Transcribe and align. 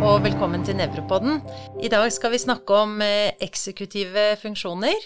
og 0.00 0.22
velkommen 0.24 0.62
til 0.64 0.78
Nevropodden. 0.78 1.42
I 1.84 1.88
dag 1.92 2.06
skal 2.12 2.32
vi 2.32 2.38
snakke 2.40 2.72
om 2.72 3.02
eh, 3.04 3.34
eksekutive 3.44 4.22
funksjoner. 4.40 4.96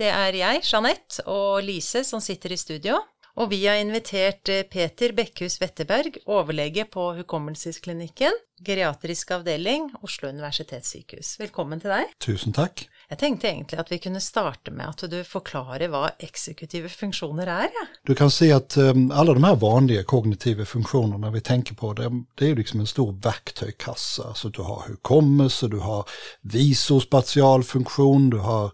Det 0.00 0.08
er 0.08 0.38
jeg, 0.38 0.62
Jeanette, 0.64 1.26
og 1.28 1.60
Lise 1.66 2.00
som 2.08 2.22
sitter 2.24 2.54
i 2.54 2.58
studio. 2.60 2.96
Og 3.36 3.50
vi 3.52 3.60
har 3.66 3.76
invitert 3.82 4.48
eh, 4.48 4.64
Peter 4.64 5.12
Bekkhus 5.16 5.58
Wetterberg, 5.60 6.16
overlege 6.24 6.86
på 6.88 7.10
Hukommelsesklinikken, 7.20 8.40
geriatrisk 8.64 9.36
avdeling, 9.36 9.90
Oslo 10.00 10.32
universitetssykehus. 10.32 11.36
Velkommen 11.42 11.82
til 11.84 11.92
deg. 11.92 12.16
Tusen 12.24 12.56
takk. 12.56 12.86
Jeg 13.10 13.18
tenkte 13.18 13.48
egentlig 13.48 13.78
at 13.82 13.88
vi 13.90 13.98
kunne 13.98 14.20
starte 14.22 14.70
med 14.70 14.86
at 14.86 15.02
du 15.10 15.16
forklarer 15.26 15.90
hva 15.90 16.12
eksekutive 16.22 16.88
funksjoner 16.92 17.48
er. 17.50 17.66
Ja. 17.74 17.86
Du 18.06 18.14
kan 18.14 18.30
si 18.30 18.52
at 18.54 18.76
um, 18.78 19.10
eh, 19.10 19.18
alla 19.18 19.34
de 19.34 19.44
här 19.44 19.56
vanliga 19.56 20.04
kognitiva 20.04 20.64
funktionerna 20.64 21.30
vi 21.30 21.40
tänker 21.40 21.74
på, 21.74 21.92
det, 21.92 22.10
det 22.38 22.50
är 22.50 22.56
liksom 22.56 22.80
en 22.80 22.86
stor 22.86 23.12
verktøykassa. 23.22 24.28
Alltså 24.28 24.48
du 24.48 24.62
har 24.62 24.84
hukommelse, 24.86 25.68
du 25.68 25.78
har 25.78 26.04
visospatial 26.42 27.64
funktion, 27.64 28.30
du 28.30 28.38
har 28.38 28.70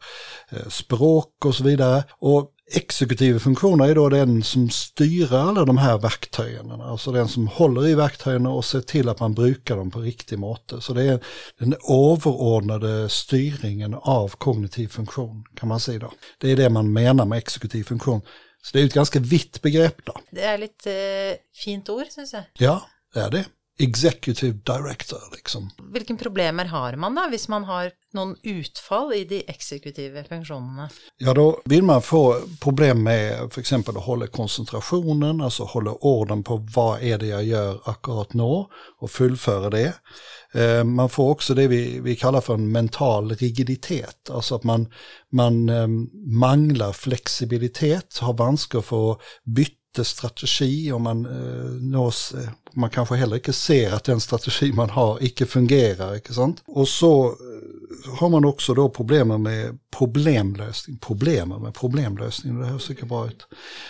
eh, 0.51 0.69
språk 0.69 1.45
och 1.45 1.55
så 1.55 1.65
vidare. 1.65 2.05
Exekutiva 2.73 3.39
funktioner 3.39 3.89
är 3.89 3.95
då 3.95 4.09
den 4.09 4.43
som 4.43 4.71
styr 4.71 5.33
alla 5.35 5.65
de 5.65 5.79
här 5.79 5.99
verktygen. 5.99 6.71
Alltså 6.71 7.13
den 7.13 7.29
som 7.29 7.49
håller 7.49 7.89
i 7.89 7.95
verktygen 7.95 8.47
och 8.47 8.65
ser 8.65 8.81
till 8.81 9.09
att 9.09 9.21
man 9.21 9.35
brukar 9.35 9.77
dem 9.77 9.91
på 9.91 10.01
riktig 10.01 10.39
måte. 10.39 10.81
Så 10.81 10.95
det 10.95 11.03
är 11.03 11.25
den 11.59 11.75
överordnade 11.89 13.09
styrningen 13.09 13.95
av 13.95 14.29
kognitiv 14.29 14.89
funktion 14.89 15.45
kan 15.57 15.69
man 15.69 15.81
säga 15.81 15.99
då. 15.99 16.13
Det 16.39 16.51
är 16.51 16.57
det 16.57 16.71
man 16.71 16.93
menar 16.93 17.25
med 17.25 17.39
exekutiv 17.39 17.85
funktion. 17.85 18.21
Så 18.63 18.71
det 18.73 18.83
är 18.83 18.87
ett 18.87 18.95
ganska 18.95 19.21
vitt 19.21 19.63
begrepp 19.63 20.05
då. 20.05 20.13
Det 20.31 20.43
er 20.43 20.59
litt 20.59 20.87
eh, 20.87 21.39
fint 21.65 21.89
ord, 21.89 22.07
syns 22.11 22.33
jeg. 22.33 22.45
Ja, 22.59 22.81
det 23.15 23.21
är 23.21 23.31
det. 23.31 23.45
Executive 23.79 24.53
director 24.65 25.21
liksom. 25.33 25.71
Hvilke 25.93 26.17
problemer 26.17 26.65
har 26.65 26.97
man 26.97 27.15
da, 27.15 27.27
hvis 27.29 27.49
man 27.49 27.65
har 27.69 27.91
noen 28.17 28.37
utfall 28.43 29.13
i 29.13 29.25
de 29.29 29.43
eksekutive 29.53 30.25
funksjonene? 30.25 30.89
Ja, 31.21 31.35
då 31.35 31.61
vill 31.65 31.83
man 31.83 32.03
få 32.03 32.41
problem 32.61 33.03
med 33.03 33.53
för 33.53 33.61
exempel 33.61 33.97
att 33.97 34.05
hålla 34.05 34.27
koncentrationen, 34.27 35.41
alltså 35.41 35.65
hålla 35.65 35.93
orden 35.93 36.43
på 36.43 36.57
vad 36.75 37.03
är 37.03 37.19
det 37.19 37.27
jag 37.27 37.45
gör 37.45 37.81
akkurat 37.85 38.35
nu 38.35 38.65
och 39.01 39.11
fullföra 39.11 39.71
det. 39.71 39.93
Eh, 40.55 40.85
Man 40.85 41.09
får 41.09 41.31
också 41.31 41.55
det 41.55 41.69
vi, 41.69 42.01
vi 42.01 42.17
kallar 42.17 42.41
för 42.41 42.55
en 42.55 42.73
mental 42.73 43.35
rigiditet, 43.35 44.31
alltså 44.31 44.55
att 44.55 44.65
man, 44.65 44.87
man 45.33 45.69
eh, 45.69 45.89
manglar 46.41 46.93
flexibilitet, 46.93 48.19
har 48.21 48.33
vanskar 48.33 48.81
för 48.81 49.13
att 49.13 49.19
byta 49.45 49.76
strategi 50.05 50.93
och 50.93 51.01
man, 51.01 51.27
eh, 51.27 51.71
nås, 51.71 52.35
eh, 52.35 52.49
man 52.73 52.91
kanske 52.91 53.15
heller 53.15 53.37
inte 53.37 53.53
ser 53.53 53.93
att 53.93 54.05
den 54.05 54.21
strategi 54.21 54.73
man 54.73 54.91
har 54.91 55.23
icke 55.23 55.47
fungerar. 55.47 56.15
Inte 56.15 56.35
sant? 56.35 56.63
Och 56.67 56.89
så 56.89 57.27
eh, 57.27 58.15
har 58.19 58.29
man 58.29 58.45
också 58.45 58.75
då 58.75 58.89
problem 58.89 59.43
med 59.43 59.79
problemlösning, 59.99 60.99
problem 60.99 61.49
med 61.49 61.75
problemlösning, 61.75 62.61
det 62.61 62.67
här 62.67 62.79
ser 62.79 63.07
bra 63.07 63.27
ut. 63.27 63.47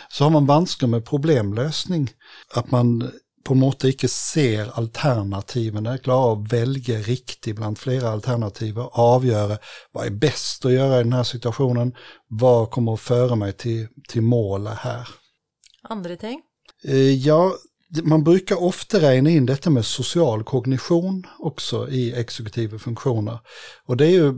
Så 0.09 0.25
har 0.25 0.31
man 0.31 0.47
vanskar 0.47 0.87
med 0.87 1.05
problemlösning, 1.05 2.11
att 2.55 2.71
man 2.71 3.11
på 3.47 3.55
en 3.55 3.61
måte 3.61 3.87
alternativen, 3.87 4.05
eh, 4.05 4.09
ser 4.09 4.79
alternativene, 4.79 5.99
att 6.35 6.53
välja 6.53 6.99
riktigt 6.99 7.59
riktig 7.59 7.77
flera 7.77 8.11
alternativ 8.11 8.79
och 8.79 8.99
avgöra 8.99 9.59
vad 9.93 10.07
är 10.07 10.11
bäst 10.11 10.65
att 10.65 10.73
göra 10.73 11.01
i 11.01 11.03
den 11.03 11.13
här 11.13 11.23
situationen, 11.23 11.95
vad 12.29 12.71
kommer 12.71 12.95
att 12.95 13.01
föra 13.01 13.35
mig 13.35 13.53
till, 13.53 13.89
till 14.09 14.23
målet 14.23 14.79
här. 14.79 15.09
Andre 15.89 16.17
ting? 16.17 16.41
Eh, 16.85 17.15
ja, 17.27 17.53
man 18.03 18.25
brukar 18.25 18.63
ofta 18.63 19.01
räkna 19.01 19.31
in 19.31 19.47
detta 19.47 19.71
med 19.71 19.85
social 19.85 20.45
kognition 20.45 21.27
också 21.39 21.89
i 21.89 22.13
exekutiva 22.13 22.79
funktioner. 22.79 23.39
Och 23.85 23.97
det 23.97 24.07
är 24.07 24.11
ju 24.11 24.35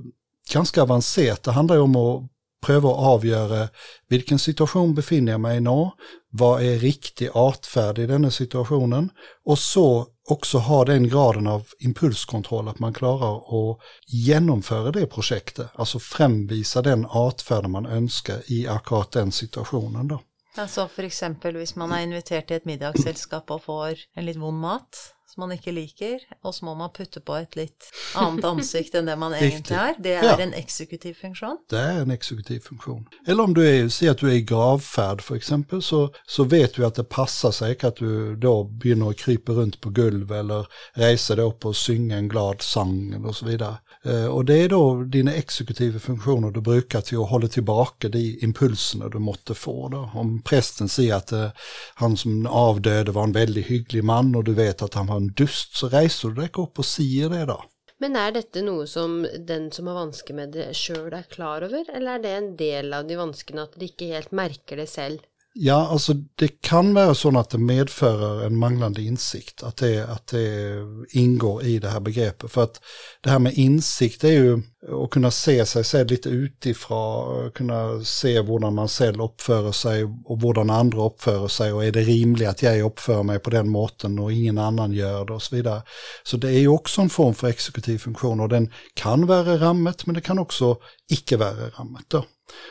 ganska 0.53 0.83
avancerat. 0.83 1.43
Det 1.43 1.53
handlar 1.53 1.77
ju 1.77 1.83
om 1.83 1.97
att 1.97 2.31
pröva 2.67 2.91
att 2.91 2.99
avgöra 2.99 3.69
vilken 4.09 4.39
situation 4.39 4.95
befinner 4.95 5.33
jag 5.33 5.41
mig 5.41 5.57
i 5.57 5.61
nu, 5.61 5.91
vad 6.31 6.63
är 6.63 6.79
riktig 6.79 7.29
artfärd 7.35 7.99
i 7.99 8.07
denna 8.07 8.31
situationen 8.31 9.11
och 9.45 9.59
så 9.59 10.07
också 10.29 10.59
ha 10.59 10.85
den 10.85 11.09
graden 11.09 11.47
av 11.47 11.67
impulskontroll 11.79 12.69
att 12.69 12.79
man 12.79 12.95
klarar 12.95 13.37
att 13.37 13.79
genomföra 14.07 14.93
det 14.93 15.07
projektet, 15.07 15.67
alltså 15.75 15.99
framvisa 15.99 16.83
den 16.83 17.07
artfärd 17.07 17.67
man 17.67 17.87
önskar 17.87 18.43
i 18.47 18.69
akkurat 18.69 19.13
den 19.13 19.33
situationen 19.33 20.09
då. 20.09 20.21
Altså 20.59 20.89
för 20.89 21.03
exempel 21.07 21.57
hvis 21.57 21.77
man 21.77 21.93
er 21.93 22.03
invitert 22.03 22.49
til 22.49 22.57
et 22.57 22.67
middagsselskap 22.67 23.51
og 23.51 23.63
får 23.63 24.01
en 24.17 24.27
litt 24.27 24.41
vond 24.43 24.59
mat 24.59 24.99
som 25.35 25.41
man 25.41 25.53
ikke 25.53 25.73
liker, 25.73 26.19
og 26.43 26.55
så 26.55 26.65
må 26.65 26.75
man 26.75 26.91
putte 26.97 27.21
på 27.21 27.35
et 27.37 27.57
litt 27.57 27.89
annet 28.17 28.45
ansikt 28.45 28.95
enn 28.97 29.07
det 29.11 29.17
man 29.19 29.35
egentlig 29.37 29.77
er. 29.77 29.95
Det 29.99 30.15
er 30.17 30.25
Ja. 30.25 30.37
en 30.41 30.55
eksekutiv 30.55 31.15
funksjon. 31.15 31.59
Det 31.71 31.79
är 31.79 32.01
en 32.01 32.11
exekutiv 32.11 32.61
funktion. 32.61 33.07
Eller 33.27 33.43
om 33.45 33.55
du 33.55 33.67
är, 33.69 33.89
säger 33.89 34.13
att 34.13 34.19
du 34.19 34.31
är 34.31 34.35
i 34.35 34.43
gravfärd 34.43 35.23
för 35.23 35.35
exempel 35.37 35.83
så, 35.83 36.11
så 36.27 36.45
vet 36.45 36.75
du 36.75 36.87
att 36.87 36.95
det 36.95 37.05
passar 37.05 37.51
sig 37.51 37.77
att 37.83 37.97
du 37.97 38.37
då 38.37 38.65
begynner 38.65 39.11
att 39.11 39.17
krypa 39.17 39.53
runt 39.53 39.81
på 39.81 39.91
golv 39.91 40.33
eller 40.33 40.67
resa 40.93 41.35
dig 41.37 41.45
upp 41.45 41.65
och 41.67 41.77
synga 41.77 42.17
en 42.17 42.29
glad 42.29 42.63
sång 42.63 43.13
eller 43.13 43.33
så 43.33 43.47
vidare. 43.47 43.77
Eh, 44.05 44.25
Och 44.27 44.45
det 44.45 44.55
är 44.65 44.69
då 44.69 45.03
dina 45.03 45.33
exekutiva 45.35 45.99
funktioner 45.99 46.51
du 46.51 46.61
brukar 46.61 47.01
till 47.01 47.19
att 47.19 47.31
hålla 47.31 47.49
tillbaka 47.49 48.09
de 48.09 48.39
impulserna 48.43 49.09
du 49.09 49.19
måtte 49.19 49.55
få. 49.55 49.89
Då. 49.89 50.11
Om 50.15 50.43
prästen 50.43 50.89
säger 50.89 51.15
att 51.15 51.33
eh, 51.33 51.49
han 51.95 52.17
som 52.17 52.47
avdöde 52.47 53.13
var 53.13 53.23
en 53.25 53.33
väldigt 53.33 53.67
hygglig 53.67 54.05
man 54.05 54.35
och 54.35 54.45
du 54.45 54.55
vet 54.55 54.83
att 54.83 54.95
han 54.95 55.07
var 55.07 55.18
en 55.19 55.33
dust 55.39 55.77
så 55.79 55.91
reiser 55.93 56.33
du 56.33 56.43
dig 56.43 56.53
opp 56.63 56.81
og 56.81 56.87
sier 56.87 57.33
det 57.33 57.45
da. 57.51 57.59
Men 57.99 58.15
er 58.15 58.37
dette 58.37 58.63
noe 58.63 58.87
som 58.87 59.25
den 59.25 59.73
som 59.75 59.89
har 59.91 59.99
vansker 59.99 60.37
med 60.39 60.53
det 60.55 60.69
sjøl 60.79 61.11
er 61.17 61.27
klar 61.31 61.67
over, 61.67 61.89
eller 61.91 62.15
er 62.15 62.23
det 62.23 62.35
en 62.37 62.53
del 62.61 62.95
av 62.95 63.09
de 63.09 63.19
vanskene 63.19 63.65
at 63.67 63.75
de 63.79 63.89
ikke 63.91 64.13
helt 64.13 64.35
merker 64.37 64.79
det 64.79 64.87
selv? 64.93 65.25
Ja, 65.53 65.89
alltså 65.89 66.13
det 66.35 66.61
kan 66.61 66.95
vara 66.95 67.15
så 67.15 67.39
att 67.39 67.51
det 67.51 67.59
medför 67.59 68.47
en 68.47 68.57
manglande 68.57 69.03
insikt, 69.03 69.63
att 69.63 69.77
det, 69.77 70.09
att 70.09 70.27
det 70.27 70.75
ingår 71.11 71.65
i 71.65 71.79
det 71.79 71.89
här 71.89 72.01
begreppet. 72.01 72.51
För 72.51 72.63
att 72.63 72.81
det 73.23 73.31
här 73.31 73.39
med 73.39 73.55
insikt 73.55 74.25
är 74.25 74.33
ju 74.33 74.63
att 75.05 75.11
kunna 75.11 75.31
se 75.31 75.67
sig 75.67 75.85
själv 75.85 76.11
lite 76.11 76.29
utifrån, 76.29 77.51
kunna 77.51 78.05
se 78.05 78.43
hur 78.43 78.71
man 78.71 78.89
själv 78.89 79.23
uppför 79.23 79.73
sig 79.73 80.05
och 80.05 80.41
hur 80.43 80.71
andra 80.71 81.03
uppför 81.03 81.49
sig 81.49 81.73
och 81.73 81.85
är 81.85 81.93
det 81.93 82.03
rimligt 82.03 82.49
att 82.49 82.63
jag 82.63 82.81
uppför 82.81 83.23
mig 83.23 83.39
på 83.39 83.51
den 83.51 83.69
måten 83.69 84.19
och 84.19 84.33
ingen 84.33 84.59
annan 84.59 84.93
gör 84.93 85.25
det 85.25 85.33
och 85.33 85.43
så 85.43 85.57
vidare. 85.57 85.83
Så 86.23 86.37
det 86.37 86.49
är 86.49 86.59
ju 86.59 86.69
också 86.69 87.01
en 87.01 87.11
form 87.11 87.35
för 87.35 87.49
exekutiv 87.49 87.99
funktion 87.99 88.41
och 88.41 88.49
den 88.49 88.73
kan 88.95 89.27
vara 89.27 89.59
rammet 89.59 90.07
men 90.07 90.15
det 90.15 90.21
kan 90.21 90.39
också 90.39 90.77
icke 91.11 91.37
vara 91.37 91.51
rammet 91.51 92.05
då. 92.09 92.25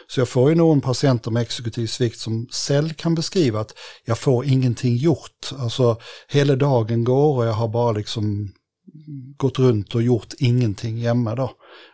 Så 0.10 0.20
jag 0.22 0.30
får 0.30 0.50
ju 0.50 0.56
någon 0.56 0.82
patienter 0.82 1.32
med 1.32 1.42
exekutiv 1.42 1.88
svikt 1.88 2.20
som 2.20 2.48
själv 2.52 2.90
kan 2.94 3.16
beskriva 3.16 3.60
att 3.60 3.74
jag 4.06 4.18
får 4.18 4.46
ingenting 4.46 4.96
gjort. 4.98 5.50
Alltså 5.60 5.98
hela 6.28 6.56
dagen 6.56 7.04
går 7.04 7.38
och 7.38 7.46
jag 7.46 7.54
har 7.54 7.68
bara 7.68 7.92
liksom 7.92 8.54
gått 9.38 9.60
runt 9.60 9.96
och 9.96 10.02
gjort 10.02 10.34
ingenting 10.40 10.98
hemma 10.98 11.36
då. 11.36 11.52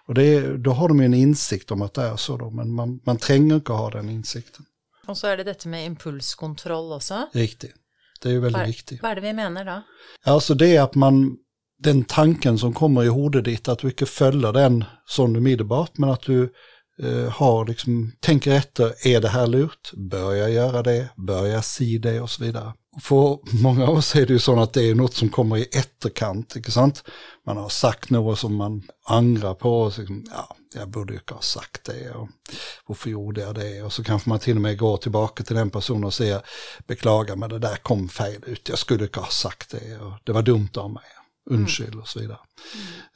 Och 0.07 0.13
det, 0.13 0.24
är- 0.24 0.57
då 0.57 0.72
har 0.72 0.88
de 0.88 1.00
ju 1.00 1.06
en 1.06 1.13
insikt 1.13 1.72
om 1.72 1.81
att 1.81 1.94
det 1.94 2.01
är 2.01 2.16
så 2.18 2.38
då, 2.38 2.50
men 2.50 2.74
man, 2.74 3.00
man 3.06 3.18
tränger 3.18 3.56
inte 3.56 3.72
ha 3.72 3.90
den 3.90 4.09
insikten. 4.09 4.66
Og 5.07 5.18
så 5.18 5.28
er 5.28 5.38
det 5.38 5.44
dette 5.44 5.68
med 5.68 5.85
impulskontroll 5.85 6.91
også. 6.94 7.28
Riktigt. 7.34 7.74
Det 8.22 8.30
är 8.30 8.34
ju 8.34 8.40
väldigt 8.40 8.68
viktigt. 8.68 9.01
hva 9.01 9.12
er 9.12 9.16
det 9.16 9.22
vi 9.22 9.34
mener 9.34 9.66
da? 9.66 9.81
Alltså 10.25 10.53
det 10.56 10.75
är 10.75 10.81
att 10.81 10.95
man, 10.95 11.35
den 11.80 12.03
tanken 12.03 12.57
som 12.57 12.74
kommer 12.74 13.03
i 13.03 13.09
huvudet 13.09 13.45
ditt, 13.45 13.68
att 13.68 13.80
du 13.80 13.88
inte 13.88 14.06
följer 14.06 14.53
den 14.53 14.84
sån 15.06 15.35
umiddelbart, 15.35 15.97
men 15.97 16.09
att 16.09 16.22
du 16.22 16.54
eh, 17.01 17.30
har 17.30 17.66
liksom, 17.66 18.12
tänker 18.19 18.51
efter, 18.51 19.07
är 19.07 19.22
det 19.22 19.30
här 19.30 19.48
lurt? 19.48 19.92
Bör 19.94 20.34
jag 20.34 20.51
göra 20.51 20.84
det? 20.84 21.10
Bör 21.16 21.45
jag 21.45 21.66
si 21.66 21.98
det? 21.98 22.22
Och 22.22 22.30
så 22.30 22.44
vidare. 22.44 22.74
För 23.01 23.40
många 23.63 23.88
av 23.88 23.98
oss 23.98 24.16
är 24.16 24.25
det 24.25 24.34
ju 24.34 24.40
så 24.40 24.60
att 24.60 24.74
det 24.74 24.90
är 24.90 24.95
något 24.95 25.13
som 25.13 25.30
kommer 25.30 25.57
i 25.57 25.63
efterkant, 25.63 26.56
inte 26.56 26.72
sant? 26.72 27.04
Man 27.45 27.57
har 27.57 27.69
sagt 27.69 28.10
något 28.10 28.40
som 28.40 28.56
man 28.56 28.84
angrar 29.06 29.54
på 29.54 29.81
och 29.81 29.94
så, 29.94 30.01
liksom, 30.01 30.25
ja, 30.31 30.56
jag 30.75 30.90
borde 30.90 31.13
ju 31.13 31.19
inte 31.19 31.34
ha 31.34 31.42
sagt 31.42 31.84
det 31.84 32.12
och 32.12 32.30
varför 32.86 33.10
gjorde 33.10 33.42
jag 33.42 33.56
det? 33.56 33.84
Och 33.84 33.94
så 33.94 34.04
kanske 34.04 34.30
man 34.30 34.40
till 34.40 34.56
och 34.56 34.62
med 34.62 34.78
går 34.78 34.98
tillbaka 34.98 35.44
till 35.44 35.56
den 35.56 35.69
personen 35.69 36.04
och 36.04 36.13
säger, 36.13 36.42
beklagar 36.88 37.36
men 37.36 37.50
det 37.50 37.60
där 37.60 37.75
kom 37.75 38.10
fel 38.10 38.44
ut, 38.45 38.69
jag 38.69 38.80
skulle 38.80 39.04
inte 39.04 39.19
ha 39.19 39.28
sagt 39.28 39.69
det 39.69 39.98
och 40.00 40.13
det 40.24 40.31
var 40.31 40.42
dumt 40.42 40.72
av 40.75 40.92
mig. 40.92 41.04
Undskyld 41.45 41.95
och 41.95 42.07
så 42.07 42.19
vidare. 42.19 42.38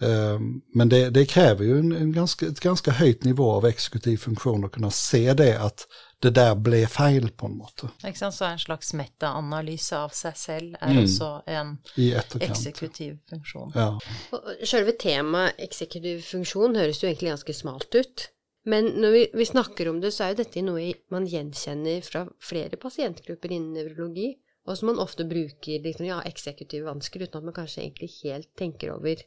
Ehm, 0.01 0.61
Men 0.73 0.89
det, 0.89 1.09
det 1.09 1.25
kräver 1.25 1.65
ju 1.65 1.79
en, 1.79 1.91
en 1.91 2.11
ganska, 2.11 2.47
ett 2.47 2.59
ganska 2.59 2.91
höjt 2.91 3.23
nivå 3.23 3.51
av 3.51 3.65
exekutiv 3.65 4.17
funktion 4.17 4.65
att 4.65 4.71
kunna 4.71 4.91
se 4.91 5.33
det 5.33 5.61
att 5.61 5.87
det 6.19 6.29
där 6.29 6.55
blev 6.55 6.85
fel 6.87 7.29
på 7.29 7.45
en 7.45 7.57
måte 7.57 7.89
Ikke 8.03 8.17
sant? 8.17 8.35
Så 8.35 8.45
en 8.45 8.59
slags 8.59 8.93
metaanalyse 8.93 9.97
av 9.97 10.09
seg 10.09 10.37
selv 10.37 10.75
er 10.81 10.87
Mm. 10.93 11.03
også 11.03 11.41
en 11.47 11.77
i 11.95 12.11
etterkant. 12.13 12.51
eksekutiv 12.51 13.17
funksjon. 13.29 13.71
Ja. 13.75 13.99
Og 14.31 14.41
Selve 14.65 14.91
temaet 14.99 15.53
eksekutiv 15.59 16.21
funksjon 16.21 16.75
høres 16.75 17.03
jo 17.03 17.07
egentlig 17.07 17.29
ganske 17.29 17.53
smalt 17.53 17.95
ut. 17.95 18.27
Men 18.65 18.85
når 18.85 19.11
vi, 19.11 19.27
vi 19.33 19.45
snakker 19.45 19.89
om 19.89 20.01
det, 20.01 20.13
så 20.13 20.23
er 20.23 20.29
jo 20.33 20.41
dette 20.43 20.61
noe 20.61 20.93
man 21.11 21.25
gjenkjenner 21.27 22.01
fra 22.03 22.25
flere 22.41 22.75
pasientgrupper 22.77 23.51
innen 23.51 23.73
nevrologi, 23.73 24.33
og 24.67 24.77
som 24.77 24.91
man 24.91 24.99
ofte 24.99 25.25
bruker 25.25 25.83
liksom, 25.83 26.05
ja, 26.09 26.21
eksekutive 26.27 26.85
vansker, 26.85 27.23
uten 27.23 27.39
at 27.39 27.49
man 27.49 27.55
kanskje 27.55 27.85
egentlig 27.85 28.11
helt 28.23 28.49
tenker 28.59 28.93
over 28.97 29.23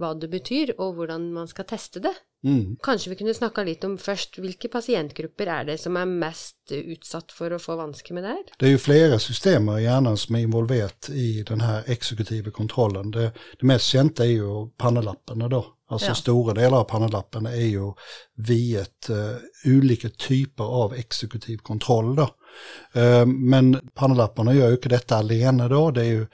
hva 0.00 0.14
det 0.16 0.30
betyr, 0.32 0.72
og 0.80 0.94
hvordan 0.96 1.32
man 1.34 1.48
skal 1.50 1.66
teste 1.68 2.00
det. 2.00 2.14
Mm. 2.44 2.76
Kanskje 2.82 3.10
vi 3.12 3.16
kunne 3.20 3.34
snakka 3.36 3.62
litt 3.62 3.84
om 3.84 3.98
først 4.00 4.38
hvilke 4.40 4.70
pasientgrupper 4.72 5.50
er 5.52 5.66
det 5.68 5.76
som 5.78 5.96
er 6.00 6.08
mest 6.10 6.72
utsatt 6.72 7.30
for 7.30 7.54
å 7.54 7.60
få 7.62 7.76
vansker 7.78 8.16
med 8.16 8.24
det 8.24 8.32
her? 8.32 8.48
Det 8.58 8.66
är 8.66 8.70
ju 8.70 8.78
flera 8.78 9.18
system 9.18 9.68
i 9.68 9.82
hjärnan 9.82 10.16
som 10.16 10.34
är 10.34 10.40
involverat 10.40 11.10
i 11.10 11.42
den 11.42 11.60
här 11.60 11.82
exekutiva 11.86 12.50
kontrollen. 12.50 13.10
Det, 13.10 13.32
det 13.60 13.66
mest 13.66 13.86
kända 13.86 14.24
är 14.24 14.30
ju 14.30 14.68
pannelapparna 14.76 15.48
då. 15.48 15.66
Alltså 15.88 16.08
Ja. 16.08 16.14
stora 16.14 16.54
delar 16.54 16.78
av 16.80 16.84
pannelappen 16.84 17.46
är 17.46 17.66
ju 17.66 17.92
viet 18.36 19.10
uh, 19.10 19.76
olika 19.76 20.08
typer 20.08 20.64
av 20.64 20.94
exekutiv 20.94 21.56
kontroll 21.56 22.16
då. 22.16 22.28
Eh, 22.92 23.26
men 23.26 23.80
pannlapparna 23.94 24.54
gör 24.54 24.66
ju 24.66 24.74
inte 24.74 24.88
detta 24.88 25.16
alene 25.16 25.68
då. 25.68 25.90
Det 25.90 26.00
är 26.00 26.04
ju 26.04 26.26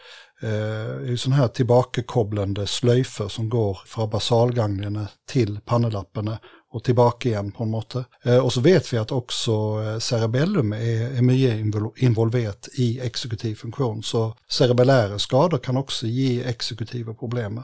eh, 0.43 1.11
uh, 1.11 1.17
sådana 1.17 1.37
här 1.37 1.49
tillbakakopplande 1.49 2.67
slöjfer 2.67 3.29
som 3.29 3.49
går 3.49 3.79
från 3.87 4.11
basalganglierna 4.11 5.09
till 5.29 5.61
pannelapparna 5.61 6.39
och 6.71 6.85
tillbaka 6.85 7.29
igen 7.29 7.53
på 7.53 7.65
något 7.65 7.93
sätt. 7.93 8.07
Eh, 8.25 8.39
och 8.39 8.53
så 8.53 8.61
vet 8.61 8.93
vi 8.93 8.99
att 8.99 9.13
också 9.13 9.53
cerebellum 10.01 10.73
är, 10.73 11.17
är 11.17 11.23
mycket 11.23 12.03
involverat 12.03 12.69
i 12.75 13.01
exekutiv 13.01 13.55
funktion. 13.55 14.03
Så 14.03 14.35
cerebellära 14.49 15.19
skador 15.19 15.59
kan 15.59 15.77
också 15.77 16.07
ge 16.07 16.43
exekutiva 16.43 17.15
problem. 17.15 17.63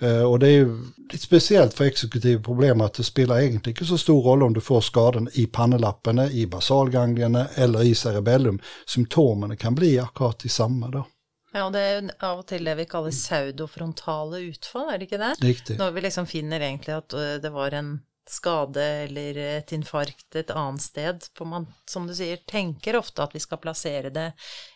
Eh, 0.00 0.22
och 0.22 0.38
det 0.38 0.46
är 0.46 0.52
ju 0.52 0.78
lite 1.12 1.24
speciellt 1.24 1.74
för 1.74 1.84
exekutiva 1.84 2.42
problem 2.42 2.80
att 2.80 2.94
det 2.94 3.04
spelar 3.04 3.40
egentligen 3.40 3.76
inte 3.76 3.84
så 3.84 3.98
stor 3.98 4.22
roll 4.22 4.42
om 4.42 4.52
du 4.54 4.60
får 4.60 4.80
skadan 4.80 5.28
i 5.32 5.46
pannelapparna, 5.46 6.30
i 6.30 6.46
basalganglierna 6.46 7.46
eller 7.54 7.82
i 7.82 7.94
cerebellum. 7.94 8.60
Symptomen 8.86 9.56
kan 9.56 9.74
bli 9.74 9.98
akkurat 9.98 10.50
samma 10.50 10.88
då. 10.88 11.06
Ja, 11.52 11.70
det 11.70 11.80
jo 11.80 12.08
av 12.20 12.42
og 12.42 12.46
til 12.46 12.66
det 12.68 12.74
vi 12.76 12.84
kaller 12.84 13.14
pseudofrontale 13.14 14.42
utfall, 14.50 14.90
er 14.92 14.98
det 15.00 15.08
ikke 15.08 15.20
det? 15.22 15.30
Riktigt. 15.40 15.78
Når 15.78 15.94
vi 15.96 16.02
liksom 16.04 16.26
finner 16.28 16.60
egentlig 16.60 16.94
at 16.94 17.14
ø, 17.14 17.38
det 17.40 17.50
var 17.50 17.72
en 17.74 18.00
skade 18.30 18.82
eller 19.06 19.36
et 19.58 19.72
infarkt 19.72 20.36
et 20.36 20.50
annet 20.50 20.82
sted, 20.82 21.28
for 21.36 21.44
man, 21.46 21.66
som 21.88 22.06
du 22.06 22.14
sier, 22.14 22.36
tenker 22.46 22.96
ofte 22.98 23.22
at 23.24 23.34
vi 23.34 23.40
skal 23.40 23.58
plassere 23.62 24.10
det 24.14 24.32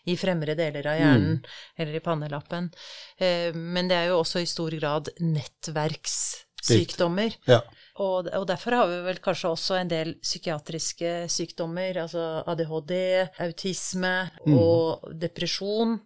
i 0.09 0.17
fremre 0.17 0.55
deler 0.59 0.87
av 0.87 0.97
hjernen 0.99 1.43
eller 1.77 1.95
i 1.95 2.01
pannelappen. 2.05 2.71
Eh, 3.19 3.55
Men 3.55 3.89
det 3.89 3.97
er 3.97 4.07
jo 4.11 4.19
også 4.23 4.39
i 4.43 4.47
stor 4.47 4.71
grad 4.79 5.09
nettverkssykdommer. 5.21 7.31
Ja. 7.47 7.61
Og, 8.03 8.29
og 8.35 8.47
derfor 8.49 8.77
har 8.77 8.91
vi 8.91 8.99
vel 9.07 9.21
kanskje 9.23 9.53
også 9.53 9.79
en 9.79 9.91
del 9.91 10.15
psykiatriske 10.23 11.15
sykdommer, 11.33 12.03
altså 12.05 12.43
ADHD, 12.51 12.95
autisme 13.47 14.17
og 14.51 15.13
depresjon. 15.23 15.99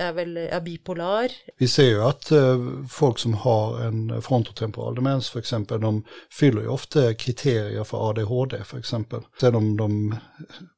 Er 0.00 0.12
vel 0.14 0.36
er 0.38 0.60
bipolar. 0.62 1.32
Vi 1.58 1.68
ser 1.68 1.88
ju 1.90 2.02
att 2.02 2.30
eh, 2.30 2.58
folk 2.88 3.18
som 3.18 3.34
har 3.34 3.80
en 3.80 4.22
frontotemporal 4.22 4.94
demens 4.94 5.30
för 5.30 5.38
exempel, 5.40 5.80
de 5.80 6.04
fyller 6.30 6.62
ju 6.62 6.68
ofta 6.68 7.14
kriterier 7.14 7.84
för 7.84 8.10
ADHD 8.10 8.64
för 8.64 8.78
exempel. 8.78 9.20
Sen 9.40 9.54
om 9.54 9.76
de 9.76 10.14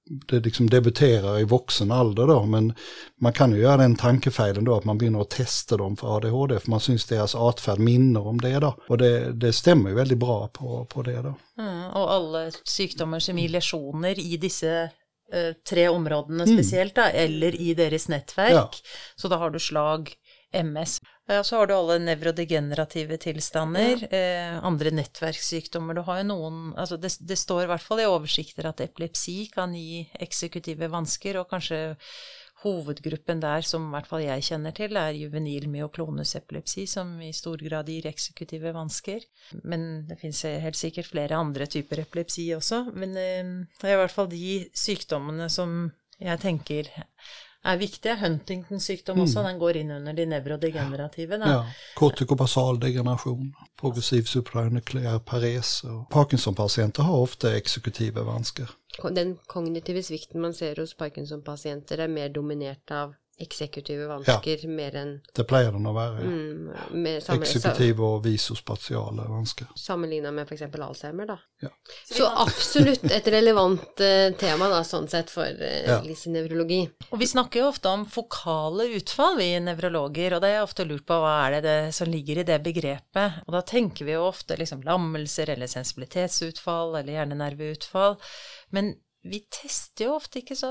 det 0.04 0.40
liksom 0.40 0.70
debuterar 0.70 1.38
i 1.38 1.44
vuxen 1.44 1.92
ålder 1.92 2.26
då, 2.26 2.46
men 2.46 2.74
man 3.20 3.32
kan 3.32 3.52
ju 3.52 3.58
göra 3.58 3.76
den 3.76 3.96
tankefejlen 3.96 4.64
då 4.64 4.76
att 4.76 4.84
man 4.84 4.98
börjar 4.98 5.20
att 5.20 5.30
testa 5.30 5.76
dem 5.76 5.96
för 5.96 6.16
ADHD, 6.16 6.60
för 6.60 6.70
man 6.70 6.80
syns 6.80 7.04
deras 7.04 7.34
artfärd 7.34 7.78
minner 7.78 8.26
om 8.26 8.40
det 8.40 8.58
då. 8.58 8.76
Och 8.88 8.98
det, 8.98 9.32
det 9.32 9.52
stämmer 9.52 9.90
ju 9.90 9.96
väldigt 9.96 10.18
bra 10.18 10.48
på, 10.48 10.84
på 10.84 11.02
det 11.02 11.22
då. 11.22 11.34
Mm, 11.58 11.84
og 11.90 12.10
alle 12.10 12.50
sykdommer 12.64 13.18
som 13.18 13.38
gir 13.38 13.48
lesjoner 13.48 14.18
i 14.18 14.36
disse 14.36 14.90
eh, 15.32 15.52
tre 15.68 15.88
områdene 15.88 16.46
spesielt, 16.46 16.94
da, 16.94 17.10
eller 17.10 17.54
i 17.60 17.74
deres 17.74 18.08
nettverk. 18.08 18.52
Ja. 18.52 18.70
Så 19.16 19.28
da 19.28 19.36
har 19.36 19.50
du 19.50 19.60
slag, 19.60 20.12
MS. 20.52 21.00
Ja, 21.32 21.40
så 21.44 21.56
har 21.56 21.66
du 21.66 21.72
alle 21.74 21.96
nevrodegenerative 22.02 23.16
tilstander, 23.16 24.02
eh, 24.12 24.64
andre 24.64 24.90
nettverkssykdommer. 24.92 25.96
Du 25.96 26.02
har 26.04 26.18
jo 26.20 26.28
noen 26.28 26.74
Altså 26.76 26.98
det, 27.00 27.14
det 27.20 27.38
står 27.38 27.64
i 27.64 27.70
hvert 27.70 27.84
fall 27.84 28.02
i 28.02 28.08
oversikter 28.08 28.68
at 28.68 28.82
epilepsi 28.84 29.48
kan 29.52 29.72
gi 29.72 30.02
eksekutive 30.20 30.90
vansker, 30.92 31.38
og 31.40 31.48
kanskje 31.48 31.94
hovedgruppen 32.62 33.40
der, 33.42 33.64
som 33.66 33.88
i 33.88 33.94
hvert 33.94 34.10
fall 34.10 34.24
jeg 34.26 34.44
kjenner 34.50 34.74
til, 34.76 34.96
er 34.96 35.16
juvenil 35.16 35.68
myoklonus 35.72 36.36
epilepsi, 36.38 36.84
som 36.86 37.14
i 37.24 37.32
stor 37.32 37.62
grad 37.64 37.88
gir 37.88 38.06
eksekutive 38.10 38.74
vansker. 38.76 39.24
Men 39.64 40.06
det 40.08 40.20
finnes 40.20 40.42
helt 40.42 40.78
sikkert 40.78 41.10
flere 41.10 41.38
andre 41.38 41.66
typer 41.66 42.04
epilepsi 42.04 42.50
også. 42.58 42.84
Men 42.92 43.16
eh, 43.16 43.54
det 43.80 43.88
er 43.88 43.96
i 43.96 44.02
hvert 44.02 44.18
fall 44.18 44.28
de 44.30 44.66
sykdommene 44.76 45.48
som 45.52 45.88
jeg 46.22 46.44
tenker 46.44 46.92
er 47.64 47.78
viktige. 47.78 48.16
Huntingtons 48.20 48.84
sykdom 48.84 49.20
også, 49.24 49.42
den 49.46 49.58
går 49.58 49.78
inn 49.82 49.90
under 49.94 50.12
de 50.12 50.26
nevrodegenerative. 50.26 51.38
Da. 51.38 51.50
Ja, 51.54 51.62
kortikobasal 51.98 52.80
degeneration, 52.80 53.54
progressiv 53.80 54.28
supranukleär 54.30 55.18
pares 55.18 55.84
och 55.84 56.10
Parkinson-patienter 56.10 57.02
har 57.02 57.16
ofta 57.16 57.56
exekutiva 57.56 58.22
vansker. 58.22 58.70
Den 59.10 59.38
kognitive 59.46 60.02
svikten 60.02 60.40
man 60.40 60.54
ser 60.54 60.76
hos 60.76 60.94
Parkinson-pasienter, 60.94 61.98
er 61.98 62.08
mer 62.08 62.28
dominert 62.28 62.90
av 62.90 63.14
eksekutive 63.40 64.06
vansker 64.06 64.66
mer 64.68 64.96
enn 64.96 65.12
Det 65.34 65.44
pleier 65.44 65.72
den 65.72 65.86
att 65.86 65.94
vara. 65.94 66.14
ja. 66.20 66.20
mm, 66.20 67.06
Exekutiva 67.42 68.04
och 68.06 68.26
visospatiala 68.26 69.24
vansker. 69.28 69.66
Sammenligna 69.76 70.30
med 70.30 70.52
f.eks. 70.52 70.62
Alzheimer, 70.62 71.26
da. 71.26 71.38
Ja. 71.60 71.68
Så 72.16 72.26
absolutt 72.36 73.04
et 73.04 73.26
relevant 73.26 74.00
eh, 74.00 74.32
tema, 74.38 74.68
da, 74.68 74.82
sånn 74.84 75.08
sett, 75.08 75.30
for 75.30 75.46
uh, 75.46 75.82
Ja. 75.86 76.00
lisenevrologi. 76.04 76.82
Og 77.10 77.18
vi 77.18 77.26
snakker 77.26 77.60
jo 77.60 77.68
ofte 77.72 77.88
om 77.88 78.04
fokale 78.06 78.84
utfall, 78.96 79.38
vi 79.38 79.60
nevrologer, 79.60 80.34
og 80.36 80.42
det 80.42 80.50
har 80.52 80.60
jeg 80.60 80.68
ofte 80.68 80.86
lurt 80.88 81.06
på 81.06 81.18
hva 81.22 81.34
er 81.46 81.56
det, 81.56 81.62
det 81.66 81.94
som 81.94 82.10
ligger 82.10 82.42
i 82.42 82.46
det 82.48 82.58
begrepet. 82.62 83.42
Og 83.46 83.52
da 83.56 83.62
tenker 83.62 84.04
vi 84.04 84.12
jo 84.12 84.26
ofte 84.28 84.56
liksom 84.60 84.82
lammelser 84.86 85.50
eller 85.56 85.66
sensibilitetsutfall 85.66 86.94
eller 87.00 87.12
hjernenerveutfall. 87.16 88.16
Men 88.70 88.94
vi 89.22 89.38
tester 89.52 90.08
jo 90.08 90.16
ofte 90.16 90.40
ikke 90.40 90.56
så 90.58 90.68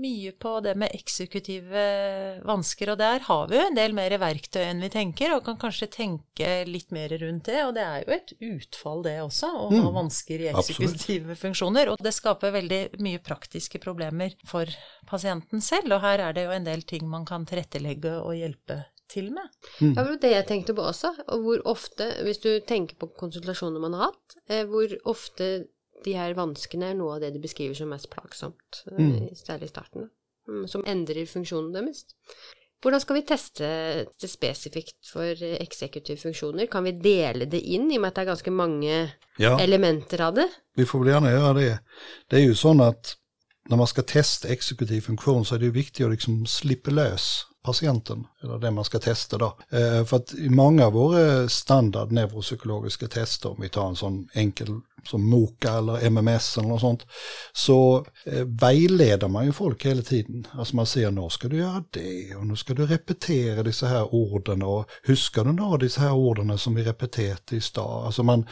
mye 0.00 0.32
på 0.40 0.54
det 0.64 0.72
med 0.80 0.94
eksekutive 0.96 1.82
vansker, 2.48 2.92
og 2.94 3.00
der 3.00 3.24
har 3.26 3.50
vi 3.50 3.58
jo 3.58 3.64
en 3.66 3.76
del 3.76 3.92
mer 3.96 4.14
verktøy 4.22 4.62
enn 4.64 4.80
vi 4.80 4.88
tenker, 4.92 5.34
og 5.36 5.44
kan 5.44 5.58
kanskje 5.60 5.90
tenke 5.92 6.48
litt 6.68 6.94
mer 6.94 7.12
rundt 7.20 7.50
det. 7.50 7.58
Og 7.66 7.74
det 7.76 7.84
er 7.84 8.06
jo 8.06 8.14
et 8.16 8.32
utfall, 8.48 9.04
det 9.04 9.18
også, 9.24 9.50
å 9.66 9.68
ha 9.74 9.92
vansker 9.98 10.46
i 10.46 10.48
absolutt. 10.52 10.86
eksekutive 10.88 11.36
funksjoner. 11.42 11.92
Og 11.92 12.00
det 12.00 12.14
skaper 12.16 12.54
veldig 12.56 12.80
mye 13.04 13.20
praktiske 13.24 13.82
problemer 13.82 14.38
for 14.48 14.72
pasienten 15.08 15.60
selv, 15.64 15.98
og 15.98 16.06
her 16.06 16.24
er 16.30 16.38
det 16.38 16.46
jo 16.48 16.56
en 16.56 16.68
del 16.68 16.86
ting 16.88 17.04
man 17.12 17.28
kan 17.28 17.44
tilrettelegge 17.48 18.16
og 18.22 18.38
hjelpe 18.38 18.86
til 19.12 19.28
med. 19.34 19.52
Ja, 19.82 20.00
det 20.00 20.08
var 20.08 20.18
det 20.24 20.32
jeg 20.32 20.48
tenkte 20.48 20.76
på 20.76 20.88
også. 20.88 21.12
Og 21.34 21.44
hvor 21.44 21.62
ofte, 21.74 22.08
hvis 22.24 22.40
du 22.40 22.54
tenker 22.64 22.96
på 22.96 23.12
konsultasjoner 23.20 23.82
man 23.84 23.98
har 23.98 24.10
hatt, 24.10 24.40
eh, 24.48 24.64
hvor 24.64 24.96
ofte 25.12 25.52
de 26.04 26.16
her 26.18 26.34
vanskene 26.34 26.90
er 26.90 26.94
noe 26.98 27.16
av 27.16 27.20
det 27.24 27.32
de 27.34 27.42
beskriver 27.42 27.74
som 27.78 27.88
mest 27.92 28.10
plagsomt, 28.10 28.82
eh, 28.92 29.30
særlig 29.38 29.70
i 29.70 29.74
starten, 29.74 30.10
mm, 30.48 30.66
som 30.68 30.84
endrer 30.86 31.26
funksjonen 31.26 31.72
deres. 31.72 32.04
Hvordan 32.82 33.00
skal 33.00 33.14
vi 33.14 33.22
teste 33.22 33.66
det 34.18 34.30
spesifikt 34.30 35.06
for 35.12 35.38
eksekutive 35.38 36.18
funksjoner? 36.18 36.66
Kan 36.66 36.82
vi 36.84 36.92
dele 36.98 37.46
det 37.46 37.60
inn, 37.62 37.90
i 37.92 37.96
og 37.96 38.02
med 38.02 38.08
at 38.10 38.16
det 38.16 38.22
er 38.22 38.32
ganske 38.32 38.50
mange 38.50 39.12
Ja. 39.38 39.56
elementer 39.60 40.20
av 40.20 40.34
det? 40.34 40.48
Vi 40.74 40.84
får 40.84 40.98
väl 40.98 41.08
gärna 41.08 41.30
göra 41.30 41.52
det. 41.52 41.78
Det 42.28 42.36
är 42.36 42.40
ju 42.40 42.54
så 42.54 42.82
att 42.82 43.16
när 43.68 43.76
man 43.76 43.86
ska 43.86 44.02
testa 44.02 44.48
exekutiv 44.48 45.00
funktion 45.00 45.44
så 45.44 45.54
är 45.54 45.58
det 45.58 45.64
ju 45.64 45.70
viktigt 45.70 46.04
att 46.06 46.10
liksom 46.12 46.46
slippa 46.46 46.90
lös 46.90 47.46
patienten, 47.62 48.26
eller 48.42 48.58
det 48.58 48.70
man 48.70 48.84
ska 48.84 48.98
testa 48.98 49.38
då. 49.38 49.58
Eh, 49.70 50.04
för 50.04 50.16
att 50.16 50.34
i 50.34 50.48
många 50.48 50.86
av 50.86 50.92
våra 50.92 51.48
standard 51.48 52.12
neuropsykologiska 52.12 53.08
tester, 53.08 53.50
om 53.50 53.60
vi 53.60 53.68
tar 53.68 53.88
en 53.88 53.96
sån 53.96 54.28
enkel 54.32 54.80
som 55.04 55.30
MOCA 55.30 55.72
eller 55.72 56.06
MMS 56.06 56.58
eller 56.58 56.68
något 56.68 56.80
sånt, 56.80 57.06
så 57.52 58.06
eh, 58.26 58.44
vägleder 58.44 59.28
man 59.28 59.44
ju 59.44 59.52
folk 59.52 59.86
hela 59.86 60.02
tiden. 60.02 60.46
Alltså 60.50 60.76
man 60.76 60.86
säger, 60.86 61.10
nu 61.10 61.28
ska 61.30 61.48
du 61.48 61.56
göra 61.56 61.84
det 61.90 62.36
och 62.36 62.46
nu 62.46 62.56
ska 62.56 62.74
du 62.74 62.86
repetera 62.86 63.62
de 63.62 63.72
så 63.72 63.86
här 63.86 64.14
orden 64.14 64.62
och 64.62 64.90
hur 65.02 65.16
ska 65.16 65.44
du 65.44 65.52
nå 65.52 65.88
så 65.88 66.00
här 66.00 66.12
orden 66.12 66.58
som 66.58 66.74
vi 66.74 66.84
repeterat 66.84 67.52
i 67.52 67.60
stad. 67.60 68.06
Alltså 68.06 68.22
man, 68.22 68.46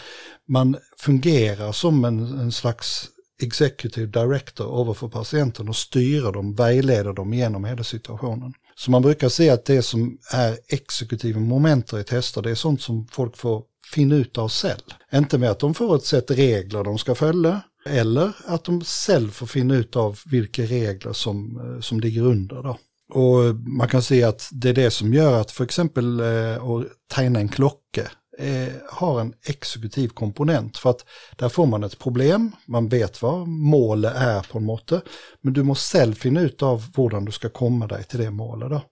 man 0.49 0.77
fungerar 0.99 1.73
som 1.73 2.05
en, 2.05 2.41
en 2.41 2.53
slags 2.53 3.09
executive 3.43 4.07
director 4.07 4.81
överför 4.81 5.09
patienten 5.09 5.69
och 5.69 5.77
styra 5.77 6.33
dem, 6.33 6.55
vägleder 6.55 7.13
dem 7.13 7.35
genom 7.35 7.65
hela 7.65 7.85
situationen. 7.85 8.53
Så 8.81 8.91
man 8.91 9.03
brukar 9.03 9.29
se 9.29 9.51
att 9.51 9.65
det 9.65 9.83
som 9.83 10.19
är 10.33 10.59
exekutiva 10.69 11.41
momenter 11.41 11.99
i 11.99 12.05
tester, 12.05 12.43
det 12.43 12.51
är 12.51 12.55
sånt 12.55 12.83
som 12.83 13.07
folk 13.11 13.37
får 13.37 13.63
finna 13.95 14.15
ut 14.15 14.39
av 14.39 14.49
själv. 14.49 14.81
Inte 15.15 15.39
med 15.39 15.51
att 15.51 15.61
de 15.61 15.75
får 15.75 15.97
ett 15.97 16.05
sätt 16.05 16.31
regler 16.31 16.85
de 16.85 16.99
ska 16.99 17.15
följa, 17.15 17.61
eller 17.87 18.33
att 18.47 18.65
de 18.65 18.81
själv 18.81 19.31
får 19.31 19.47
finna 19.47 19.75
ut 19.75 19.97
av 19.97 20.19
vilka 20.27 20.63
regler 20.63 21.13
som, 21.13 21.61
eh, 21.61 21.81
som 21.81 22.01
ligger 22.01 22.23
under. 22.23 22.63
Då. 22.63 22.79
Och 23.13 23.55
man 23.55 23.89
kan 23.89 24.03
se 24.03 24.23
att 24.23 24.49
det 24.53 24.69
är 24.69 24.75
det 24.75 24.91
som 24.91 25.15
gör 25.15 25.41
att 25.41 25.51
för 25.51 25.65
exempel 25.65 26.21
eh, 26.21 26.65
att 26.65 26.87
tegna 27.15 27.41
en 27.41 27.49
klocka 27.49 28.11
eh, 28.41 28.73
har 28.89 29.21
en 29.21 29.35
exekutiv 29.47 30.09
komponent. 30.09 30.79
För 30.79 30.91
att 30.91 31.05
där 31.37 31.49
får 31.49 31.67
man 31.67 31.85
ett 31.85 31.99
problem, 31.99 32.53
man 32.67 32.89
vet 32.89 33.23
vad 33.23 33.49
målet 33.49 34.17
är 34.17 34.43
på 34.53 34.59
en 34.59 34.65
måte, 34.65 35.01
men 35.41 35.53
du 35.53 35.63
måste 35.63 35.99
själv 35.99 36.15
finna 36.15 36.41
ut 36.41 36.63
av 36.63 36.85
hur 36.97 37.27
du 37.27 37.33
ska 37.33 37.49
komma 37.49 37.87
dig 37.87 38.05
till 38.05 38.19
det 38.19 38.31
målet. 38.31 38.71
Då. 38.71 38.83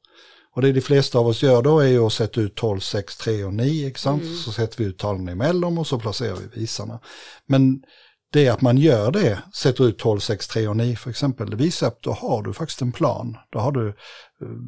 Och 0.55 0.63
det 0.63 0.73
de 0.73 0.81
flesta 0.81 1.19
av 1.19 1.27
oss 1.27 1.43
gör 1.43 1.63
då 1.63 1.81
är 1.81 1.87
ju 1.87 2.07
att 2.07 2.13
sätta 2.13 2.41
ut 2.41 2.55
12, 2.55 2.81
6, 2.81 3.17
3 3.17 3.45
och 3.45 3.55
9, 3.55 3.95
sant? 3.95 4.23
Mm. 4.23 4.37
så 4.37 4.53
sätter 4.53 4.79
vi 4.79 4.85
ut 4.85 4.99
talen 4.99 5.29
emellan 5.29 5.79
och 5.79 5.87
så 5.87 5.99
placerar 5.99 6.37
vi 6.37 6.61
visarna. 6.61 7.01
Men 7.47 7.83
det 8.33 8.49
att 8.49 8.61
man 8.61 8.79
gör 8.79 9.11
det, 9.11 9.43
sätter 9.55 9.89
ut 9.89 9.99
12, 9.99 10.21
6, 10.21 10.49
3 10.49 10.69
och 10.69 10.77
9 10.77 10.97
för 10.97 11.11
exempel, 11.11 11.51
det 11.51 11.57
visar 11.57 11.87
att 11.87 12.03
då 12.03 12.13
har 12.13 12.43
du 12.43 12.53
faktiskt 12.53 12.83
en 12.83 12.93
plan. 12.93 13.37
Då 13.51 13.59
har 13.59 13.73
du, 13.73 13.89
eh, 13.89 13.95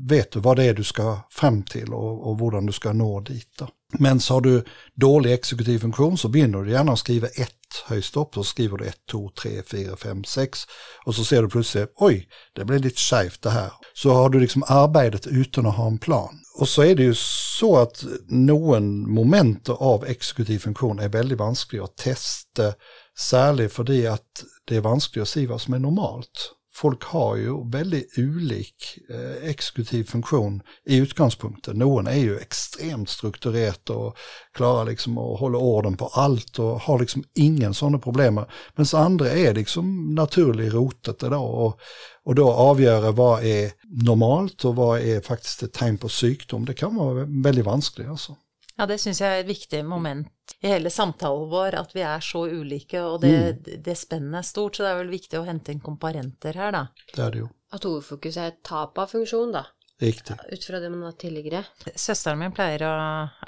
vet 0.09 0.33
du 0.33 0.41
vad 0.41 0.57
det 0.57 0.65
är 0.65 0.75
du 0.75 0.85
ska 0.85 1.19
fram 1.31 1.63
till 1.63 1.93
och, 1.93 2.31
och 2.31 2.39
hur 2.39 2.67
du 2.67 2.73
ska 2.73 2.93
nå 2.93 3.21
dit. 3.21 3.49
Då. 3.59 3.69
Men 3.99 4.21
så 4.21 4.35
har 4.35 4.41
du 4.41 4.65
dålig 4.95 5.33
exekutiv 5.33 5.79
funktion 5.79 6.19
så 6.19 6.29
binder 6.29 6.63
du 6.63 6.71
gärna 6.71 6.93
och 6.93 6.99
skriver 6.99 7.41
1 7.41 7.51
högst 7.87 8.17
upp, 8.17 8.35
så 8.35 8.45
skriver 8.45 8.79
du 8.79 8.87
1, 8.87 8.97
2, 9.11 9.31
3, 9.43 9.63
4, 9.63 9.97
5, 9.97 10.25
6 10.25 10.61
och 11.05 11.15
så 11.15 11.25
ser 11.25 11.43
du 11.43 11.49
plötsligt, 11.49 11.93
oj, 11.97 12.29
det 12.55 12.65
blev 12.65 12.81
lite 12.81 13.01
skevt 13.01 13.43
det 13.43 13.51
här. 13.51 13.73
Så 13.95 14.11
har 14.11 14.29
du 14.29 14.41
liksom 14.41 14.65
arbetet 14.67 15.27
utan 15.27 15.67
att 15.67 15.77
ha 15.77 15.87
en 15.87 15.99
plan. 15.99 16.41
Och 16.59 16.69
så 16.69 16.83
är 16.83 16.95
det 16.95 17.03
ju 17.03 17.15
så 17.59 17.77
att 17.77 18.05
någon 18.29 19.15
moment 19.15 19.69
av 19.69 20.05
exekutiv 20.05 20.59
funktion 20.59 20.99
är 20.99 21.09
väldigt 21.09 21.39
vansklig 21.39 21.81
att 21.81 21.97
testa 21.97 22.73
särlig 23.21 23.73
för 23.73 23.85
det 23.85 24.07
att 24.07 24.45
det 24.65 24.77
är 24.77 24.81
vanskligt 24.81 25.23
att 25.23 25.29
se 25.29 25.47
vad 25.47 25.61
som 25.61 25.75
är 25.75 25.79
normalt. 25.79 26.55
Folk 26.75 27.05
har 27.05 27.37
ju 27.37 27.71
väldigt 27.71 28.19
olik 28.19 28.99
eh, 29.11 29.51
exekutiv 29.51 30.05
funktion 30.05 30.63
i 30.85 30.97
utgångspunkten. 30.97 31.79
Någon 31.79 32.07
är 32.07 32.17
ju 32.17 32.39
extremt 32.39 33.09
strukturerat 33.09 33.91
och 33.91 34.17
klarar 34.53 34.85
liksom 34.85 35.19
att 35.19 35.41
hålla 35.41 35.59
orden 35.59 35.97
på 35.97 36.07
allt 36.07 36.59
och 36.59 36.81
har 36.81 36.99
liksom 36.99 37.25
ingen 37.35 37.75
sådana 37.75 37.99
problem. 37.99 38.41
Men 38.75 38.87
så 38.87 38.97
andra 38.97 39.31
är 39.31 39.55
liksom 39.55 40.15
naturlig 40.15 40.75
rotet 40.75 41.23
idag 41.23 41.55
och, 41.55 41.81
och 42.25 42.35
då 42.35 42.53
avgöra 42.53 43.11
vad 43.11 43.45
är 43.45 43.73
normalt 44.05 44.65
och 44.65 44.77
vad 44.77 45.01
är 45.01 45.21
faktiskt 45.21 45.63
ett 45.63 45.73
tecken 45.73 45.99
på 45.99 46.09
sjukdom. 46.09 46.65
Det 46.65 46.75
kan 46.75 46.97
vara 46.97 47.25
väldigt 47.43 47.65
vanskligt 47.65 48.09
alltså. 48.09 48.37
Ja, 48.81 48.87
det 48.89 48.97
syns 48.97 49.19
jeg 49.21 49.29
er 49.29 49.43
et 49.43 49.49
viktig 49.51 49.83
moment 49.85 50.55
i 50.65 50.71
hele 50.71 50.89
samtalen 50.89 51.51
vår, 51.51 51.75
at 51.77 51.91
vi 51.93 52.01
er 52.01 52.23
så 52.25 52.47
ulike, 52.49 53.03
og 53.05 53.19
det, 53.21 53.33
mm. 53.37 53.67
det 53.85 53.97
spennet 54.01 54.39
er 54.39 54.47
stort, 54.49 54.79
så 54.79 54.87
det 54.87 54.93
er 54.95 55.01
vel 55.03 55.11
viktig 55.13 55.37
å 55.37 55.45
hente 55.45 55.75
inn 55.75 55.83
komparenter 55.85 56.57
her, 56.57 56.73
da. 56.73 56.81
Det 57.11 57.21
er 57.27 57.35
det 57.35 57.43
jo. 57.43 57.51
At 57.77 57.85
hovedfokus 57.85 58.39
er 58.41 58.55
tap 58.65 58.97
av 59.03 59.13
funksjon, 59.13 59.53
da. 59.53 59.67
Riktig. 60.01 60.39
Ut 60.49 60.65
fra 60.65 60.81
det 60.81 60.89
man 60.95 61.05
har 61.05 61.19
tidligere. 61.21 61.61
Søsteren 61.93 62.41
min 62.41 62.55
pleier 62.57 62.87
å 62.89 62.95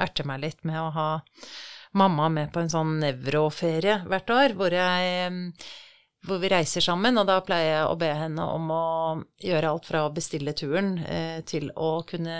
erte 0.04 0.26
meg 0.28 0.42
litt 0.42 0.60
med 0.68 0.82
å 0.82 0.90
ha 0.98 1.08
mamma 1.96 2.28
med 2.28 2.52
på 2.52 2.60
en 2.60 2.72
sånn 2.74 2.98
nevroferie 3.00 4.02
hvert 4.04 4.34
år, 4.36 4.56
hvor 4.60 4.76
jeg 4.76 5.56
hvor 6.28 6.38
vi 6.38 6.52
reiser 6.52 6.84
sammen, 6.84 7.16
og 7.18 7.24
da 7.26 7.40
pleier 7.42 7.70
jeg 7.72 7.86
å 7.88 7.96
be 7.98 8.12
henne 8.14 8.44
om 8.52 8.68
å 8.70 8.84
gjøre 9.42 9.72
alt 9.72 9.88
fra 9.88 10.04
å 10.04 10.12
bestille 10.14 10.52
turen 10.54 10.98
eh, 11.02 11.40
til 11.48 11.72
å 11.72 12.02
kunne 12.06 12.36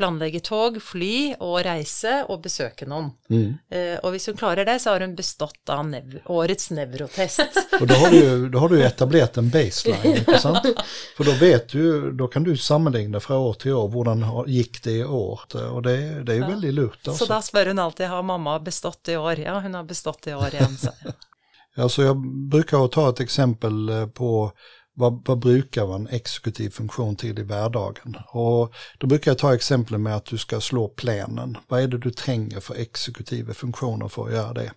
planlegge 0.00 0.40
tog, 0.44 0.80
fly 0.82 1.36
og 1.44 1.58
reise 1.66 2.22
og 2.32 2.40
besøke 2.44 2.88
noen. 2.88 3.10
Mm. 3.28 3.52
Uh, 3.68 3.96
og 4.00 4.14
hvis 4.14 4.30
hun 4.30 4.38
klarer 4.40 4.64
det, 4.64 4.78
så 4.80 4.94
har 4.94 5.04
hun 5.04 5.12
bestått 5.18 5.72
av 5.72 5.84
nev 5.90 6.16
årets 6.32 6.70
nevrotest. 6.72 7.60
og 7.80 7.86
da 7.90 7.98
har, 8.00 8.16
du, 8.16 8.48
da 8.48 8.62
har, 8.64 8.72
du, 8.72 8.78
etablert 8.80 9.36
en 9.40 9.52
baseline, 9.52 10.22
ikke 10.22 10.40
sant? 10.40 10.66
For 11.18 11.28
da 11.28 11.36
vet 11.40 11.76
du, 11.76 12.10
da 12.16 12.30
kan 12.32 12.46
du 12.48 12.54
sammenligne 12.56 13.20
fra 13.20 13.38
år 13.38 13.60
til 13.60 13.76
år 13.76 13.90
hvordan 13.92 14.24
gikk 14.48 14.82
det 14.86 14.96
i 15.02 15.04
år. 15.04 15.46
Og 15.70 15.82
det, 15.84 15.96
det 16.24 16.34
er 16.34 16.42
jo 16.42 16.46
ja. 16.46 16.52
veldig 16.54 16.74
lurt. 16.78 17.00
Altså. 17.04 17.18
Så 17.24 17.30
da 17.30 17.40
spør 17.44 17.72
hun 17.72 17.82
alltid 17.84 18.10
har 18.12 18.22
mamma 18.26 18.58
bestått 18.64 19.12
i 19.12 19.16
år. 19.20 19.44
Ja, 19.44 19.60
hun 19.60 19.74
har 19.74 19.84
bestått 19.84 20.30
i 20.30 20.34
år 20.34 20.54
igjen. 20.54 20.76
Så. 20.80 20.94
ja, 21.76 21.88
så 21.88 22.08
jeg 22.08 22.18
bruker 22.52 22.84
å 22.84 22.92
ta 22.92 23.10
et 23.12 23.24
eksempel 23.24 23.88
eh, 23.88 24.06
på 24.16 24.50
vad, 24.94 25.22
vad 25.26 25.38
brukar 25.38 25.84
vara 25.84 25.96
en 25.96 26.08
exekutiv 26.08 26.70
funktion 26.70 27.16
till 27.16 27.38
i 27.38 27.42
vardagen? 27.42 28.16
Och 28.28 28.74
då 28.98 29.06
brukar 29.06 29.30
jag 29.30 29.38
ta 29.38 29.54
exempel 29.54 29.98
med 29.98 30.16
att 30.16 30.24
du 30.24 30.38
ska 30.38 30.60
slå 30.60 30.88
plänen. 30.88 31.56
Vad 31.68 31.82
är 31.82 31.88
det 31.88 31.98
du 31.98 32.10
tränger 32.10 32.60
för 32.60 32.74
exekutiva 32.74 33.54
funktioner 33.54 34.08
för 34.08 34.26
att 34.26 34.32
göra 34.32 34.52
det? 34.52 34.72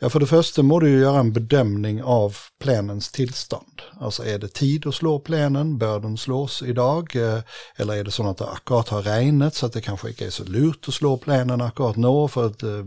Ja, 0.00 0.10
för 0.10 0.20
det 0.20 0.26
första 0.26 0.62
må 0.62 0.80
du 0.80 1.00
göra 1.00 1.20
en 1.20 1.32
bedömning 1.32 2.02
av 2.02 2.36
plänens 2.60 3.12
tillstånd. 3.12 3.82
Alltså 4.00 4.24
är 4.24 4.38
det 4.38 4.48
tid 4.48 4.86
att 4.86 4.94
slå 4.94 5.20
plänen? 5.20 5.78
Bör 5.78 6.00
den 6.00 6.16
slås 6.16 6.62
idag? 6.62 7.16
Eh, 7.16 7.40
eller 7.76 7.94
är 7.94 8.04
det 8.04 8.10
så 8.10 8.28
att 8.28 8.38
det 8.38 8.46
akkurat 8.46 8.88
har 8.88 9.02
regnat 9.02 9.54
så 9.54 9.66
att 9.66 9.72
det 9.72 9.80
kanske 9.80 10.08
inte 10.08 10.26
är 10.26 10.30
så 10.30 10.44
lurt 10.44 10.88
att 10.88 10.94
slå 10.94 11.16
plänen 11.16 11.60
akkurat 11.60 11.96
nu 11.96 12.28
för 12.28 12.46
att 12.46 12.62
eh, 12.62 12.84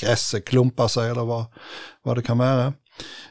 gräset 0.00 0.44
klumpar 0.44 0.88
sig 0.88 1.10
eller 1.10 1.24
vad, 1.24 1.44
vad 2.02 2.16
det 2.16 2.22
kan 2.22 2.38
vara. 2.38 2.72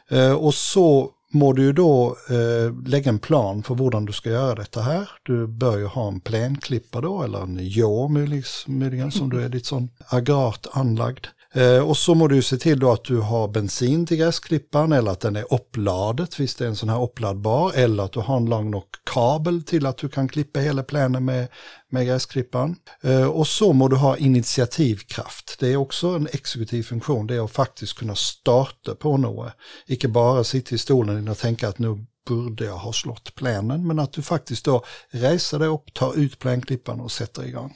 Eh, 0.10 0.34
och 0.34 0.54
så 0.54 1.12
må 1.34 1.54
du 1.54 1.64
ju 1.64 1.74
då 1.74 2.18
eh, 2.30 2.88
lägga 2.88 3.10
en 3.10 3.20
plan 3.20 3.64
för 3.64 3.76
hur 3.76 4.06
du 4.06 4.14
ska 4.14 4.30
göra 4.30 4.56
detta 4.56 4.82
här. 4.82 5.10
Du 5.24 5.48
bör 5.48 5.78
ju 5.78 5.86
ha 5.86 6.08
en 6.08 6.20
plänklippa 6.20 7.02
då, 7.02 7.24
eller 7.24 7.42
en 7.42 7.58
jå 7.62 8.08
liksom, 8.08 8.80
möjligen, 8.80 9.12
som 9.12 9.30
du 9.30 9.44
är 9.44 9.50
ditt 9.50 9.66
sån 9.66 9.90
agrart 10.08 10.68
anlagd. 10.72 11.28
Eh, 11.54 11.90
och 11.90 11.98
så 11.98 12.16
må 12.16 12.28
du 12.28 12.42
se 12.42 12.58
till 12.58 12.80
då 12.80 12.92
att 12.92 13.04
du 13.04 13.18
har 13.18 13.48
bensin 13.48 14.06
till 14.06 14.18
gräsklippan 14.18 14.92
eller 14.92 15.12
att 15.12 15.20
den 15.20 15.36
är 15.36 15.54
uppladet, 15.54 16.40
visst 16.40 16.58
det 16.58 16.66
är 16.66 16.70
en 16.70 16.76
sån 16.76 16.90
här 16.90 17.04
uppladdbar, 17.04 17.72
eller 17.76 18.04
att 18.04 18.12
du 18.12 18.20
har 18.20 18.38
en 18.38 18.46
lång 18.46 18.72
nog 18.72 18.84
kabel 19.14 19.64
till 19.64 19.86
att 19.86 19.98
du 19.98 20.10
kan 20.10 20.28
klippa 20.28 20.60
hela 20.60 20.84
plänen 20.84 21.26
med, 21.26 21.48
med 21.92 22.08
gräsklippan. 22.08 22.76
Eh, 23.04 23.28
och 23.28 23.48
så 23.48 23.74
må 23.74 23.88
du 23.88 23.96
ha 23.96 24.18
initiativkraft. 24.18 25.56
Det 25.60 25.68
är 25.68 25.78
också 25.78 26.08
en 26.08 26.28
exekutiv 26.32 26.84
funktion, 26.84 27.28
det 27.28 27.36
är 27.36 27.46
att 27.46 27.52
faktiskt 27.52 27.94
kunna 27.94 28.16
starta 28.16 28.96
på 28.96 29.18
något. 29.18 29.54
Icke 29.88 30.08
bara 30.08 30.44
sitta 30.44 30.76
i 30.76 30.78
stolen 30.78 31.28
och 31.28 31.38
tänka 31.38 31.68
att 31.68 31.80
nu 31.80 32.06
borde 32.28 32.66
jag 32.66 32.78
ha 32.78 32.94
slått 32.94 33.36
plänen, 33.36 33.88
men 33.88 34.00
att 34.00 34.14
du 34.14 34.22
faktiskt 34.22 34.66
då 34.66 34.84
reser 35.10 35.60
dig 35.60 35.68
upp, 35.68 35.94
tar 35.94 36.18
ut 36.18 36.40
plänklippan 36.40 37.02
och 37.02 37.12
sätter 37.12 37.46
igång. 37.46 37.74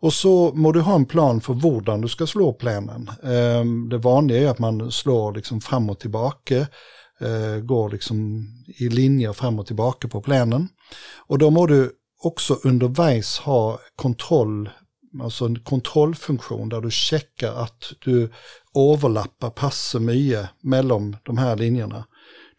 Och 0.00 0.12
så 0.12 0.52
må 0.54 0.72
du 0.72 0.80
ha 0.80 0.94
en 0.94 1.06
plan 1.06 1.40
för 1.40 1.54
hur 1.54 2.02
du 2.02 2.08
ska 2.08 2.26
slå 2.26 2.52
plänen. 2.52 3.10
Ehm, 3.22 3.88
det 3.88 3.98
vanliga 3.98 4.42
är 4.42 4.46
att 4.46 4.58
man 4.58 4.90
slår 4.90 5.32
liksom 5.32 5.60
fram 5.60 5.90
och 5.90 5.98
tillbaka, 6.00 6.66
eh, 7.20 7.56
går 7.62 7.90
liksom 7.90 8.46
i 8.66 8.88
linjer 8.88 9.32
fram 9.32 9.58
och 9.58 9.66
tillbaka 9.66 10.08
på 10.08 10.22
plänen. 10.22 10.68
Och 11.26 11.38
då 11.38 11.50
må 11.50 11.66
du 11.66 11.92
också 12.22 12.58
underveis 12.64 13.38
ha 13.38 13.78
kontroll, 13.96 14.70
alltså 15.22 15.44
en 15.44 15.58
kontrollfunktion 15.58 16.68
där 16.68 16.80
du 16.80 16.90
checkar 16.90 17.52
att 17.52 17.92
du 18.04 18.30
överlappar 18.92 19.50
passar 19.50 20.00
mycket 20.00 20.48
mellan 20.62 21.16
de 21.22 21.38
här 21.38 21.56
linjerna. 21.56 22.04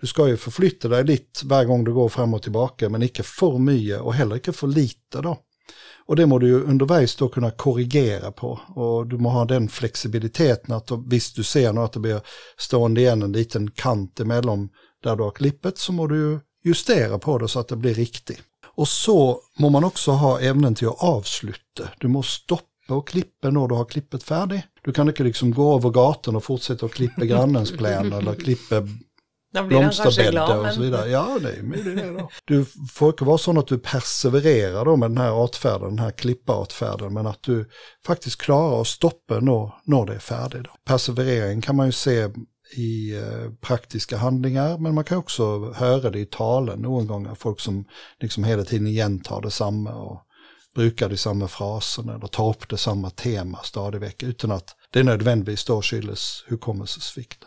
Du 0.02 0.08
ska 0.08 0.28
ju 0.28 0.38
förflytta 0.38 0.88
dig 0.88 1.04
lite 1.04 1.46
varje 1.46 1.66
gång 1.66 1.84
du 1.84 1.94
går 1.94 2.10
fram 2.10 2.34
och 2.34 2.44
tillbaka 2.44 2.90
men 2.90 3.04
inte 3.04 3.24
för 3.24 3.58
mycket 3.58 4.02
och 4.02 4.14
heller 4.14 4.36
inte 4.36 4.54
för 4.54 4.68
lite 4.68 5.22
då. 5.22 5.38
Och 6.06 6.16
det 6.16 6.26
må 6.26 6.40
du 6.40 6.48
ju 6.48 6.64
underveis 6.64 7.16
då 7.16 7.30
kunna 7.30 7.52
korrigera 7.52 8.32
på. 8.32 8.60
Och 8.76 9.08
du 9.08 9.18
må 9.18 9.30
ha 9.30 9.46
den 9.46 9.70
flexibiliteten 9.70 10.76
att 10.76 10.92
visst 11.08 11.36
du 11.36 11.44
ser 11.44 11.74
nu 11.74 11.82
att 11.82 11.94
det 11.94 12.00
blir 12.00 12.22
stående 12.58 13.02
igen 13.02 13.22
en 13.22 13.32
liten 13.32 13.72
kant 13.72 14.20
emellan 14.20 14.70
där 15.04 15.16
du 15.16 15.24
har 15.24 15.32
klippet 15.32 15.78
så 15.78 15.92
må 15.92 16.08
du 16.08 16.40
justera 16.64 17.20
på 17.20 17.38
det 17.38 17.48
så 17.48 17.60
att 17.60 17.68
det 17.68 17.76
blir 17.76 17.94
riktigt. 17.94 18.42
Och 18.76 18.88
så 18.88 19.40
må 19.60 19.70
man 19.70 19.84
också 19.84 20.12
ha 20.12 20.42
ämnen 20.42 20.76
till 20.76 20.88
att 20.88 21.04
avsluta. 21.04 21.90
Du 22.00 22.08
måste 22.08 22.44
stoppa 22.44 22.66
och 22.90 23.08
klippa 23.08 23.50
när 23.50 23.68
du 23.68 23.76
har 23.76 23.86
klippet 23.86 24.24
färdigt. 24.24 24.64
Du 24.84 24.92
kan 24.92 25.08
inte 25.08 25.24
liksom 25.24 25.52
gå 25.52 25.76
över 25.76 25.90
gatan 25.90 26.36
och 26.36 26.44
fortsätta 26.44 26.86
att 26.86 26.94
klippa 26.94 27.26
grannens 27.26 27.72
plän 27.72 28.14
eller 28.14 28.36
klippa 28.36 28.88
blomsterbäddar 29.52 30.68
och 30.68 30.74
så 30.74 30.82
vidare. 30.82 31.10
Ja, 31.10 31.38
det 31.42 31.50
är 31.50 31.96
det 31.96 32.20
då. 32.20 32.30
Du 32.46 32.66
får 32.92 33.26
vara 33.26 33.38
sån 33.38 33.58
att 33.58 33.68
du 33.68 33.78
persevererar 33.78 34.86
då 34.86 34.96
med 34.96 35.10
den 35.10 35.18
här 35.18 35.44
artfärden, 35.44 35.90
den 35.90 36.00
här 36.00 36.12
klippartfärden, 36.12 37.14
men 37.14 37.28
att 37.28 37.44
du 37.44 37.70
faktiskt 38.06 38.42
klarar 38.42 38.82
att 38.82 38.88
stoppa 38.88 39.40
när, 39.40 39.74
när 39.84 40.06
det 40.06 40.14
är 40.14 40.20
färdigt. 40.20 40.68
Perseverering 40.86 41.62
kan 41.62 41.76
man 41.76 41.86
ju 41.86 41.92
se 41.92 42.30
i 42.76 43.18
eh, 43.18 43.52
praktiska 43.62 44.18
handlingar, 44.18 44.78
men 44.78 44.96
man 44.96 45.04
kan 45.04 45.18
också 45.18 45.72
höra 45.72 46.10
det 46.10 46.20
i 46.20 46.26
talen 46.26 46.80
någon 46.80 47.08
gång, 47.08 47.36
folk 47.36 47.60
som 47.60 47.86
liksom 48.20 48.44
hela 48.44 48.64
tiden 48.64 48.88
igentar 48.88 49.42
detsamma 49.42 49.94
och 49.94 50.22
brukar 50.76 51.10
de 51.10 51.18
samma 51.18 51.48
fraser 51.48 52.16
eller 52.16 52.28
tar 52.28 52.50
upp 52.50 52.70
det 52.70 52.78
samma 52.78 53.10
tema 53.10 53.60
stadigt 53.64 54.24
utan 54.24 54.52
att 54.52 54.76
det 54.92 55.04
nödvändigtvis 55.04 55.66
då 55.66 55.82
skyldes 55.82 56.44
hukommelsesvikt. 56.48 57.44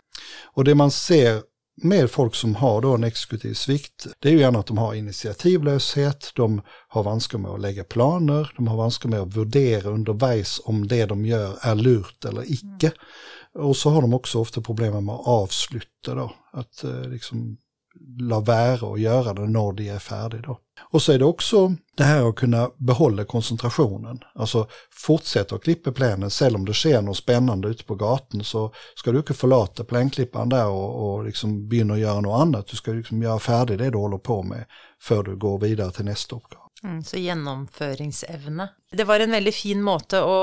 Och 0.53 0.63
det 0.63 0.75
man 0.75 0.91
ser 0.91 1.41
med 1.81 2.11
folk 2.11 2.35
som 2.35 2.55
har 2.55 2.81
då 2.81 2.95
en 2.95 3.03
exekutiv 3.03 3.53
svikt, 3.53 4.07
det 4.19 4.29
är 4.29 4.33
ju 4.33 4.39
gärna 4.39 4.59
att 4.59 4.65
de 4.65 4.77
har 4.77 4.93
initiativlöshet, 4.93 6.31
de 6.35 6.61
har 6.87 7.03
vanskar 7.03 7.37
med 7.37 7.51
att 7.51 7.61
lägga 7.61 7.83
planer, 7.83 8.53
de 8.55 8.67
har 8.67 8.77
vanskar 8.77 9.09
med 9.09 9.19
att 9.19 9.35
värdera 9.35 9.89
underveis 9.89 10.61
om 10.65 10.87
det 10.87 11.05
de 11.05 11.25
gör 11.25 11.57
är 11.61 11.75
lurt 11.75 12.25
eller 12.25 12.51
icke. 12.51 12.91
Mm. 13.55 13.67
Och 13.67 13.77
så 13.77 13.89
har 13.89 14.01
de 14.01 14.13
också 14.13 14.39
ofta 14.39 14.61
problem 14.61 15.05
med 15.05 15.15
att 15.15 15.27
avsluta 15.27 16.15
då, 16.15 16.33
att 16.51 16.83
eh, 16.83 17.01
liksom 17.01 17.57
la 18.19 18.39
vara 18.39 18.85
och 18.87 18.99
göra 18.99 19.33
det 19.33 19.41
när 19.41 19.73
de 19.73 19.89
är 19.89 19.99
färdiga 19.99 20.41
då. 20.41 20.59
Och 20.91 21.01
så 21.01 21.11
är 21.11 21.19
det 21.19 21.25
också 21.25 21.75
det 21.97 22.03
här 22.03 22.29
att 22.29 22.35
kunna 22.35 22.69
behålla 22.77 23.25
koncentrationen. 23.25 24.19
Alltså 24.35 24.67
fortsätta 24.91 25.55
att 25.55 25.63
klippa 25.63 25.91
plänen, 25.91 26.29
även 26.41 26.55
om 26.55 26.65
det 26.65 26.73
ser 26.73 27.01
något 27.01 27.17
spännande 27.17 27.67
ute 27.67 27.83
på 27.83 27.95
gatan 27.95 28.43
så 28.43 28.73
ska 28.95 29.11
du 29.11 29.17
inte 29.17 29.33
förlata 29.33 29.83
plänklipparen 29.83 30.49
där 30.49 30.67
och, 30.67 31.15
och 31.15 31.25
liksom 31.25 31.69
börja 31.69 31.97
göra 31.97 32.21
något 32.21 32.41
annat. 32.41 32.67
Du 32.67 32.77
ska 32.77 32.91
liksom 32.91 33.21
göra 33.21 33.39
färdigt 33.39 33.77
det 33.77 33.89
du 33.89 33.97
håller 33.97 34.17
på 34.17 34.43
med 34.43 34.65
för 35.01 35.23
du 35.23 35.35
går 35.35 35.59
vidare 35.59 35.91
till 35.91 36.05
nästa 36.05 36.35
uppgave. 36.35 36.64
Mm, 36.85 37.03
så 37.03 37.17
gjennomføringsevne. 37.17 38.67
Det 38.91 39.03
var 39.03 39.19
en 39.19 39.31
veldig 39.33 39.53
fin 39.53 39.81
måte 39.83 40.19
å 40.21 40.35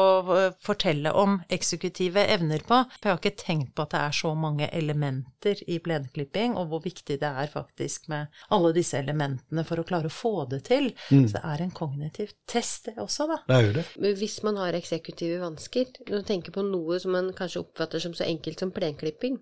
fortelle 0.60 1.12
om 1.14 1.36
eksekutive 1.52 2.24
evner 2.34 2.64
på. 2.66 2.80
For 2.96 3.08
jeg 3.08 3.14
har 3.14 3.20
ikke 3.20 3.44
tenkt 3.44 3.70
på 3.76 3.84
at 3.84 3.92
det 3.94 4.00
er 4.02 4.16
så 4.18 4.32
mange 4.34 4.66
elementer 4.74 5.62
i 5.70 5.78
plenklipping, 5.84 6.56
og 6.58 6.72
hvor 6.72 6.82
viktig 6.82 7.20
det 7.22 7.30
er 7.30 7.52
faktisk 7.52 8.10
med 8.12 8.42
alle 8.52 8.72
disse 8.74 8.98
elementene 8.98 9.64
for 9.68 9.80
å 9.80 9.86
klare 9.86 10.10
å 10.10 10.16
få 10.16 10.34
det 10.50 10.64
til. 10.66 10.90
Mm. 11.14 11.28
Så 11.28 11.36
det 11.36 11.44
er 11.52 11.62
en 11.62 11.72
kognitiv 11.78 12.34
test, 12.50 12.90
det 12.90 12.98
også, 12.98 13.28
da. 13.30 13.38
Det 13.46 13.60
er 13.60 13.70
det. 13.78 13.86
Hvis 14.18 14.40
man 14.42 14.58
har 14.58 14.74
eksekutive 14.76 15.38
vansker, 15.44 15.94
når 16.10 16.26
du 16.26 16.28
tenker 16.32 16.58
på 16.58 16.66
noe 16.66 16.98
som 17.02 17.14
man 17.14 17.30
kanskje 17.38 17.62
oppfatter 17.62 18.02
som 18.02 18.18
så 18.18 18.26
enkelt 18.26 18.66
som 18.66 18.74
plenklipping, 18.74 19.38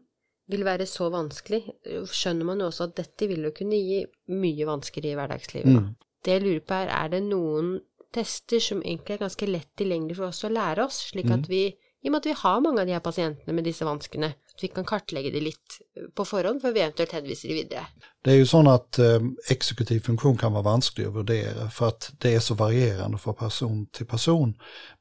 vil 0.50 0.66
være 0.66 0.86
så 0.90 1.08
vanskelig, 1.14 1.62
skjønner 2.10 2.52
man 2.52 2.60
jo 2.60 2.68
også 2.68 2.90
at 2.90 2.96
dette 3.00 3.28
vil 3.30 3.48
jo 3.48 3.54
kunne 3.56 3.78
gi 3.78 4.04
mye 4.34 4.66
vansker 4.68 5.06
i 5.06 5.16
hverdagslivet. 5.18 5.76
Mm. 5.78 5.90
Det 6.24 6.36
jeg 6.36 6.44
lurer 6.44 6.64
på 6.66 6.76
er, 6.76 6.90
er 6.92 7.12
det 7.14 7.22
noen 7.26 7.78
tester 8.14 8.62
som 8.62 8.82
egentlig 8.82 9.16
er 9.16 9.24
ganske 9.24 9.46
lett 9.46 9.70
tilgjengelig 9.78 10.18
for 10.18 10.30
oss 10.30 10.44
å 10.44 10.50
lære 10.52 10.84
oss, 10.84 11.04
slik 11.12 11.30
at 11.30 11.46
mm. 11.46 11.50
vi, 11.50 11.62
i 12.00 12.08
og 12.08 12.14
med 12.14 12.20
at 12.22 12.28
vi 12.30 12.38
har 12.42 12.62
mange 12.64 12.82
av 12.82 12.88
de 12.88 12.96
her 12.96 13.04
pasientene 13.04 13.54
med 13.54 13.68
disse 13.68 13.86
vanskene, 13.86 14.32
at 14.34 14.64
vi 14.64 14.70
kan 14.74 14.88
kartlegge 14.88 15.30
det 15.34 15.42
litt 15.44 15.76
på 16.16 16.26
forhånd 16.26 16.62
før 16.62 16.74
vi 16.74 16.82
eventuelt 16.82 17.14
henviser 17.14 17.52
de 17.52 17.58
videre. 17.60 17.84
Det 18.24 18.34
er 18.34 18.40
jo 18.40 18.48
sånn 18.50 18.70
at 18.72 18.98
eh, 19.00 19.28
eksekutiv 19.54 20.02
funksjon 20.08 20.40
kan 20.40 20.56
være 20.56 20.68
vanskelig 20.68 21.06
å 21.08 21.14
vurdere, 21.20 21.68
for 21.74 21.94
at 21.94 22.10
det 22.20 22.34
er 22.34 22.44
så 22.44 22.58
varierende 22.58 23.20
fra 23.20 23.36
person 23.38 23.86
til 23.94 24.10
person. 24.10 24.56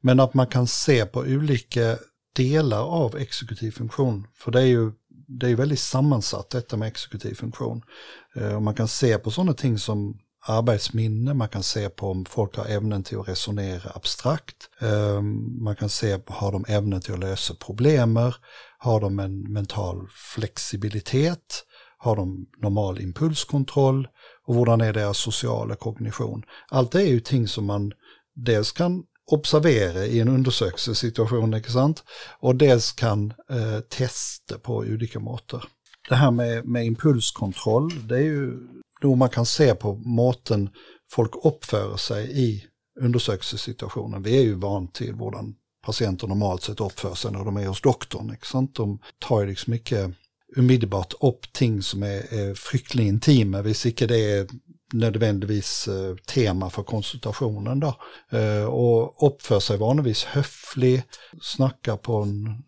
Men 0.06 0.22
at 0.22 0.38
man 0.38 0.48
kan 0.52 0.70
se 0.70 1.02
på 1.04 1.26
ulike 1.26 1.96
deler 2.38 2.94
av 3.02 3.18
eksekutiv 3.18 3.74
funksjon, 3.80 4.22
for 4.38 4.54
det 4.54 4.64
er 4.68 4.72
jo 4.76 4.88
det 5.32 5.48
är 5.48 5.56
väldigt 5.56 5.80
sammansatt 5.80 6.50
detta 6.50 6.76
med 6.76 6.88
exekutiv 6.88 7.34
funktion. 7.34 7.82
Eh, 8.34 8.54
och 8.54 8.62
man 8.62 8.74
kan 8.74 8.88
se 8.88 9.18
på 9.18 9.30
sådana 9.30 9.52
ting 9.52 9.78
som 9.78 10.18
arbetsminne, 10.46 11.34
man 11.34 11.48
kan 11.48 11.62
se 11.62 11.88
på 11.88 12.10
om 12.10 12.24
folk 12.24 12.56
har 12.56 12.66
ämnen 12.66 13.02
till 13.02 13.18
att 13.18 13.28
resonera 13.28 13.90
abstrakt, 13.94 14.56
ehm, 14.80 15.62
man 15.62 15.76
kan 15.76 15.88
se 15.88 16.18
har 16.26 16.52
de 16.52 16.64
ämnen 16.68 17.00
till 17.00 17.14
att 17.14 17.20
lösa 17.20 17.54
problemer, 17.54 18.36
har 18.78 19.00
de 19.00 19.18
en 19.18 19.52
mental 19.52 20.08
flexibilitet, 20.34 21.64
har 21.98 22.16
de 22.16 22.46
normal 22.62 23.00
impulskontroll 23.00 24.08
och 24.46 24.54
hurdan 24.54 24.80
är 24.80 24.92
deras 24.92 25.18
sociala 25.18 25.76
kognition. 25.76 26.42
Allt 26.68 26.92
det 26.92 27.02
är 27.02 27.08
ju 27.08 27.20
ting 27.20 27.48
som 27.48 27.64
man 27.66 27.92
dels 28.34 28.72
kan 28.72 29.02
observera 29.30 30.06
i 30.06 30.20
en 30.20 30.28
undersökningssituation, 30.28 31.54
inte 31.54 31.72
sant? 31.72 32.04
och 32.40 32.56
dels 32.56 32.92
kan 32.92 33.32
eh, 33.50 33.80
testa 33.80 34.58
på 34.58 34.76
olika 34.76 35.20
måter. 35.20 35.64
Det 36.08 36.14
här 36.14 36.30
med, 36.30 36.64
med 36.64 36.84
impulskontroll, 36.84 38.08
det 38.08 38.16
är 38.16 38.22
ju 38.22 38.58
då 39.00 39.14
man 39.14 39.28
kan 39.28 39.46
se 39.46 39.74
på 39.74 39.94
måten 39.94 40.70
folk 41.10 41.30
uppför 41.44 41.96
sig 41.96 42.30
i 42.40 42.64
undersökningssituationen. 43.00 44.22
Vi 44.22 44.38
är 44.38 44.42
ju 44.42 44.54
van 44.54 44.88
till 44.88 45.14
hur 45.14 45.54
patienter 45.86 46.26
normalt 46.26 46.62
sett 46.62 46.80
uppför 46.80 47.14
sig 47.14 47.32
när 47.32 47.44
de 47.44 47.56
är 47.56 47.66
hos 47.66 47.80
doktorn. 47.80 48.36
Sant? 48.42 48.74
De 48.74 48.98
tar 49.18 49.40
ju 49.40 49.46
liksom 49.46 49.70
mycket 49.70 50.10
omedelbart 50.56 51.14
upp 51.20 51.52
ting 51.52 51.82
som 51.82 52.02
är, 52.02 52.34
är 52.34 52.54
fryktligt 52.54 53.08
intima, 53.08 53.62
hvis 53.62 53.82
det 53.82 54.00
är 54.00 54.46
nödvändigtvis 54.92 55.88
eh, 55.88 56.16
tema 56.16 56.70
för 56.70 56.82
konsultationen 56.82 57.80
då. 57.80 57.96
Eh, 58.38 58.64
och 58.64 59.26
uppför 59.26 59.60
sig 59.60 59.78
vanligtvis 59.78 60.24
höflig, 60.24 61.02
snackar 61.42 61.96
på 61.96 62.16
en 62.16 62.62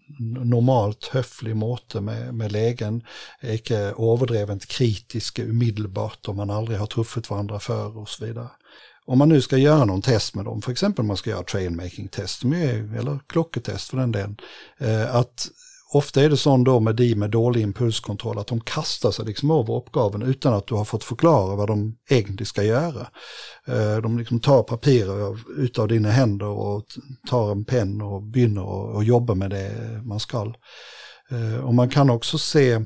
normalt 0.45 1.07
höflig 1.07 1.57
måte 1.57 2.01
med, 2.01 2.35
med 2.35 2.53
lägen, 2.53 3.03
icke 3.43 3.79
överdrivet 3.79 4.67
kritisk 4.67 5.39
omedelbart 5.39 6.29
om 6.29 6.37
man 6.37 6.51
aldrig 6.51 6.79
har 6.79 6.87
truffat 6.87 7.31
varandra 7.31 7.61
för 7.61 7.99
och 7.99 8.09
så 8.09 8.25
vidare. 8.25 8.49
Om 9.05 9.19
man 9.19 9.29
nu 9.29 9.41
ska 9.41 9.57
göra 9.57 9.85
någon 9.85 10.03
test 10.03 10.35
med 10.35 10.45
dem, 10.45 10.63
för 10.63 10.73
exempel 10.73 11.05
man 11.05 11.17
ska 11.17 11.31
göra 11.31 11.43
trainmaking 11.43 12.09
test, 12.09 12.45
eller 12.45 13.19
klocketest 13.29 13.91
för 13.91 13.97
den 13.97 14.13
delen, 14.13 14.37
eh, 14.79 15.17
att 15.17 15.49
Ofta 15.95 16.23
är 16.23 16.31
det 16.31 16.37
sån 16.37 16.65
då 16.65 16.81
med 16.81 16.97
de 16.97 17.15
med 17.15 17.31
dålig 17.31 17.63
impulskontroll 17.63 18.39
att 18.39 18.47
de 18.47 18.61
kastar 18.61 19.11
sig 19.11 19.25
liksom 19.25 19.51
över 19.51 19.77
uppgaven 19.77 20.23
utan 20.23 20.55
att 20.55 20.67
du 20.67 20.75
har 20.75 20.85
fått 20.85 21.05
förklara 21.05 21.57
vad 21.57 21.69
de 21.69 21.97
egentligen 22.11 22.47
ska 22.47 22.63
göra. 22.63 23.07
Eh, 23.67 23.97
de 23.97 24.19
liksom 24.19 24.41
tar 24.41 24.63
papper 24.63 25.37
utav 25.59 25.89
dina 25.89 26.11
händer 26.11 26.47
och 26.47 26.85
tar 27.29 27.53
en 27.53 27.65
penna 27.65 28.05
och 28.05 28.23
begynner 28.23 28.99
att 28.99 29.07
jobba 29.07 29.35
med 29.35 29.51
det 29.51 30.01
man 30.05 30.21
ska. 30.21 30.55
Eh, 31.31 31.65
och 31.65 31.75
man 31.75 31.89
kan 31.89 32.11
också 32.11 32.39
se 32.39 32.81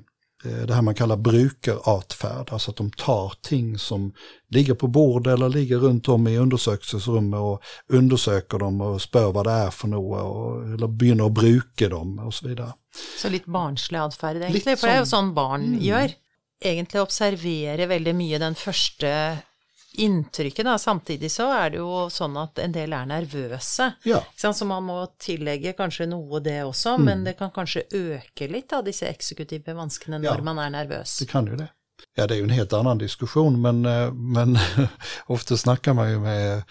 det 0.66 0.74
här 0.74 0.82
man 0.82 0.94
kallar 0.94 1.16
brukarartfärd, 1.16 2.48
alltså 2.52 2.70
att 2.70 2.76
de 2.76 2.90
tar 2.90 3.32
ting 3.42 3.78
som 3.78 4.12
ligger 4.48 4.74
på 4.74 4.86
bord 4.86 5.26
eller 5.26 5.48
ligger 5.48 5.76
runt 5.76 6.08
om 6.08 6.28
i 6.28 6.38
undersökningsrummet 6.38 7.40
och 7.40 7.62
undersöker 7.88 8.58
dem 8.58 8.80
och 8.80 9.02
spör 9.02 9.32
vad 9.32 9.46
det 9.46 9.52
är 9.52 9.70
för 9.70 9.88
något, 9.88 10.64
eller 10.64 10.88
begynner 10.88 11.26
att 11.26 11.32
bruka 11.32 11.88
dem 11.88 12.18
och 12.18 12.34
så 12.34 12.48
vidare. 12.48 12.72
Så 13.18 13.28
lite 13.28 13.50
barnslig 13.50 13.98
atferd 13.98 14.36
egentligen, 14.36 14.78
för 14.78 14.86
det 14.86 14.92
är 14.92 15.00
ju 15.00 15.06
sånt 15.06 15.34
barn 15.34 15.64
mm. 15.64 15.80
gör. 15.80 16.10
Egentligen 16.60 17.02
observera 17.02 17.86
väldigt 17.86 18.14
mycket 18.14 18.40
den 18.40 18.54
första 18.54 19.36
inntrykket. 20.02 20.64
Da. 20.66 20.76
Samtidig 20.78 21.30
så 21.32 21.48
er 21.54 21.74
det 21.74 21.80
jo 21.80 22.06
sånn 22.12 22.36
at 22.40 22.60
en 22.62 22.74
del 22.74 22.94
er 22.96 23.08
nervøse. 23.10 23.90
Ja. 24.08 24.22
Så 24.36 24.68
man 24.68 24.86
må 24.88 24.98
tillegge 25.22 25.76
kanskje 25.78 26.08
noe 26.10 26.40
det 26.44 26.60
også, 26.64 26.96
mm. 26.96 27.08
men 27.08 27.24
det 27.26 27.36
kan 27.38 27.52
kanskje 27.54 27.86
øke 27.94 28.50
litt 28.52 28.72
av 28.76 28.86
disse 28.86 29.08
eksekutive 29.08 29.76
vanskene 29.76 30.20
når 30.22 30.42
ja, 30.42 30.46
man 30.46 30.62
er 30.62 30.74
nervøs. 30.74 31.18
Det 31.22 31.30
kan 31.30 31.48
jo 31.50 31.58
det. 31.58 31.70
Ja, 32.16 32.26
det 32.26 32.34
är 32.34 32.38
ju 32.38 32.44
en 32.44 32.50
helt 32.50 32.72
annan 32.72 32.98
diskussion, 32.98 33.60
men, 33.60 33.86
eh, 33.86 34.12
men 34.12 34.58
ofta 35.26 35.56
snackar 35.56 35.94
man 35.94 36.10
ju 36.10 36.18
med 36.20 36.62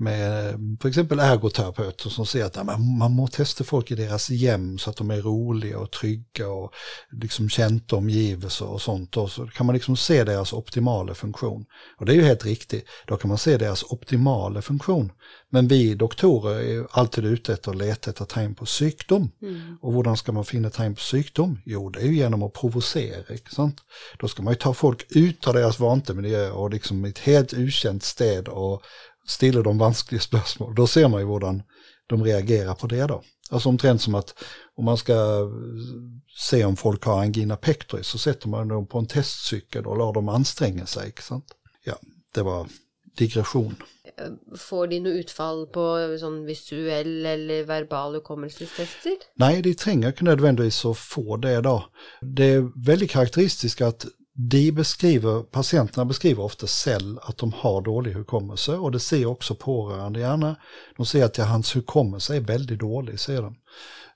med 0.00 0.54
för 0.80 0.88
exempel 0.88 1.18
ergoterapeuter 1.18 2.10
som 2.10 2.26
säger 2.26 2.44
att 2.46 2.56
ja, 2.56 2.64
man 2.98 3.12
må 3.12 3.26
testa 3.26 3.64
folk 3.64 3.90
i 3.90 3.94
deras 3.94 4.30
hem 4.30 4.78
så 4.78 4.90
att 4.90 4.96
de 4.96 5.10
är 5.10 5.22
roliga 5.22 5.78
och 5.78 5.90
trygga 5.90 6.48
och 6.48 6.72
liksom 7.12 7.48
känt 7.48 7.92
omgivelser 7.92 8.66
och 8.66 8.82
sånt. 8.82 9.16
Och 9.16 9.30
så 9.30 9.46
kan 9.46 9.66
man 9.66 9.74
liksom 9.74 9.96
se 9.96 10.24
deras 10.24 10.52
optimala 10.52 11.14
funktion. 11.14 11.64
Och 11.98 12.06
det 12.06 12.12
är 12.12 12.16
ju 12.16 12.22
helt 12.22 12.44
riktigt, 12.44 12.88
då 13.06 13.16
kan 13.16 13.28
man 13.28 13.38
se 13.38 13.56
deras 13.56 13.82
optimala 13.82 14.62
funktion. 14.62 15.12
Men 15.52 15.68
vi 15.68 15.94
doktorer 15.94 16.54
är 16.54 16.72
ju 16.72 16.86
alltid 16.90 17.24
ute 17.24 17.52
efter 17.52 17.70
att 17.70 17.76
leta 17.76 18.10
efter 18.10 18.24
tecken 18.24 18.54
på 18.54 18.66
sjukdom. 18.66 19.30
Mm. 19.42 19.78
Och 19.80 19.92
hur 19.94 20.14
ska 20.14 20.32
man 20.32 20.44
finna 20.44 20.70
tecken 20.70 20.94
på 20.94 21.00
sjukdom? 21.00 21.58
Jo, 21.64 21.90
det 21.90 22.00
är 22.00 22.06
ju 22.06 22.16
genom 22.16 22.42
att 22.42 22.52
provocera. 22.52 23.36
Sant? 23.50 23.76
Då 24.18 24.28
ska 24.28 24.42
man 24.42 24.52
ju 24.52 24.58
ta 24.58 24.74
folk 24.74 25.06
ut 25.08 25.46
av 25.46 25.54
deras 25.54 25.78
vantemiljö 25.80 26.50
och 26.50 26.70
liksom 26.70 27.04
ett 27.04 27.18
helt 27.18 27.54
okänt 27.54 28.02
städ 28.02 28.48
och 28.48 28.82
ställer 29.26 29.62
de 29.62 29.78
vanskliga 29.78 30.20
spörsmål, 30.20 30.74
då 30.74 30.86
ser 30.86 31.08
man 31.08 31.20
ju 31.20 31.26
hur 31.26 31.62
de 32.06 32.24
reagerar 32.24 32.74
på 32.74 32.86
det 32.86 33.06
då. 33.06 33.22
Alltså 33.50 33.68
omtrent 33.68 34.02
som 34.02 34.14
att 34.14 34.34
om 34.76 34.84
man 34.84 34.96
ska 34.96 35.48
se 36.38 36.64
om 36.64 36.76
folk 36.76 37.04
har 37.04 37.20
angina 37.20 37.56
pectoris 37.56 38.06
så 38.06 38.18
sätter 38.18 38.48
man 38.48 38.68
dem 38.68 38.86
på 38.86 38.98
en 38.98 39.06
testcykel 39.06 39.86
och 39.86 39.98
låter 39.98 40.14
dem 40.14 40.28
anstränga 40.28 40.86
sig. 40.86 41.12
Sant? 41.20 41.46
Ja, 41.84 41.98
det 42.34 42.42
var 42.42 42.66
digression. 43.16 43.76
Får 44.58 44.86
de 44.86 45.00
något 45.00 45.10
utfall 45.10 45.66
på 45.66 46.16
sån 46.20 46.44
visuell 46.44 47.26
eller 47.26 47.64
verbal 47.64 48.14
hukommelsestester? 48.14 49.12
Nej, 49.34 49.62
de 49.62 49.74
tränger 49.74 50.08
inte 50.08 50.24
nödvändigtvis 50.24 50.84
att 50.84 50.98
få 50.98 51.36
det 51.36 51.60
då. 51.60 51.84
Det 52.20 52.44
är 52.44 52.86
väldigt 52.86 53.10
karaktäristiskt 53.10 53.80
att 53.80 54.06
de 54.48 54.72
beskriver, 54.72 55.42
patienterna 55.42 56.04
beskriver 56.04 56.42
ofta 56.42 56.66
cell 56.66 57.18
att 57.22 57.38
de 57.38 57.52
har 57.52 57.82
dålig 57.82 58.12
hukommelse 58.12 58.72
och 58.72 58.92
det 58.92 59.00
ser 59.00 59.26
också 59.26 59.54
pårörande 59.54 60.20
gärna. 60.20 60.56
De 60.96 61.06
säger 61.06 61.24
att 61.24 61.36
hans 61.36 61.76
hukommelse 61.76 62.36
är 62.36 62.40
väldigt 62.40 62.78
dålig, 62.78 63.20
säger 63.20 63.42
de. 63.42 63.56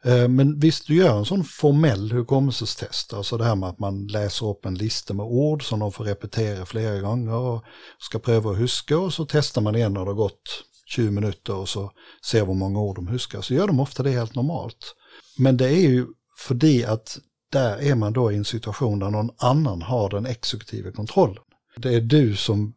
Eh, 0.05 0.29
men 0.29 0.61
visst, 0.61 0.87
du 0.87 0.97
gör 0.97 1.19
en 1.19 1.25
sån 1.25 1.45
formell 1.45 2.13
hukommelsestest, 2.13 3.13
alltså 3.13 3.37
det 3.37 3.45
här 3.45 3.55
med 3.55 3.69
att 3.69 3.79
man 3.79 4.07
läser 4.07 4.47
upp 4.47 4.67
en 4.67 4.75
lista 4.75 5.15
med 5.15 5.27
ord 5.27 5.69
som 5.69 5.81
de 5.81 5.93
får 5.93 6.05
repetera 6.05 6.67
flera 6.67 7.01
gånger 7.01 7.35
och 7.35 7.65
ska 7.99 8.19
pröva 8.19 8.51
att 8.51 8.59
huska 8.59 8.99
och 8.99 9.13
så 9.13 9.27
testar 9.27 9.63
man 9.63 9.77
igen 9.77 9.93
när 9.93 10.01
det 10.01 10.11
har 10.11 10.15
gått 10.15 10.65
20 10.87 11.11
minuter 11.11 11.55
och 11.55 11.69
så 11.69 11.93
ser 12.31 12.47
hur 12.47 12.55
många 12.55 12.81
ord 12.81 12.97
de 12.97 13.07
huskar, 13.07 13.41
så 13.41 13.55
gör 13.55 13.67
de 13.67 13.81
ofta 13.81 14.03
det 14.03 14.11
helt 14.11 14.35
normalt. 14.35 14.95
Men 15.39 15.57
det 15.57 15.69
är 15.69 15.81
ju 15.81 16.07
för 16.39 16.55
det 16.55 16.85
att 16.85 17.19
där 17.55 17.83
är 17.83 17.95
man 17.95 18.13
då 18.13 18.33
i 18.33 18.37
en 18.37 18.45
situation 18.45 18.99
där 18.99 19.11
någon 19.11 19.31
annan 19.39 19.83
har 19.83 20.11
den 20.11 20.27
exekutiva 20.27 20.93
kontrollen. 20.93 21.43
Det 21.77 21.95
är 21.95 22.01
du 22.01 22.37
som 22.37 22.75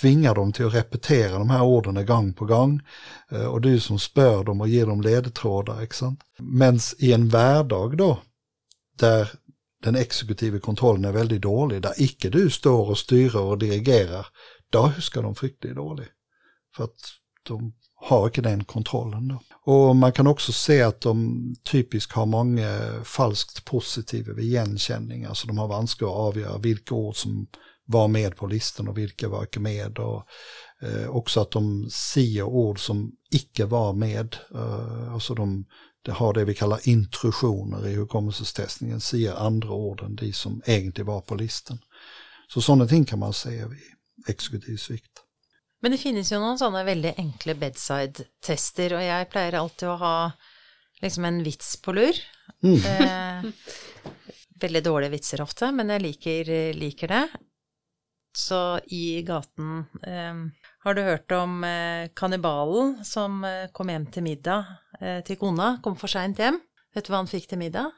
tvingar 0.00 0.34
dem 0.34 0.52
till 0.52 0.66
att 0.66 0.74
repetera 0.74 1.38
de 1.38 1.50
här 1.50 1.62
orden 1.62 2.06
gång 2.06 2.32
på 2.32 2.44
gång 2.44 2.80
eh, 3.30 3.44
och 3.44 3.60
du 3.60 3.80
som 3.80 3.98
spör 3.98 4.44
dem 4.44 4.60
och 4.60 4.68
ger 4.68 4.86
dem 4.86 5.00
ledtrådar. 5.00 5.88
Men 6.38 6.78
i 6.98 7.12
en 7.12 7.28
vardag 7.28 7.96
då, 7.96 8.18
där 8.98 9.30
den 9.82 9.96
exekutiva 9.96 10.60
kontrollen 10.60 11.04
är 11.04 11.12
väldigt 11.12 11.42
dålig, 11.42 11.82
där 11.82 11.94
icke 11.96 12.30
du 12.30 12.50
står 12.50 12.88
och 12.88 12.98
styr 12.98 13.36
och 13.36 13.58
dirigerar, 13.58 14.26
då 14.70 14.86
huskar 14.86 15.22
de 15.22 15.34
fryktligt 15.34 15.76
dålig. 15.76 16.06
För 16.76 16.84
att 16.84 17.00
de 17.42 17.72
har 18.00 18.26
inte 18.26 18.40
den 18.40 18.64
kontrollen. 18.64 19.28
Då. 19.28 19.40
Och 19.72 19.96
man 19.96 20.12
kan 20.12 20.26
också 20.26 20.52
se 20.52 20.82
att 20.82 21.00
de 21.00 21.40
typiskt 21.70 22.12
har 22.12 22.26
många 22.26 22.80
falskt 23.04 23.64
positiva 23.64 24.40
igenkänning, 24.40 25.24
alltså 25.24 25.46
de 25.46 25.58
har 25.58 25.68
vanskligt 25.68 26.08
att 26.08 26.16
avgöra 26.16 26.58
vilka 26.58 26.94
ord 26.94 27.16
som 27.16 27.46
var 27.86 28.08
med 28.08 28.36
på 28.36 28.46
listan 28.46 28.88
och 28.88 28.98
vilka 28.98 29.28
var 29.28 29.40
inte 29.42 29.60
med. 29.60 29.98
Och, 29.98 30.26
Eh, 30.82 31.08
också 31.08 31.40
att 31.40 31.50
de 31.50 31.90
ser 31.90 32.42
ord 32.42 32.86
som 32.86 33.12
icke 33.30 33.64
var 33.64 33.92
med. 33.92 34.36
Eh, 34.54 35.12
alltså 35.12 35.34
de, 35.34 35.64
de 36.02 36.10
har 36.10 36.32
det 36.32 36.44
vi 36.44 36.54
kallar 36.54 36.88
intrusioner 36.88 37.88
i 37.88 37.94
hukommelsestestningen, 37.94 39.00
ser 39.00 39.34
andra 39.34 39.70
ord 39.70 40.02
än 40.02 40.16
de 40.16 40.32
som 40.32 40.62
egentligen 40.66 41.06
var 41.06 41.20
på 41.20 41.34
listan. 41.34 41.78
Så 42.48 42.60
sådana 42.60 42.86
ting 42.86 43.04
kan 43.04 43.18
man 43.18 43.32
se 43.32 43.66
vid 43.66 43.78
exekutiv 44.28 44.76
svikt. 44.76 45.12
Men 45.80 45.94
det 45.94 46.00
finnes 46.02 46.28
jo 46.32 46.40
noen 46.42 46.58
sånne 46.60 46.82
veldig 46.84 47.14
enkle 47.22 47.54
bedside-tester, 47.56 48.92
og 48.98 49.04
jeg 49.04 49.28
pleier 49.32 49.56
alltid 49.56 49.88
å 49.88 50.00
ha 50.02 50.14
liksom 51.00 51.24
en 51.24 51.38
vits 51.46 51.76
på 51.80 51.94
lur. 51.96 52.18
Eh, 52.60 53.46
veldig 54.60 54.82
dårlige 54.84 55.14
vitser 55.14 55.40
ofte, 55.40 55.70
men 55.72 55.88
jeg 55.94 56.04
liker, 56.04 56.50
liker 56.76 57.14
det. 57.14 57.22
Så 58.36 58.78
i 58.94 59.22
gaten 59.26 59.86
eh, 60.06 60.36
Har 60.84 60.94
du 60.94 61.00
hørt 61.02 61.32
om 61.34 61.64
eh, 61.66 62.10
kannibalen 62.14 63.00
som 63.04 63.40
eh, 63.44 63.66
kom 63.74 63.90
hjem 63.90 64.06
til 64.14 64.22
middag 64.22 64.68
eh, 65.00 65.18
til 65.26 65.40
kona? 65.40 65.78
Kom 65.82 65.96
for 65.98 66.12
seint 66.12 66.38
hjem. 66.38 66.60
Vet 66.94 67.08
du 67.08 67.10
hva 67.10 67.24
han 67.24 67.30
fikk 67.30 67.48
til 67.50 67.58
middag? 67.64 67.90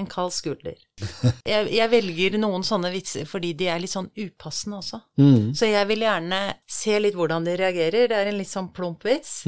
En 0.00 0.06
kald 0.08 0.32
skulder. 0.32 0.78
Jeg, 1.52 1.68
jeg 1.74 1.90
velger 1.92 2.38
noen 2.40 2.62
sånne 2.64 2.88
vitser 2.94 3.26
fordi 3.28 3.50
de 3.58 3.66
er 3.68 3.80
litt 3.82 3.92
sånn 3.92 4.08
upassende 4.16 4.78
også. 4.78 5.00
Så 5.58 5.68
jeg 5.68 5.88
vil 5.90 6.04
gjerne 6.06 6.38
se 6.70 6.94
litt 7.02 7.16
hvordan 7.18 7.44
de 7.44 7.56
reagerer. 7.60 8.06
Det 8.08 8.16
er 8.16 8.30
en 8.30 8.38
litt 8.38 8.48
sånn 8.48 8.70
plump 8.72 9.04
vits. 9.04 9.42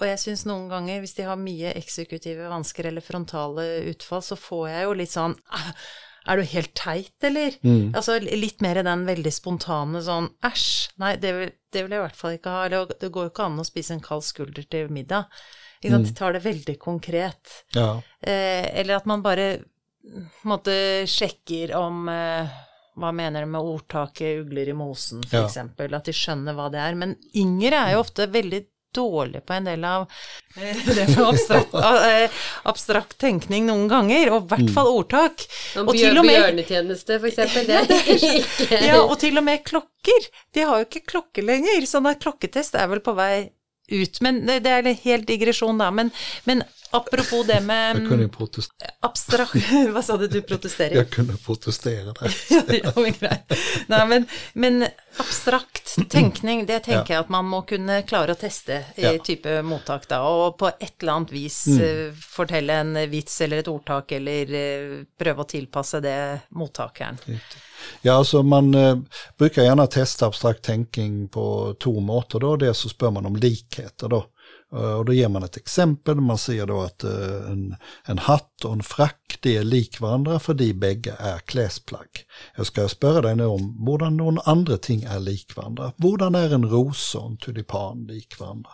Og 0.00 0.06
jeg 0.08 0.18
syns 0.22 0.44
noen 0.48 0.68
ganger, 0.70 1.00
hvis 1.02 1.14
de 1.18 1.26
har 1.26 1.36
mye 1.36 1.74
eksekutive 1.78 2.46
vansker 2.48 2.86
eller 2.88 3.04
frontale 3.04 3.66
utfall, 3.90 4.22
så 4.24 4.38
får 4.40 4.68
jeg 4.70 4.86
jo 4.86 4.94
litt 5.02 5.12
sånn 5.12 5.34
«Ah, 5.52 5.72
Er 6.30 6.38
du 6.38 6.44
helt 6.46 6.70
teit, 6.78 7.16
eller? 7.26 7.56
Altså 7.98 8.20
litt 8.22 8.60
mer 8.62 8.78
den 8.86 9.02
veldig 9.08 9.32
spontane 9.34 9.98
sånn 10.06 10.28
æsj, 10.46 10.92
nei, 11.02 11.16
det 11.18 11.32
vil, 11.34 11.50
det 11.74 11.82
vil 11.82 11.96
jeg 11.96 11.98
i 11.98 12.04
hvert 12.06 12.20
fall 12.20 12.36
ikke 12.38 12.54
ha. 12.54 12.60
Eller 12.68 12.86
det 13.00 13.10
går 13.10 13.26
jo 13.26 13.32
ikke 13.34 13.48
an 13.50 13.58
å 13.58 13.66
spise 13.66 13.96
en 13.96 14.04
kald 14.04 14.22
skulder 14.22 14.62
til 14.70 14.88
middag. 14.94 15.26
Ikke 15.82 15.96
sant? 15.96 16.06
De 16.06 16.14
tar 16.14 16.36
det 16.36 16.44
veldig 16.44 16.76
konkret. 16.78 17.56
Ja. 17.74 17.96
Eh, 18.22 18.68
eller 18.80 19.00
at 19.00 19.06
man 19.10 19.24
bare 19.24 19.48
måte 20.48 20.74
sjekker 21.06 21.74
om 21.78 22.08
eh, 22.10 22.60
Hva 22.98 23.08
mener 23.16 23.40
de 23.40 23.48
med 23.48 23.64
ordtaket 23.64 24.42
'ugler 24.42 24.68
i 24.68 24.74
mosen', 24.76 25.22
for 25.24 25.48
Ja. 25.48 25.96
At 25.96 26.04
de 26.04 26.12
skjønner 26.12 26.52
hva 26.52 26.68
det 26.70 26.80
er. 26.82 26.94
Men 26.94 27.16
yngre 27.34 27.78
er 27.78 27.94
jo 27.94 28.02
ofte 28.02 28.26
veldig 28.28 28.66
dårlige 28.92 29.40
på 29.40 29.54
en 29.56 29.64
del 29.64 29.84
av 29.88 30.02
eh, 30.60 30.76
det 30.84 31.06
med 31.08 31.22
abstrakt, 31.24 31.74
eh, 32.10 32.42
abstrakt 32.68 33.16
tenkning 33.22 33.64
noen 33.70 33.88
ganger, 33.88 34.34
og 34.34 34.44
i 34.44 34.52
hvert 34.52 34.74
fall 34.74 34.90
ordtak. 34.92 35.46
Om 35.80 35.88
Og 35.88 35.96
til 35.96 36.18
og 36.18 36.26
med 36.28 36.36
Bjørnetjeneste, 36.36 37.18
for 37.22 37.30
eksempel. 37.30 37.66
Det 37.70 37.78
er 37.80 38.12
ikke 38.18 38.82
ja, 38.90 39.00
og 39.00 39.16
til 39.22 39.40
og 39.40 39.48
med 39.48 39.64
klokker. 39.64 40.28
De 40.52 40.68
har 40.68 40.82
jo 40.82 40.90
ikke 40.90 41.06
klokke 41.14 41.46
lenger, 41.46 41.88
sånn 41.88 42.10
at 42.10 42.20
klokketest 42.22 42.76
er 42.76 42.92
vel 42.92 43.00
på 43.04 43.16
vei 43.16 43.48
ut. 43.92 44.20
Men 44.24 44.44
det, 44.46 44.60
det 44.66 44.76
er 44.76 44.86
en 44.86 45.02
helt 45.06 45.28
digresjon, 45.28 45.80
da. 45.80 45.88
Men, 45.94 46.12
men 46.48 46.64
apropos 46.92 47.46
det 47.46 47.54
Jag 47.54 47.62
med 47.62 47.96
kunde, 47.96 48.14
mm, 48.14 48.30
protestera, 48.30 48.90
abstrakt 49.00 49.54
Hva 49.92 50.02
sa 50.06 50.16
du 50.16 50.28
du 50.28 50.42
protesterer? 50.42 50.96
jag 50.96 51.10
kunde 51.10 51.36
protestera 51.36 52.12
där. 52.20 52.34
ja, 52.84 52.92
men. 52.96 53.38
Nei, 53.86 54.06
men, 54.06 54.26
men 54.52 54.86
abstrakt 55.16 55.96
tenkning, 56.10 56.66
det 56.66 56.78
tenker 56.84 57.14
jeg 57.14 57.20
at 57.24 57.28
man 57.32 57.44
må 57.48 57.62
kunne 57.68 58.02
klare 58.08 58.32
å 58.32 58.38
teste 58.40 58.82
i 58.96 59.02
Ja. 59.02 59.12
type 59.24 59.62
mottak, 59.62 60.08
da. 60.08 60.22
Og 60.22 60.58
på 60.58 60.68
et 60.80 60.94
eller 61.02 61.12
annet 61.12 61.32
vis 61.32 61.66
eh, 61.68 62.12
fortelle 62.14 62.72
en 62.84 62.94
vits 63.10 63.40
eller 63.40 63.62
et 63.64 63.68
ordtak, 63.68 64.12
eller 64.12 64.54
eh, 64.54 64.96
prøve 65.18 65.42
å 65.44 65.48
tilpasse 65.48 66.00
det 66.00 66.16
mottakeren. 66.50 67.18
Ja, 68.02 68.12
alltså 68.14 68.42
man 68.42 68.74
eh, 68.74 68.96
brukar 69.38 69.62
gärna 69.62 69.86
testa 69.86 70.26
abstrakt 70.26 70.62
tänking 70.62 71.28
på 71.28 71.74
två 71.82 72.00
måter 72.00 72.38
då. 72.40 72.56
Dels 72.56 72.78
så 72.78 72.88
spör 72.88 73.10
man 73.10 73.26
om 73.26 73.36
likheter 73.36 74.08
då. 74.08 74.24
Eh, 74.72 74.92
och 74.92 75.04
då 75.04 75.12
ger 75.12 75.28
man 75.28 75.42
ett 75.42 75.56
exempel. 75.56 76.20
Man 76.20 76.38
ser 76.38 76.66
då 76.66 76.80
att 76.80 77.04
eh, 77.04 77.50
en, 77.50 77.76
en 78.04 78.18
hatt 78.18 78.64
och 78.64 78.72
en 78.72 78.82
frack, 78.82 79.38
det 79.40 79.56
är 79.56 79.64
lik 79.64 80.00
varandra 80.00 80.38
för 80.38 80.54
de 80.54 80.72
bägge 80.72 81.14
är 81.18 81.38
kläsplagg. 81.38 82.08
Jag 82.56 82.66
ska 82.66 82.88
spöra 82.88 83.20
dig 83.20 83.36
nu 83.36 83.44
om 83.44 83.84
hvordan 83.86 84.16
någon 84.16 84.38
andra 84.44 84.76
ting 84.76 85.02
är 85.02 85.20
lik 85.20 85.56
varandra. 85.56 85.92
Hvordan 85.96 86.34
är 86.34 86.54
en 86.54 86.70
ros 86.70 87.14
och 87.14 87.30
en 87.30 87.36
tulipan 87.36 88.04
lik 88.04 88.40
varandra? 88.40 88.70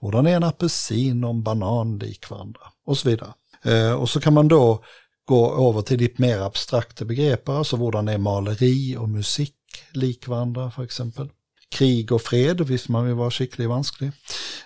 Hvordan 0.00 0.26
är 0.26 0.36
en 0.36 0.44
apelsin 0.44 1.24
och 1.24 1.30
en 1.30 1.42
banan 1.42 1.98
lik 1.98 2.30
varandra? 2.30 2.60
Och 2.86 2.98
så 2.98 3.08
vidare. 3.08 3.32
Eh, 3.62 3.92
och 3.92 4.08
så 4.08 4.20
kan 4.20 4.34
man 4.34 4.48
då 4.48 4.84
gå 5.24 5.68
över 5.70 5.82
till 5.82 5.98
lite 5.98 6.22
mer 6.22 6.40
abstrakta 6.40 7.04
begrepp, 7.04 7.48
alltså 7.48 7.76
hvordan 7.76 8.08
är 8.08 8.18
maleri 8.18 8.96
och 8.96 9.08
musik 9.08 9.54
lik 9.92 10.28
varandra 10.28 10.70
för 10.70 10.82
exempel. 10.82 11.28
Krig 11.72 12.12
och 12.12 12.22
fred, 12.22 12.60
visst 12.60 12.88
man 12.88 13.06
vill 13.06 13.14
vara 13.14 13.30
skicklig 13.30 13.68
vansklig. 13.68 14.12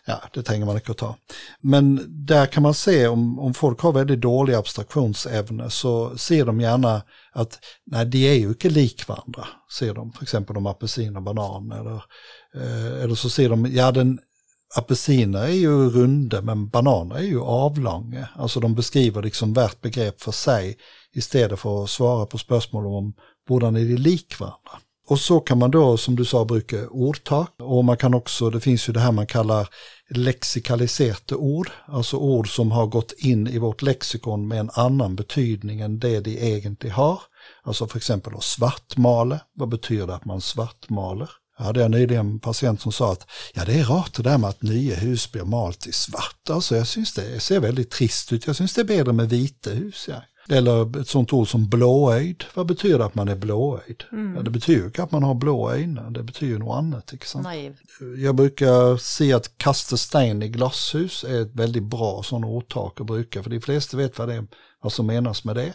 Ja, 0.05 0.23
det 0.35 0.43
tänker 0.43 0.67
man 0.67 0.77
inte 0.77 0.95
ta. 0.95 1.17
Men 1.61 2.07
där 2.27 2.47
kan 2.47 2.63
man 2.63 2.75
se 2.75 3.07
om, 3.07 3.39
om 3.39 3.55
folk 3.55 3.81
har 3.81 3.93
väldigt 3.93 4.21
dålig 4.21 4.55
abstraktionsevne 4.55 5.71
så 5.71 6.19
ser 6.19 6.45
de 6.45 6.61
gärna 6.61 7.03
att 7.33 7.59
nej, 7.87 8.07
de 8.07 8.29
är 8.29 8.35
ju 8.35 8.49
inte 8.49 8.71
lik 8.71 9.09
varandra, 9.09 9.47
ser 9.79 9.95
de. 9.95 10.13
till 10.13 10.23
exempel 10.23 10.57
om 10.57 10.67
apelsin 10.67 11.17
och 11.17 11.23
banan 11.23 11.73
eller, 11.73 12.03
eh, 12.55 13.03
eller 13.03 13.15
så 13.15 13.31
ser 13.31 13.49
de, 13.49 13.67
ja 13.67 13.93
den 13.93 14.19
apelsiner 14.77 15.43
är 15.43 15.49
ju 15.49 15.91
runda 15.91 16.43
men 16.43 16.69
bananer 16.69 17.17
är 17.17 17.23
ju 17.23 17.41
avlånga. 17.41 18.29
Alltså 18.35 18.61
de 18.61 18.75
beskriver 18.75 19.23
liksom 19.23 19.53
värt 19.53 19.81
begrepp 19.81 20.21
för 20.21 20.33
sig 20.33 20.77
istället 21.15 21.61
för 21.61 21.85
att 21.85 21.91
svara 21.91 22.27
på 22.27 22.39
spörsmål 22.39 22.87
om 22.87 23.15
borde 23.49 23.67
är 23.67 23.73
de 23.73 23.97
lik 23.97 24.41
varandra. 24.41 24.79
Och 25.09 25.21
så 25.21 25.41
kan 25.41 25.59
man 25.59 25.71
då, 25.71 25.97
som 25.97 26.17
du 26.17 26.25
sa, 26.25 26.45
bruka 26.45 26.89
ordtak. 26.89 27.55
Och 27.59 27.85
man 27.85 27.97
kan 27.97 28.15
också, 28.15 28.51
det 28.51 28.61
finns 28.61 28.89
ju 28.89 28.93
det 28.93 29.01
här 29.01 29.13
man 29.13 29.27
kallar 29.27 29.69
lexikaliserade 30.11 31.35
ord. 31.35 31.71
Alltså 31.87 32.17
ord 32.17 32.55
som 32.55 32.73
har 32.73 32.87
gått 32.87 33.13
in 33.19 33.47
i 33.47 33.59
vårt 33.59 33.83
lexikon 33.83 34.49
med 34.49 34.61
en 34.61 34.71
annan 34.73 35.17
betydning 35.17 35.81
än 35.81 35.99
det 35.99 36.21
de 36.21 36.31
egentligen 36.31 36.97
har. 36.97 37.21
Alltså 37.63 37.87
för 37.87 37.97
exempel 37.97 38.35
att 38.35 38.45
svartmale. 38.45 39.41
Vad 39.55 39.69
betyder 39.69 40.07
det 40.07 40.15
att 40.15 40.25
man 40.25 40.41
svartmaler? 40.41 41.31
Jag 41.59 41.65
hade 41.65 41.81
jag 41.81 41.91
nyligen 41.91 42.27
en 42.27 42.41
patient 42.41 42.81
som 42.81 42.93
sa 42.93 43.13
att 43.13 43.27
ja 43.55 43.65
det 43.65 43.81
är 43.81 43.85
rart 43.85 44.15
det 44.15 44.23
där 44.23 44.39
med 44.39 44.51
att 44.51 44.63
nya 44.63 44.97
hus 44.97 45.33
blir 45.33 45.45
malt 45.45 45.87
i 45.87 45.93
svart. 45.93 46.51
Alltså 46.51 46.77
jag 46.77 46.87
syns 46.87 47.15
det 47.15 47.41
ser 47.41 47.61
väldigt 47.61 47.91
trist 47.91 48.33
ut. 48.33 48.47
Jag 48.47 48.57
syns 48.57 48.75
det 48.75 48.81
är 48.81 48.85
bättre 48.85 49.13
med 49.13 49.29
vita 49.29 49.71
hus. 49.71 50.05
Ja. 50.09 50.23
Eller 50.49 51.01
ett 51.01 51.09
sånt 51.09 51.33
ord 51.33 51.49
som 51.49 51.69
blåögd. 51.69 52.43
Vad 52.55 52.67
betyder 52.67 52.99
att 52.99 53.15
man 53.15 53.29
är 53.29 53.37
blåögd? 53.37 54.03
Ja, 54.37 54.43
det 54.43 54.51
betyder 54.51 54.91
ju 54.97 55.03
att 55.03 55.13
man 55.13 55.23
har 55.23 55.35
blå 55.35 55.71
ögon. 55.71 56.13
Det 56.13 56.23
betyder 56.23 56.59
något 56.59 56.77
annat. 56.77 57.13
Jag 58.19 58.35
brukar 58.35 58.97
se 58.97 59.33
att 59.33 59.59
kasta 59.59 59.97
sten 59.97 60.43
i 60.43 60.49
glashus 60.49 61.25
är 61.25 61.43
ett 61.43 61.55
väldigt 61.55 61.83
bra 61.83 62.23
sån 62.23 62.45
ordtak 62.45 63.01
att 63.01 63.07
bruka. 63.07 63.43
För 63.43 63.51
de 63.51 63.61
flesta 63.61 63.97
vet 63.97 64.19
vad, 64.19 64.29
det 64.29 64.35
är, 64.35 64.47
vad 64.83 64.93
som 64.93 65.07
menas 65.07 65.45
med 65.45 65.57
det. 65.57 65.75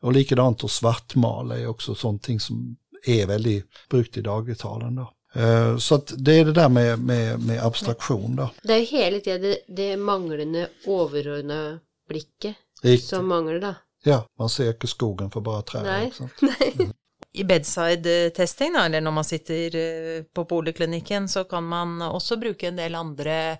Och 0.00 0.12
likadant 0.12 0.64
att 0.64 0.70
svartmala 0.70 1.58
är 1.58 1.66
också 1.66 1.94
sånt 1.94 2.28
som 2.42 2.76
är 3.06 3.26
väldigt 3.26 3.66
brukt 3.90 4.16
i 4.16 4.20
dagligtalen. 4.20 4.94
Då. 4.94 5.12
Eh, 5.40 5.76
Så 5.76 5.94
att 5.94 6.12
det 6.16 6.34
är 6.34 6.44
det 6.44 6.52
där 6.52 6.68
med, 6.68 6.98
med, 6.98 7.46
med 7.46 7.64
abstraktion. 7.64 8.36
Då. 8.36 8.50
Det 8.62 8.78
jo 8.78 8.86
hele 8.90 9.20
tida 9.20 9.38
det, 9.38 9.58
det 9.68 9.96
manglende 9.96 10.68
overordna 10.86 11.78
blikket 12.08 12.56
Riktigt. 12.82 13.08
som 13.08 13.28
mangler, 13.28 13.60
da. 13.60 13.74
Ja, 14.04 14.26
man 14.38 14.48
ser 14.48 14.68
inte 14.68 14.86
skogen 14.86 15.30
för 15.30 15.40
bara 15.40 15.62
träd. 15.62 15.82
Nej. 15.82 16.04
liksom. 16.04 16.28
I 17.34 17.44
bedside-testing, 17.44 18.72
da, 18.72 18.84
eller 18.84 19.00
når 19.00 19.10
man 19.10 19.24
sitter 19.24 19.76
eh, 19.76 20.22
på 20.22 20.44
poliklinikken, 20.44 21.28
så 21.28 21.44
kan 21.44 21.64
man 21.64 22.02
også 22.02 22.36
bruke 22.36 22.68
en 22.68 22.76
del 22.76 22.94
andre 22.94 23.58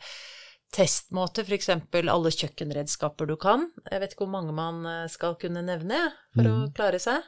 testmåter, 0.73 1.45
f.eks. 1.45 1.69
alle 2.09 2.31
kjøkkenredskaper 2.33 3.29
du 3.29 3.37
kan. 3.37 3.67
Jeg 3.91 4.01
vet 4.01 4.15
ikke 4.15 4.25
hvor 4.25 4.33
mange 4.33 4.55
man 4.57 4.87
eh, 4.89 5.09
skal 5.13 5.35
kunne 5.41 5.61
nevne 5.67 5.99
for 6.33 6.49
å 6.49 6.55
klare 6.73 7.01
seg. 7.03 7.21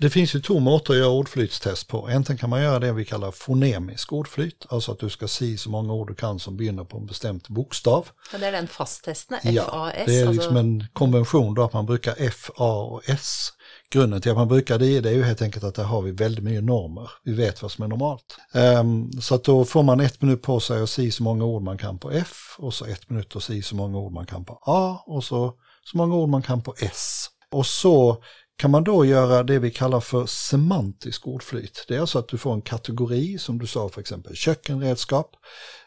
Det 0.00 0.10
finns 0.10 0.34
ju 0.34 0.40
två 0.40 0.58
måter 0.60 0.94
att 0.94 0.98
göra 0.98 1.10
ordflytstest 1.10 1.88
på. 1.88 2.10
Egentligen 2.10 2.38
kan 2.38 2.50
man 2.50 2.62
göra 2.62 2.78
det 2.78 2.92
vi 2.92 3.04
kallar 3.04 3.30
fonemisk 3.30 4.12
ordflyt, 4.12 4.66
alltså 4.68 4.92
att 4.92 4.98
du 4.98 5.10
ska 5.10 5.28
säga 5.28 5.58
så 5.58 5.70
många 5.70 5.92
ord 5.92 6.08
du 6.08 6.14
kan 6.14 6.38
som 6.38 6.56
begynner 6.56 6.84
på 6.84 6.96
en 6.98 7.06
bestämd 7.06 7.46
bokstav. 7.48 8.08
Ja, 8.32 8.38
det 8.38 8.46
er 8.46 8.52
den 8.52 8.68
fasttesten, 8.68 9.38
Ja, 9.42 9.64
FAS. 9.64 10.06
det 10.06 10.20
är 10.20 10.32
liksom 10.32 10.56
en 10.56 10.84
konvention 10.92 11.54
då 11.54 11.64
att 11.64 11.72
man 11.72 11.86
brukar 11.86 12.14
F, 12.18 12.50
A 12.56 12.72
och 12.90 13.02
S. 13.08 13.52
Grunden 13.92 14.20
till 14.20 14.30
att 14.30 14.36
man 14.36 14.48
brukar 14.48 14.78
det, 14.78 15.00
det 15.00 15.10
är 15.10 15.14
ju 15.14 15.22
helt 15.22 15.42
enkelt 15.42 15.64
att 15.64 15.74
där 15.74 15.84
har 15.84 16.02
vi 16.02 16.10
väldigt 16.10 16.44
mycket 16.44 16.64
normer. 16.64 17.10
Vi 17.24 17.32
vet 17.32 17.62
vad 17.62 17.70
som 17.70 17.84
är 17.84 17.88
normalt. 17.88 18.36
Ehm, 18.54 19.12
så 19.12 19.34
att 19.34 19.44
då 19.44 19.64
får 19.64 19.82
man 19.82 20.00
ett 20.00 20.22
minut 20.22 20.42
på 20.42 20.60
sig 20.60 20.82
att 20.82 20.90
säga 20.90 21.12
så 21.12 21.22
många 21.22 21.44
ord 21.44 21.62
man 21.62 21.78
kan 21.78 21.98
på 21.98 22.10
F 22.10 22.56
och 22.58 22.74
så 22.74 22.84
ett 22.84 23.10
minut 23.10 23.36
att 23.36 23.42
säga 23.42 23.62
så 23.62 23.76
många 23.76 23.98
ord 23.98 24.12
man 24.12 24.26
kan 24.26 24.44
på 24.44 24.58
A 24.62 25.02
och 25.06 25.24
så 25.24 25.54
så 25.84 25.96
många 25.96 26.14
ord 26.14 26.28
man 26.28 26.42
kan 26.42 26.62
på 26.62 26.74
S. 26.78 27.26
Och 27.50 27.66
så 27.66 28.22
kan 28.62 28.70
man 28.70 28.84
då 28.84 29.04
göra 29.04 29.42
det 29.42 29.58
vi 29.58 29.70
kallar 29.70 30.00
för 30.00 30.26
semantisk 30.26 31.26
ordflyt. 31.26 31.84
Det 31.88 31.96
är 31.96 32.00
alltså 32.00 32.18
att 32.18 32.28
du 32.28 32.38
får 32.38 32.54
en 32.54 32.62
kategori, 32.62 33.38
som 33.38 33.58
du 33.58 33.66
sa 33.66 33.88
för 33.88 34.00
exempel 34.00 34.36
kökenredskap. 34.36 35.36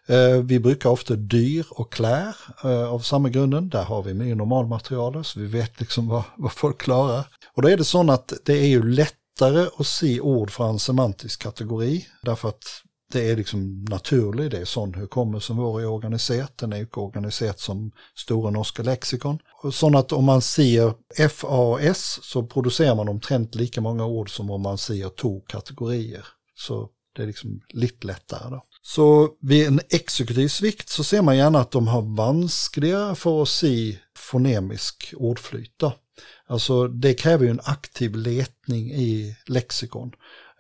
Eh, 0.08 0.44
vi 0.44 0.60
brukar 0.60 0.90
ofta 0.90 1.16
dyr 1.16 1.66
och 1.70 1.94
klär 1.94 2.36
eh, 2.64 2.94
av 2.94 3.00
samma 3.00 3.30
grunden. 3.30 3.70
Där 3.70 3.84
har 3.84 4.04
vi 4.04 4.14
med 4.14 4.38
normalmaterial 4.38 5.26
så 5.26 5.40
vi 5.40 5.46
vet 5.46 5.80
liksom 5.80 6.08
vad, 6.08 6.24
vad 6.38 6.52
folk 6.52 6.82
klarar. 6.82 7.28
Och 7.54 7.62
då 7.62 7.70
är 7.70 7.78
det 7.78 7.84
så 7.84 8.12
att 8.12 8.34
det 8.46 8.54
är 8.54 8.68
ju 8.68 8.84
lättare 8.84 9.68
att 9.78 9.88
se 9.88 10.20
ord 10.20 10.52
från 10.52 10.70
en 10.70 10.80
semantisk 10.80 11.42
kategori. 11.42 12.08
Därför 12.22 12.50
att 12.50 12.64
det 13.12 13.32
är 13.32 13.36
liksom 13.36 13.86
naturligt, 13.90 14.52
det 14.52 14.58
är 14.58 14.66
sån 14.66 14.94
hukommelsen 14.94 15.58
vår 15.58 15.82
är 15.82 15.86
organiserat, 15.86 16.58
den 16.58 16.74
är 16.74 16.78
ju 16.78 16.88
organiserat 16.92 17.60
som 17.60 17.92
Stora 18.16 18.52
Norska 18.52 18.84
Lexikon. 18.84 19.40
Sån 19.72 19.96
att 19.96 20.12
om 20.12 20.26
man 20.26 20.42
ser 20.42 20.94
FAS 21.30 22.20
så 22.24 22.44
producerar 22.44 22.96
man 22.96 23.10
omtrent 23.10 23.56
lika 23.56 23.82
många 23.82 24.06
ord 24.06 24.36
som 24.36 24.52
om 24.52 24.62
man 24.62 24.78
ser 24.78 25.10
två 25.10 25.40
kategorier. 25.40 26.26
Så 26.56 26.90
det 27.16 27.24
är 27.24 27.28
liksom 27.28 27.62
lite 27.70 28.08
lättare 28.08 28.50
då. 28.50 28.64
Så 28.82 29.30
vid 29.42 29.68
en 29.68 29.80
exekutiv 29.90 30.48
svikt 30.48 30.90
så 30.90 31.04
ser 31.04 31.22
man 31.22 31.38
gärna 31.38 31.60
att 31.60 31.72
de 31.72 31.88
har 31.88 32.02
vanskligare 32.02 33.16
för 33.16 33.42
att 33.42 33.50
se 33.50 33.98
fonemisk 34.16 35.14
ordflyt. 35.18 35.84
Alltså 36.48 36.88
det 36.88 37.14
kräver 37.14 37.46
ju 37.46 37.52
en 37.52 37.62
aktiv 37.64 38.16
letning 38.16 38.92
i 38.92 39.38
lexikon. 39.46 40.12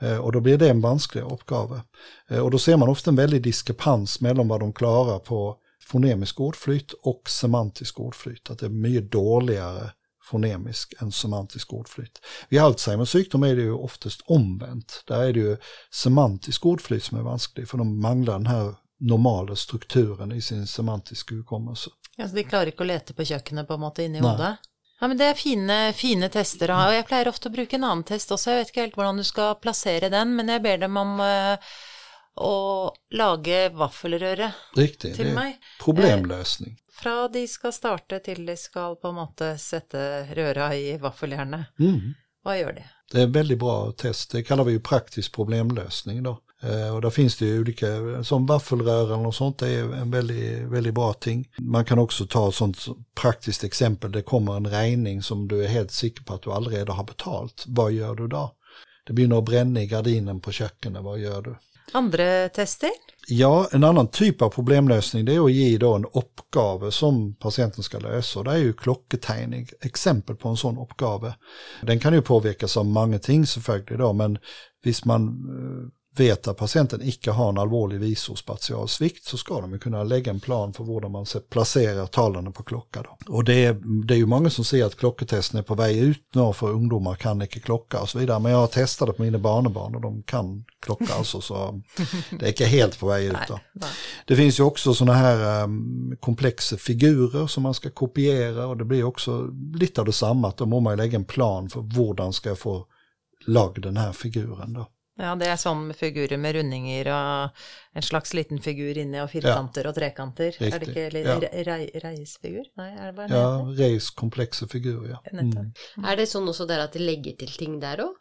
Eh, 0.01 0.17
och 0.17 0.31
då 0.31 0.39
blir 0.39 0.57
det 0.57 0.69
en 0.69 0.81
vanskligare 0.81 1.29
uppgave. 1.29 1.81
Eh, 2.29 2.39
och 2.39 2.51
då 2.51 2.59
ser 2.59 2.77
man 2.77 2.89
ofta 2.89 3.09
en 3.09 3.15
väldig 3.15 3.43
diskrepans 3.43 4.21
mellan 4.21 4.47
vad 4.47 4.59
de 4.59 4.73
klarar 4.73 5.19
på 5.19 5.57
fonemisk 5.81 6.39
ordflyt 6.39 6.91
och 6.91 7.29
semantisk 7.29 7.99
ordflyt. 7.99 8.49
Att 8.49 8.59
det 8.59 8.65
är 8.65 8.69
mycket 8.69 9.11
dåligare 9.11 9.91
fonemisk 10.23 10.93
än 11.01 11.11
semantisk 11.11 11.73
ordflyt. 11.73 12.21
Vid 12.49 12.59
Alzheimers 12.59 13.11
sjukdom 13.11 13.43
är 13.43 13.55
det 13.55 13.61
ju 13.61 13.73
oftast 13.73 14.21
omvänt. 14.25 15.03
Där 15.07 15.23
är 15.23 15.33
det 15.33 15.39
ju 15.39 15.57
semantisk 15.91 16.65
ordflyt 16.65 17.03
som 17.03 17.17
är 17.17 17.21
vansklig 17.21 17.69
för 17.69 17.77
de 17.77 18.01
manglar 18.01 18.33
den 18.33 18.47
här 18.47 18.75
normala 18.99 19.55
strukturen 19.55 20.31
i 20.31 20.41
sin 20.41 20.67
semantiska 20.67 21.35
hukommelse. 21.35 21.89
Ja, 22.15 22.29
så 22.29 22.35
de 22.35 22.43
klarar 22.43 22.65
inte 22.65 22.83
att 22.83 22.87
leta 22.87 23.13
på 23.13 23.23
köket 23.23 23.67
på 23.67 23.73
en 23.73 23.79
måte 23.79 24.03
inne 24.03 24.17
i 24.17 24.21
hodet? 24.21 24.55
Ja, 25.05 25.07
men 25.07 25.17
Det 25.17 25.25
er 25.25 25.35
fine, 25.37 25.75
fine 25.93 26.27
tester 26.33 26.71
og 26.73 26.89
Jeg 26.89 27.05
pleier 27.05 27.27
ofte 27.29 27.51
å 27.51 27.53
bruke 27.53 27.77
en 27.77 27.83
annen 27.85 27.99
test 28.09 28.31
også. 28.33 28.49
Jeg 28.49 28.57
vet 28.63 28.71
ikke 28.71 28.81
helt 28.81 28.95
hvordan 28.97 29.19
du 29.21 29.23
skal 29.27 29.51
plassere 29.61 30.09
den, 30.09 30.31
men 30.33 30.49
jeg 30.49 30.63
ber 30.63 30.79
dem 30.81 30.97
om 30.97 31.19
uh, 31.21 31.75
å 32.41 32.53
lage 33.13 33.59
vaffelrøre 33.77 34.47
Riktig, 34.73 35.11
til 35.13 35.29
meg. 35.37 35.59
problemløsning. 35.83 36.73
Fra 36.97 37.27
de 37.29 37.45
skal 37.45 37.75
starte 37.77 38.17
til 38.25 38.41
de 38.49 38.57
skal 38.57 38.97
på 38.97 39.11
en 39.11 39.19
måte 39.19 39.51
sette 39.61 40.01
røra 40.33 40.71
i 40.73 40.95
vaffeljernet. 40.97 41.77
Mm. 41.77 42.15
Hva 42.41 42.57
gjør 42.57 42.73
de? 42.79 42.89
Det 43.11 43.19
är 43.19 43.23
en 43.29 43.31
väldigt 43.31 43.59
bra 43.59 43.91
test, 43.91 44.31
det 44.31 44.43
kallar 44.43 44.63
vi 44.63 44.71
ju 44.71 44.79
praktisk 44.79 45.35
problemlösning 45.35 46.23
då. 46.23 46.39
Eh, 46.65 46.95
Och 46.95 47.01
där 47.01 47.09
finns 47.09 47.37
det 47.37 47.45
ju 47.45 47.59
olika, 47.59 47.87
som 48.23 48.45
vaffelrören 48.45 49.25
och 49.25 49.35
sånt 49.35 49.57
det 49.57 49.69
är 49.69 49.83
en 49.83 50.11
väldigt, 50.11 50.59
väldigt 50.59 50.93
bra 50.93 51.13
ting. 51.13 51.47
Man 51.59 51.85
kan 51.85 51.99
också 51.99 52.25
ta 52.25 52.49
ett 52.49 52.55
sånt 52.55 52.85
praktiskt 53.21 53.63
exempel, 53.63 54.11
det 54.11 54.21
kommer 54.21 54.55
en 54.55 54.67
räkning 54.67 55.21
som 55.21 55.47
du 55.47 55.63
är 55.63 55.67
helt 55.67 55.91
säker 55.91 56.23
på 56.23 56.33
att 56.33 56.41
du 56.41 56.51
aldrig 56.51 56.89
har 56.89 57.03
betalt. 57.03 57.63
Vad 57.67 57.91
gör 57.91 58.15
du 58.15 58.27
då? 58.27 58.51
Det 59.07 59.13
blir 59.13 59.27
något 59.27 59.45
bränna 59.45 59.81
i 59.81 59.87
gardinen 59.87 60.41
på 60.41 60.51
köket, 60.51 60.93
vad 61.01 61.19
gör 61.19 61.41
du? 61.41 61.55
Andre 61.93 62.49
tester? 62.49 62.89
Ja, 63.27 63.67
en 63.71 63.83
annan 63.83 64.07
typ 64.07 64.41
av 64.41 64.49
problemlösning 64.49 65.25
det 65.25 65.35
är 65.35 65.45
att 65.45 65.51
ge 65.51 65.77
då 65.77 65.93
en 65.93 66.05
uppgave 66.05 66.91
som 66.91 67.35
patienten 67.35 67.83
ska 67.83 67.99
lösa. 67.99 68.43
Det 68.43 68.51
är 68.51 68.57
ju 68.57 68.73
klocketegning, 68.73 69.67
exempel 69.81 70.35
på 70.35 70.49
en 70.49 70.57
sån 70.57 70.77
uppgave. 70.77 71.35
Den 71.81 71.99
kan 71.99 72.13
ju 72.13 72.21
påverkas 72.21 72.77
av 72.77 72.85
många 72.85 73.19
ting 73.19 73.45
då, 73.97 74.13
men 74.13 74.37
visst 74.83 75.05
man 75.05 75.27
eh, 75.27 75.89
vet 76.19 76.47
att 76.47 76.57
patienten 76.57 77.01
inte 77.01 77.31
har 77.31 77.49
en 77.49 77.57
allvarlig 77.57 77.99
visospatial 77.99 78.89
svikt 78.89 79.25
så 79.25 79.37
ska 79.37 79.61
de 79.61 79.71
ju 79.71 79.79
kunna 79.79 80.03
lägga 80.03 80.31
en 80.31 80.39
plan 80.39 80.73
för 80.73 80.83
hur 80.83 81.09
man 81.09 81.25
ska 81.25 81.39
placera 81.39 82.07
talen 82.07 82.53
på 82.53 82.63
klocka. 82.63 83.03
Då. 83.03 83.33
Och 83.33 83.43
det 83.43 83.65
är, 83.65 83.81
det 84.05 84.13
är 84.13 84.17
ju 84.17 84.25
många 84.25 84.49
som 84.49 84.65
ser 84.65 84.85
att 84.85 84.95
klocketesten 84.95 85.59
är 85.59 85.63
på 85.63 85.75
väg 85.75 85.97
ut 85.97 86.21
nu 86.33 86.53
för 86.53 86.71
ungdomar 86.71 87.15
kan 87.15 87.41
inte 87.41 87.59
klocka 87.59 88.01
och 88.01 88.09
så 88.09 88.19
vidare. 88.19 88.39
Men 88.39 88.51
jag 88.51 88.59
har 88.59 88.67
testat 88.67 89.07
det 89.07 89.13
på 89.13 89.21
mina 89.21 89.37
barnbarn 89.37 89.95
och 89.95 90.01
de 90.01 90.23
kan 90.23 90.65
klocka 90.79 91.13
alltså 91.13 91.41
så 91.41 91.81
det 92.39 92.45
är 92.45 92.49
inte 92.49 92.65
helt 92.65 92.99
på 92.99 93.07
väg 93.07 93.25
ut. 93.25 93.37
Då. 93.47 93.59
Det 94.25 94.35
finns 94.35 94.59
ju 94.59 94.63
också 94.63 94.93
sådana 94.93 95.17
här 95.17 95.63
um, 95.63 96.17
komplexa 96.19 96.77
figurer 96.77 97.47
som 97.47 97.63
man 97.63 97.73
ska 97.73 97.89
kopiera 97.89 98.67
och 98.67 98.77
det 98.77 98.85
blir 98.85 99.03
också 99.03 99.49
lite 99.73 100.01
av 100.01 100.05
detsamma 100.05 100.47
att 100.47 100.57
då 100.57 100.65
måste 100.65 100.83
man 100.83 100.97
lägga 100.97 101.15
en 101.15 101.25
plan 101.25 101.69
för 101.69 101.81
hur 101.81 102.13
den 102.13 102.33
ska 102.33 102.55
få 102.55 102.85
lag 103.47 103.81
den 103.81 103.97
här 103.97 104.11
figuren. 104.11 104.73
Då. 104.73 104.87
Ja, 105.17 105.35
det 105.39 105.47
er 105.47 105.55
sånn 105.55 105.85
med 105.87 105.95
figurer 105.95 106.37
med 106.37 106.55
rundinger 106.57 107.07
og 107.15 107.61
en 107.95 108.03
slags 108.03 108.33
liten 108.35 108.59
figur 108.59 108.97
inni 108.99 109.21
og 109.23 109.29
firkanter 109.31 109.87
og 109.87 109.95
trekanter. 109.95 110.51
Riktig, 110.59 110.73
Er 110.73 110.79
det 110.79 110.89
ikke 110.91 111.05
litt 111.15 111.29
ja. 111.29 111.37
re 111.39 111.63
rei 111.69 112.01
reisfigur? 112.03 112.65
Nei, 112.75 112.89
er 112.97 113.11
det 113.11 113.15
bare 113.15 113.29
Ja, 113.39 113.45
det? 113.69 113.77
reis 113.79 114.09
komplexa 114.11 114.67
figurer. 114.67 115.13
Ja. 115.15 115.21
Nettopp. 115.31 115.85
Er 116.03 116.19
det 116.19 116.27
sånn 116.27 116.51
også 116.51 116.67
der 116.67 116.83
at 116.83 116.93
de 116.93 116.99
legger 116.99 117.37
til 117.39 117.55
ting 117.55 117.79
der 117.79 118.03
òg? 118.09 118.13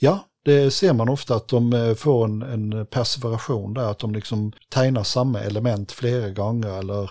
ja, 0.00 0.24
det 0.44 0.70
ser 0.72 0.92
man 0.92 1.08
ofta 1.08 1.34
att 1.34 1.48
de 1.48 1.72
eh, 1.72 1.94
får 1.94 2.24
en, 2.24 2.42
en 2.42 2.86
perseveration 2.86 3.74
där, 3.74 3.90
att 3.90 3.98
de 3.98 4.14
liksom 4.14 4.52
tegnar 4.70 5.02
samma 5.02 5.40
element 5.40 5.92
flera 5.92 6.30
gånger 6.30 6.78
eller 6.78 7.10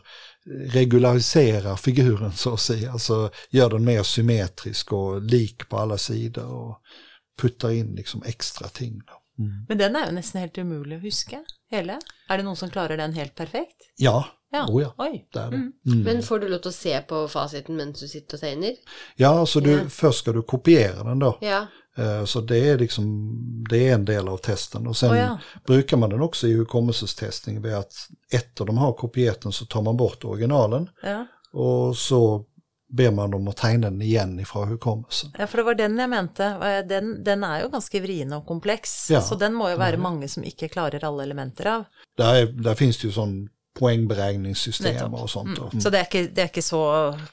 regulariserar 0.74 1.76
figuren 1.76 2.32
så 2.34 2.54
att 2.54 2.60
säga. 2.60 2.92
Alltså 2.92 3.30
gör 3.50 3.70
den 3.70 3.86
mer 3.86 4.04
symmetrisk 4.04 4.94
och 4.94 5.22
lik 5.22 5.70
på 5.70 5.78
alla 5.78 5.98
sidor 5.98 6.54
och 6.54 6.82
puttar 7.42 7.72
in 7.72 7.96
liksom 7.96 8.24
extra 8.26 8.68
ting. 8.68 9.00
Då. 9.08 9.44
Mm. 9.44 9.66
Men 9.70 9.78
den 9.78 9.96
er 9.96 10.06
jo 10.10 10.16
nesten 10.16 10.42
helt 10.42 10.58
umulig 10.58 10.98
å 10.98 11.02
huske, 11.06 11.40
hele. 11.72 11.96
Er 12.30 12.38
det 12.38 12.44
noen 12.46 12.56
som 12.60 12.70
klarer 12.70 12.98
den 12.98 13.14
helt 13.14 13.36
perfekt? 13.36 13.90
Ja, 13.98 14.26
Ja. 14.52 14.66
Oh 14.70 14.82
ja. 14.82 14.94
Oi. 14.98 15.28
det 15.34 15.40
är 15.40 15.50
det. 15.52 15.56
Mm. 15.58 15.74
Mm. 15.86 16.00
Men 16.04 16.24
får 16.24 16.40
du 16.40 16.48
til 16.58 16.70
å 16.70 16.74
se 16.74 17.02
på 17.08 17.28
fasiten 17.30 17.76
mens 17.78 18.00
du 18.02 18.08
sitter 18.08 18.38
og 18.38 18.42
tegner? 18.42 18.74
Ja, 19.16 19.46
så 19.46 19.60
du, 19.60 19.72
Ja. 19.72 19.90
först 19.90 20.20
ska 20.20 20.32
du 20.32 20.42
kopiera 20.42 21.04
den 21.04 21.20
då. 21.20 21.38
Ja. 21.42 21.68
Eh, 21.98 22.26
Så 22.26 22.42
det 22.42 22.58
är 22.70 22.78
liksom, 22.78 23.06
det 23.70 23.90
är 23.90 23.94
en 23.94 24.06
del 24.06 24.28
av 24.28 24.38
testen. 24.38 24.88
Och 24.88 24.98
sen 24.98 25.12
Å 25.12 25.16
ja. 25.16 25.40
brukar 25.68 25.98
man 25.98 26.10
den 26.10 26.22
också 26.22 26.48
i 26.48 26.54
hukommelsestestning 26.54 27.62
vid 27.62 27.74
att 27.74 27.94
efter 28.32 28.66
de 28.66 28.78
har 28.78 28.94
kopierat 28.94 29.42
den 29.42 29.52
så 29.52 29.66
tar 29.66 29.82
man 29.82 29.98
bort 29.98 30.26
originalen 30.26 30.90
Ja. 31.04 31.26
och 31.54 31.98
så 31.98 32.46
ber 32.90 33.12
man 33.12 33.32
dem 33.32 33.48
att 33.48 33.58
tegna 33.58 33.90
den 33.90 34.02
igen 34.02 34.40
ifrån 34.40 34.68
hukommelsen. 34.68 35.30
ja, 35.38 35.48
for 35.48 35.58
det 35.58 35.64
var 35.64 35.74
den 35.76 35.98
jeg 36.00 36.10
mente. 36.10 36.44
Eh, 36.46 36.88
Den, 36.88 37.24
den 37.24 37.44
er 37.44 37.62
jo 37.62 37.70
ganske 37.70 38.00
vrien 38.02 38.34
og 38.34 38.46
kompleks, 38.48 39.10
Ja. 39.10 39.22
så 39.22 39.36
den 39.36 39.54
må 39.54 39.70
jo 39.70 39.78
være 39.78 39.98
mange 39.98 40.28
som 40.28 40.44
ikke 40.44 40.68
klarer 40.70 41.04
alle 41.06 41.24
elementer 41.24 41.66
av. 41.68 41.84
Där, 42.18 42.36
är, 42.36 42.46
där 42.46 42.76
finns 42.76 42.98
det 42.98 43.08
ju 43.08 43.12
sån 43.14 43.50
poängberäkningssystem 43.80 45.14
och 45.14 45.30
sånt. 45.30 45.58
då. 45.58 45.70
Mm. 45.74 45.82
Så 45.82 45.90
det 45.90 46.00
er, 46.00 46.08
ikke, 46.10 46.24
det 46.36 46.44
er 46.44 46.50
ikke 46.52 46.64
så 46.66 46.82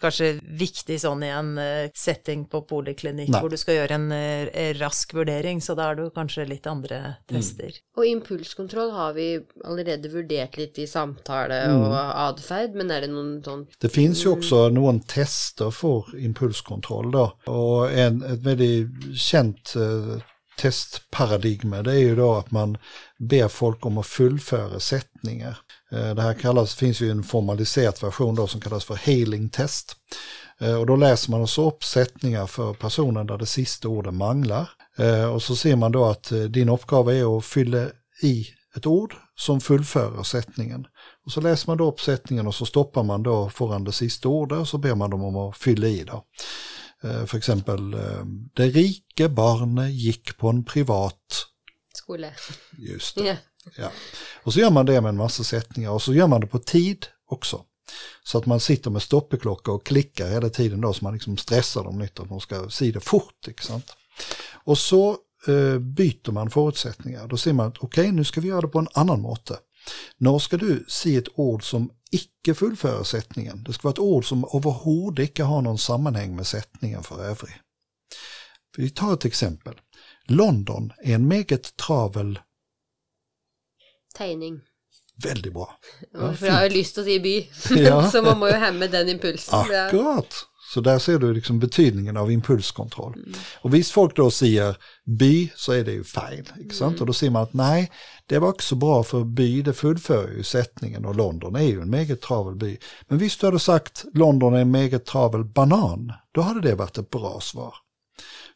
kanskje 0.00 0.28
viktig 0.58 0.98
sånn 1.02 1.22
i 1.26 1.30
en 1.34 1.50
eh, 1.58 1.88
setting 1.94 2.44
på 2.50 2.60
poliklinikk 2.68 3.28
Nei. 3.32 3.40
hvor 3.42 3.50
du 3.52 3.56
skal 3.60 3.78
gjøre 3.80 3.98
en 3.98 4.12
eh, 4.12 4.72
rask 4.80 5.14
vurdering, 5.14 5.60
så 5.62 5.74
da 5.78 5.90
er 5.90 5.98
det 5.98 6.06
jo 6.06 6.14
kanskje 6.16 6.46
litt 6.48 6.66
andre 6.70 7.00
tester. 7.30 7.76
Og 7.96 8.06
impulskontroll 8.06 8.90
har 8.94 9.12
vi 9.16 9.28
allerede 9.64 10.10
vurdert 10.12 10.56
litt 10.60 10.78
i 10.78 10.86
samtale 10.86 11.56
Mm. 11.66 11.82
og 11.82 11.94
atferd, 11.96 12.74
men 12.78 12.90
er 12.90 13.00
det 13.00 13.08
noen 13.10 13.42
sånn 13.44 13.66
Det 13.80 13.88
finns 13.88 14.24
ju 14.24 14.28
också 14.30 14.68
någon 14.68 15.00
tester 15.00 15.70
för 15.70 16.04
impulskontroll 16.18 17.10
då. 17.10 17.32
Och 17.46 17.90
en, 17.92 18.22
ett 18.22 18.40
väldigt 18.42 19.18
känt 19.18 19.74
eh, 19.76 20.22
testparadigma 20.58 21.82
det 21.82 21.92
är 21.92 21.98
ju 21.98 22.16
då 22.16 22.34
att 22.34 22.50
man 22.50 22.78
ber 23.18 23.48
folk 23.48 23.86
om 23.86 23.98
att 23.98 24.06
fullföra 24.06 24.80
sättningar. 24.80 25.58
Eh, 25.92 26.14
det 26.14 26.22
här 26.22 26.34
kallas, 26.34 26.74
finns 26.74 27.00
ju 27.00 27.10
en 27.10 27.22
formaliserad 27.22 28.02
version 28.02 28.34
då 28.34 28.46
som 28.46 28.60
kallas 28.60 28.84
för 28.84 28.94
healing 28.94 29.48
test. 29.48 29.96
Eh, 30.60 30.74
och 30.74 30.86
då 30.86 30.96
läser 30.96 31.30
man 31.30 31.40
alltså 31.40 31.68
upp 31.68 31.84
sättningar 31.84 32.46
för 32.46 32.74
personen 32.74 33.26
där 33.26 33.38
det 33.38 33.46
sista 33.46 33.88
ordet 33.88 34.14
manglar. 34.14 34.70
Eh, 34.98 35.34
och 35.34 35.42
så 35.42 35.56
ser 35.56 35.76
man 35.76 35.92
då 35.92 36.04
att 36.04 36.32
din 36.48 36.68
uppgave 36.68 37.16
är 37.16 37.38
att 37.38 37.44
fylla 37.44 37.86
i 38.22 38.46
ett 38.76 38.86
ord 38.86 39.14
som 39.34 39.60
fullförer 39.60 40.22
sättningen. 40.22 40.86
Och 41.24 41.32
så 41.32 41.40
läser 41.40 41.70
man 41.70 41.78
då 41.78 41.88
upp 41.88 42.00
sättningen 42.00 42.46
och 42.46 42.54
så 42.54 42.66
stoppar 42.66 43.02
man 43.02 43.22
då 43.22 43.50
föran 43.50 43.84
det 43.84 43.92
sista 43.92 44.28
ordet 44.28 44.58
och 44.58 44.68
så 44.68 44.78
ber 44.78 44.94
man 44.94 45.10
dem 45.10 45.24
om 45.24 45.36
att 45.36 45.56
fylla 45.56 45.86
i 45.86 46.04
då. 46.04 46.24
Eh, 47.02 47.26
för 47.26 47.38
exempel, 47.38 47.96
det 48.54 48.66
rike 48.66 49.28
barnet 49.28 49.90
gick 49.90 50.38
på 50.38 50.48
en 50.48 50.64
privat, 50.64 51.46
skole? 51.92 52.34
just 52.78 53.14
det. 53.16 53.26
Ja. 53.26 53.36
Ja. 53.76 53.90
Och 54.42 54.52
så 54.52 54.60
gör 54.60 54.70
man 54.70 54.86
det 54.86 55.00
med 55.00 55.08
en 55.08 55.16
massa 55.16 55.44
sättningar 55.44 55.90
och 55.90 56.02
så 56.02 56.14
gör 56.14 56.26
man 56.26 56.40
det 56.40 56.46
på 56.46 56.58
tid 56.58 57.06
också. 57.26 57.64
Så 58.24 58.38
att 58.38 58.46
man 58.46 58.60
sitter 58.60 58.90
med 58.90 59.02
stoppeklocka 59.02 59.72
och 59.72 59.86
klickar 59.86 60.28
hela 60.28 60.48
tiden 60.48 60.80
då 60.80 60.92
så 60.92 61.04
man 61.04 61.12
liksom 61.12 61.36
stressar 61.36 61.84
dem 61.84 62.00
lite 62.00 62.22
att 62.22 62.28
de 62.28 62.40
ska 62.40 62.70
se 62.70 62.90
det 62.90 63.00
fort. 63.00 63.48
Sant? 63.60 63.96
Och 64.64 64.78
så 64.78 65.10
eh, 65.46 65.78
byter 65.78 66.32
man 66.32 66.50
förutsättningar. 66.50 67.28
Då 67.28 67.36
ser 67.36 67.52
man 67.52 67.66
att 67.66 67.78
okej 67.78 68.12
nu 68.12 68.24
ska 68.24 68.40
vi 68.40 68.48
göra 68.48 68.60
det 68.60 68.68
på 68.68 68.78
en 68.78 68.88
annan 68.94 69.20
måte. 69.20 69.56
Nu 70.18 70.38
ska 70.38 70.56
du 70.56 70.84
se 70.88 71.16
ett 71.16 71.28
ord 71.34 71.70
som 71.70 71.90
icke 72.10 72.54
fullför 72.54 73.04
sättningen? 73.04 73.64
Det 73.66 73.72
ska 73.72 73.82
vara 73.82 73.92
ett 73.92 73.98
ord 73.98 74.28
som 74.28 74.44
överhuvud 74.54 75.18
icke 75.18 75.42
har 75.42 75.62
någon 75.62 75.78
sammanhang 75.78 76.36
med 76.36 76.46
sättningen 76.46 77.02
för 77.02 77.24
övrig. 77.24 77.54
Vi 78.76 78.90
tar 78.90 79.14
ett 79.14 79.24
exempel. 79.24 79.74
London 80.26 80.92
är 81.02 81.14
en 81.14 81.28
meget 81.28 81.76
travel, 81.76 82.38
Tegning. 84.16 84.60
väldigt 85.22 85.52
bra. 85.52 85.78
For 86.12 86.46
jeg 86.46 86.54
har 86.54 86.68
lyst 86.68 86.94
til 86.94 87.02
å 87.02 87.06
si 87.06 87.16
by, 87.20 87.36
Ja. 87.88 88.02
så 88.12 88.22
man 88.22 88.38
må 88.40 88.50
jo 88.50 88.60
hemme 88.60 88.88
den 88.92 89.08
impulsen. 89.16 89.72
Ja. 89.72 89.86
Akkurat. 89.86 90.44
Så 90.74 90.80
där 90.80 90.98
ser 90.98 91.18
du 91.18 91.34
liksom 91.34 91.58
betydningen 91.58 92.16
av 92.16 92.32
impulskontroll. 92.32 93.14
Mm. 93.14 93.32
Och 93.60 93.74
visst 93.74 93.90
folk 93.90 94.16
då 94.16 94.30
säger 94.30 94.76
by 95.04 95.52
så 95.56 95.72
är 95.72 95.84
det 95.84 95.92
ju 95.92 96.04
fel. 96.04 96.48
Mm. 96.80 96.94
Och 97.00 97.06
då 97.06 97.12
ser 97.12 97.30
man 97.30 97.42
att 97.42 97.52
nej, 97.52 97.90
det 98.26 98.38
var 98.38 98.48
också 98.48 98.74
bra 98.74 99.02
för 99.02 99.24
by, 99.24 99.62
det 99.62 99.72
fullför 99.72 100.28
ju 100.28 100.42
sättningen 100.42 101.04
och 101.04 101.14
London 101.14 101.56
är 101.56 101.62
ju 101.62 101.80
en 101.80 101.90
meget 101.90 102.22
travel 102.22 102.56
by. 102.56 102.78
Men 103.08 103.18
visst 103.18 103.40
du 103.40 103.46
hade 103.46 103.58
sagt 103.58 104.04
London 104.14 104.54
är 104.54 104.58
en 104.58 104.70
meget 104.70 105.04
travel 105.04 105.44
banan, 105.44 106.12
då 106.32 106.40
hade 106.40 106.60
det 106.60 106.74
varit 106.74 106.98
ett 106.98 107.10
bra 107.10 107.40
svar. 107.40 107.74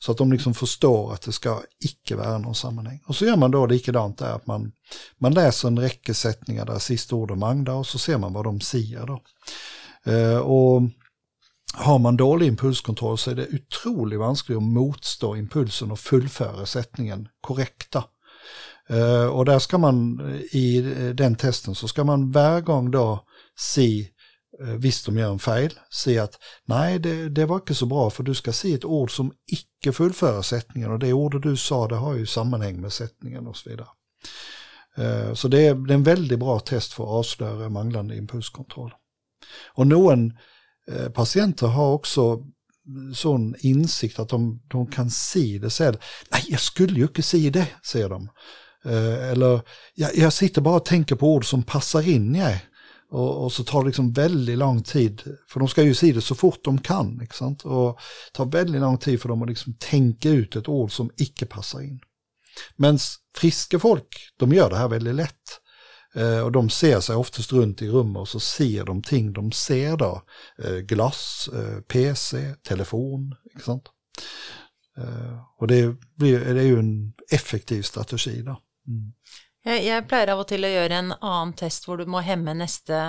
Så 0.03 0.13
att 0.13 0.19
de 0.19 0.33
liksom 0.33 0.55
förstår 0.55 1.13
att 1.13 1.23
det 1.23 1.33
ska 1.33 1.63
icke 1.85 2.17
vara 2.17 2.39
någon 2.39 2.55
sammanhang. 2.55 3.01
Och 3.07 3.17
så 3.17 3.25
gör 3.25 3.37
man 3.37 3.51
då 3.51 3.67
likadant 3.67 4.19
där, 4.19 4.33
att 4.33 4.47
man, 4.47 4.73
man 5.19 5.35
läser 5.35 5.69
en 5.69 5.79
räckesättningar 5.79 6.67
där 6.67 6.79
sista 6.79 7.17
ord 7.17 7.31
och 7.31 7.39
Magda 7.39 7.73
och 7.73 7.87
så 7.87 7.99
ser 7.99 8.19
man 8.19 8.33
vad 8.33 8.45
de 8.45 8.61
säger 8.61 9.07
då. 9.07 9.23
Eh, 10.13 10.39
och 10.39 10.83
har 11.75 11.99
man 11.99 12.17
dålig 12.17 12.47
impulskontroll 12.47 13.19
så 13.19 13.31
är 13.31 13.35
det 13.35 13.47
otroligt 13.53 14.19
vanskligt 14.19 14.57
att 14.57 14.63
motstå 14.63 15.37
impulsen 15.37 15.91
och 15.91 16.01
fullföra 16.01 16.67
sättningen 16.67 17.29
korrekta. 17.41 18.05
Eh, 18.89 19.27
och 19.27 19.45
där 19.45 19.59
ska 19.59 19.79
man 19.79 20.21
i 20.53 20.81
den 21.15 21.37
testen 21.37 21.75
så 21.75 21.89
ska 21.89 22.05
man 22.05 22.31
varje 22.31 22.61
gång 22.61 22.91
då 22.91 23.25
se, 23.59 23.81
si 23.83 24.11
Eh, 24.61 24.75
visst 24.75 25.07
de 25.07 25.18
gör 25.18 25.33
en 25.33 25.38
fel, 25.38 25.79
se 25.90 26.18
att 26.18 26.38
nej 26.64 26.99
det, 26.99 27.29
det 27.29 27.46
var 27.46 27.57
inte 27.57 27.75
så 27.75 27.87
bra 27.87 28.11
för 28.11 28.23
du 28.23 28.35
ska 28.35 28.53
se 28.53 28.75
ett 28.75 28.85
ord 28.85 29.16
som 29.16 29.33
icke 29.46 29.92
fullföra 29.92 30.42
sättningen 30.42 30.90
och 30.90 30.99
det 30.99 31.12
ordet 31.12 31.42
du 31.42 31.57
sa 31.57 31.88
det 31.88 31.96
har 31.96 32.14
ju 32.14 32.27
sammanhang 32.27 32.81
med 32.81 32.92
sättningen 32.92 33.46
och 33.46 33.57
så 33.57 33.70
vidare. 33.70 33.88
Eh, 34.96 35.35
så 35.35 35.49
det 35.49 35.66
är, 35.66 35.90
en 35.90 36.03
väldigt 36.03 36.38
bra 36.38 36.61
test 36.61 36.92
för 36.92 37.05
att 37.05 37.11
avslöja 37.11 37.68
manglande 37.68 38.16
impulskontroll. 38.16 38.94
Och 39.75 39.87
någon 39.87 40.33
eh, 40.92 41.09
patienter 41.09 41.66
har 41.66 41.92
också 41.92 42.44
sån 43.14 43.55
insikt 43.59 44.18
att 44.18 44.29
de, 44.29 44.62
de 44.68 44.87
kan 44.87 45.11
se 45.11 45.59
det 45.59 45.70
själv. 45.70 45.96
Nej, 46.33 46.44
jag 46.49 46.61
skulle 46.61 46.94
ju 46.94 47.03
inte 47.03 47.23
se 47.23 47.51
det, 47.51 47.66
säger 47.83 48.09
de. 48.09 48.29
Eller, 49.31 49.61
jag, 49.94 50.16
jag 50.16 50.33
sitter 50.33 50.61
bara 50.61 50.77
och 50.77 50.85
tänker 50.85 51.16
på 51.16 51.35
ord 51.35 51.44
som 51.44 51.62
passar 51.62 52.09
in 52.09 52.37
i 52.37 52.61
och, 53.11 53.44
och, 53.44 53.53
så 53.53 53.64
tar 53.64 53.81
det 53.83 53.87
liksom 53.87 54.12
väldigt 54.12 54.59
lång 54.59 54.83
tid, 54.83 55.23
för 55.49 55.61
de 55.61 55.68
ska 55.68 55.83
ju 55.83 55.94
se 55.94 56.12
det 56.12 56.20
så 56.20 56.35
fort 56.35 56.64
de 56.64 56.79
kan. 56.79 57.20
Inte 57.42 57.68
Och 57.68 58.01
det 58.33 58.37
tar 58.37 58.44
väldigt 58.44 58.81
lång 58.81 58.99
tid 58.99 59.23
för 59.23 59.29
dem 59.29 59.42
att 59.42 59.49
liksom 59.49 59.75
tänka 59.79 60.31
ut 60.31 60.57
ett 60.57 60.68
ord 60.68 60.92
som 60.92 61.11
icke 61.16 61.46
passar 61.46 61.81
in. 61.81 62.01
Men 62.77 62.99
friska 63.37 63.79
folk, 63.79 64.16
de 64.37 64.53
gör 64.53 64.70
det 64.70 64.77
här 64.77 64.88
väldigt 64.88 65.14
lätt. 65.14 65.61
Eh, 66.14 66.40
och 66.40 66.53
de 66.53 66.70
ser 66.70 67.01
sig 67.01 67.16
oftast 67.16 67.53
runt 67.53 67.83
i 67.83 67.88
rummet 67.88 68.20
och 68.20 68.29
så 68.29 68.40
ser 68.40 68.85
de 68.85 69.03
ting 69.03 69.33
de 69.33 69.53
ser 69.53 69.96
då. 69.96 70.23
Eh, 70.64 70.77
glass, 70.77 71.49
eh, 71.55 71.81
PC, 71.81 72.55
telefon, 72.62 73.35
inte? 73.68 73.90
Eh, 74.99 75.38
och 75.59 75.66
det, 75.66 75.96
blir, 76.16 76.55
det 76.55 76.61
är 76.61 76.66
ju 76.66 76.79
en 76.79 77.12
effektiv 77.31 77.83
strategi 77.83 78.42
då. 78.42 78.61
Mm. 78.88 79.12
Jeg, 79.66 79.83
jeg, 79.85 80.07
pleier 80.09 80.33
av 80.33 80.40
og 80.40 80.49
til 80.49 80.64
å 80.64 80.70
gjøre 80.73 81.03
en 81.03 81.12
annen 81.18 81.53
test 81.59 81.85
hvor 81.85 82.01
du 82.01 82.09
må 82.09 82.23
hemme 82.25 82.55
neste 82.57 83.01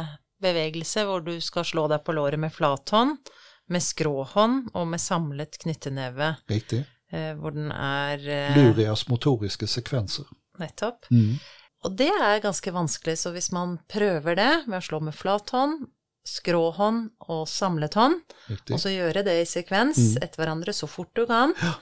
bevegelse, 0.43 1.05
hvor 1.07 1.23
du 1.23 1.37
skal 1.43 1.65
slå 1.67 1.85
deg 1.91 2.03
på 2.03 2.15
låret 2.17 2.41
med 2.41 2.51
flathånd, 2.51 3.31
med 3.71 3.83
skråhånd 3.85 4.73
og 4.75 4.89
med 4.91 4.99
samlet 4.99 5.55
knytteneve. 5.61 6.33
Riktig. 6.51 6.83
Eh, 7.11 7.31
hvor 7.39 7.55
den 7.55 7.71
er 7.71 8.23
eh, 8.27 8.57
Lurias 8.57 9.05
motoriske 9.07 9.67
sekvenser. 9.69 10.27
Nettopp. 10.59 11.07
Mm. 11.11 11.39
Og 11.87 11.95
det 11.97 12.11
er 12.11 12.43
ganske 12.43 12.73
vanskelig, 12.75 13.17
så 13.23 13.31
hvis 13.33 13.51
man 13.55 13.77
prøver 13.89 14.37
det 14.37 14.51
med 14.67 14.81
å 14.81 14.85
slå 14.85 14.99
med 15.07 15.15
flat 15.17 15.49
hånd, 15.55 15.87
skråhånd 16.27 17.07
og 17.33 17.47
samlet 17.49 17.95
hånd, 17.97 18.19
Riktig. 18.51 18.75
og 18.75 18.81
så 18.83 18.91
gjøre 18.93 19.23
det 19.25 19.39
i 19.41 19.47
sekvens 19.49 19.97
mm. 19.97 20.19
etter 20.21 20.43
hverandre 20.43 20.75
så 20.77 20.89
fort 20.89 21.15
du 21.17 21.23
kan, 21.29 21.55
ja. 21.57 21.73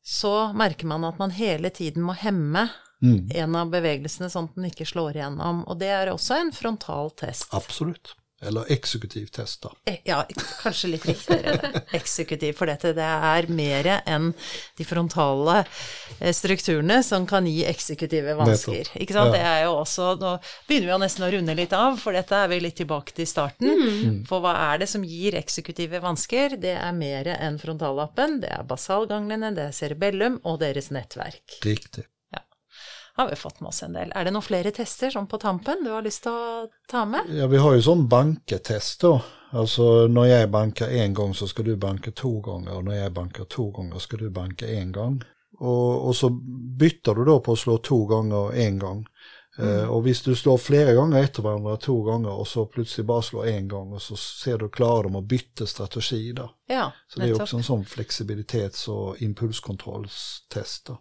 så 0.00 0.52
merker 0.56 0.88
man 0.88 1.04
at 1.04 1.18
man 1.20 1.34
hele 1.36 1.68
tiden 1.74 2.06
må 2.06 2.16
hemme 2.16 2.68
mm. 3.04 3.28
en 3.42 3.58
av 3.58 3.74
bevegelsene 3.74 4.30
sånn 4.32 4.50
at 4.50 4.56
den 4.58 4.70
ikke 4.70 4.88
slår 4.88 5.18
igjennom. 5.20 5.64
Og 5.68 5.80
det 5.80 5.92
er 5.94 6.12
også 6.12 6.40
en 6.40 6.54
frontal 6.54 7.12
test. 7.18 7.50
Absolutt. 7.56 8.14
Eller 8.40 8.72
eksekutiv 8.72 9.26
test, 9.26 9.62
da. 9.62 9.72
Eh, 9.84 9.96
ja, 10.04 10.26
kanskje 10.62 10.92
litt 10.92 11.06
riktigere. 11.08 11.80
Eksekutiv, 11.98 12.52
for 12.54 12.70
dette 12.70 12.92
det 12.94 13.02
er 13.02 13.48
mer 13.50 13.88
enn 13.98 14.28
de 14.78 14.84
frontale 14.86 15.64
eh, 16.20 16.30
strukturene 16.36 17.00
som 17.02 17.26
kan 17.26 17.48
gi 17.50 17.64
eksekutive 17.66 18.36
vansker. 18.38 18.92
Ikke 18.94 19.16
sant? 19.16 19.34
Ja. 19.34 19.34
Det 19.34 19.40
er 19.42 19.64
jo 19.66 19.72
også 19.80 20.12
Nå 20.20 20.36
begynner 20.68 20.86
vi 20.86 20.92
jo 20.92 21.00
nesten 21.02 21.26
å 21.26 21.30
runde 21.34 21.56
litt 21.58 21.74
av, 21.74 21.98
for 21.98 22.14
dette 22.14 22.38
er 22.38 22.52
vi 22.52 22.60
litt 22.62 22.78
tilbake 22.78 23.16
til 23.16 23.26
starten. 23.26 23.72
Mm. 23.74 24.20
For 24.30 24.44
hva 24.44 24.54
er 24.68 24.84
det 24.84 24.88
som 24.92 25.02
gir 25.02 25.34
eksekutive 25.38 25.98
vansker? 26.04 26.54
Det 26.62 26.76
er 26.78 26.94
mer 26.94 27.32
enn 27.34 27.58
frontallappen. 27.58 28.38
Det 28.44 28.52
er 28.54 28.62
basalganglene, 28.70 29.50
det 29.58 29.66
er 29.66 29.74
cerebellum 29.74 30.38
og 30.44 30.60
deres 30.62 30.92
nettverk. 30.94 31.58
Riktig 31.66 32.06
har 33.18 33.30
vi 33.30 33.36
fått 33.36 33.60
med 33.60 33.68
oss 33.68 33.82
en 33.82 33.92
del. 33.92 34.12
Er 34.14 34.24
det 34.24 34.32
noen 34.34 34.46
flere 34.46 34.70
tester 34.70 35.10
som 35.10 35.26
på 35.26 35.40
tampen 35.42 35.80
du 35.82 35.90
har 35.90 36.06
til 36.06 36.30
å 36.30 36.68
ta 36.90 37.02
med? 37.04 37.26
Ja, 37.34 37.48
vi 37.50 37.58
har 37.58 37.74
jo 37.74 37.82
sånn 37.82 38.04
banketest 38.10 39.02
da. 39.02 39.16
Altså 39.58 40.06
når 40.12 40.28
jeg 40.28 40.50
banker 40.52 40.92
én 40.92 41.16
gang, 41.16 41.34
så 41.34 41.48
skal 41.50 41.66
du 41.66 41.72
banke 41.80 42.12
to 42.14 42.36
ganger. 42.44 42.76
Og 42.78 42.86
når 42.86 43.00
jeg 43.00 43.14
banker 43.16 43.48
to 43.50 43.70
ganger, 43.74 43.98
skal 44.04 44.22
du 44.22 44.30
banke 44.30 44.68
én 44.70 44.92
gang. 44.94 45.18
Og, 45.58 46.06
og, 46.06 46.14
så 46.14 46.30
bytter 46.78 47.18
du 47.18 47.24
da 47.26 47.40
på 47.42 47.56
å 47.56 47.58
slå 47.58 47.80
to 47.82 47.98
ganger 48.06 48.54
én 48.54 48.78
gang. 48.78 49.02
Eh, 49.58 49.64
mm. 49.64 49.72
Uh, 49.72 49.88
og 49.96 50.04
hvis 50.06 50.22
du 50.22 50.30
slår 50.38 50.60
flere 50.62 50.94
ganger 50.94 51.24
etter 51.26 51.42
hverandre 51.42 51.74
to 51.82 51.96
ganger, 52.06 52.38
og 52.38 52.46
så 52.46 52.68
plutselig 52.70 53.08
bare 53.08 53.26
slår 53.26 53.50
én 53.50 53.66
gang, 53.72 53.90
og 53.98 54.04
så 54.04 54.20
ser 54.20 54.62
du 54.62 54.68
klarer 54.70 55.10
de 55.10 55.18
å 55.18 55.26
bytte 55.26 55.66
strategi, 55.66 56.22
da. 56.38 56.46
Ja, 56.70 56.86
så 57.10 57.18
det 57.18 57.32
er 57.32 57.42
også 57.42 57.58
en 57.58 57.66
sånn 57.72 57.84
fleksibilitets- 57.96 58.86
og 58.94 59.26
impulskontrollstest. 59.26 60.92
da. 60.92 61.00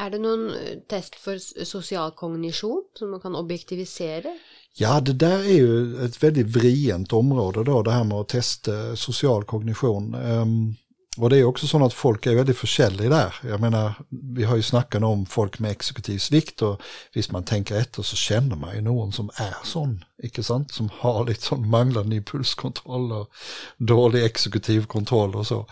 Er 0.00 0.12
det 0.12 0.20
noen 0.22 0.48
eh, 0.56 0.78
test 0.88 1.18
for 1.20 1.38
sosial 1.64 2.14
kognisjon 2.16 2.84
som 2.96 3.10
man 3.12 3.20
kan 3.20 3.36
objektivisere? 3.36 4.32
Ja, 4.78 5.00
det 5.00 5.12
där 5.12 5.38
är 5.38 5.58
ju 5.58 6.04
ett 6.04 6.22
väldigt 6.22 6.46
vrient 6.46 7.12
område 7.12 7.64
då, 7.64 7.82
det 7.82 7.90
här 7.90 8.04
med 8.04 8.18
att 8.18 8.28
testa 8.28 8.88
eh, 8.88 8.94
social 8.94 9.44
kognition. 9.44 10.14
Um, 10.14 10.76
och 11.22 11.30
det 11.30 11.38
är 11.38 11.44
också 11.44 11.66
så 11.66 11.84
att 11.84 11.92
folk 11.92 12.26
är 12.26 12.34
väldigt 12.34 12.58
försäljliga 12.58 13.08
där. 13.08 13.34
Jag 13.42 13.60
menar, 13.60 13.92
vi 14.34 14.44
har 14.44 14.56
ju 14.56 14.62
snackat 14.62 15.02
om 15.02 15.26
folk 15.26 15.58
med 15.58 15.70
exekutiv 15.70 16.18
svikt 16.18 16.62
och 16.62 16.80
visst 17.14 17.32
man 17.32 17.44
tänker 17.44 17.76
efter 17.76 18.02
så 18.02 18.16
känner 18.16 18.56
man 18.56 18.74
ju 18.74 18.80
någon 18.80 19.12
som 19.12 19.30
är 19.34 19.56
sån, 19.64 20.04
icke 20.22 20.42
sant? 20.42 20.72
Som 20.72 20.90
har 20.98 21.24
lite 21.24 21.42
sån 21.42 21.68
manglande 21.68 22.16
impulskontroll 22.16 23.12
och 23.12 23.30
dålig 23.76 24.24
exekutiv 24.24 24.86
kontroll 24.86 25.36
och 25.36 25.46
så. 25.46 25.66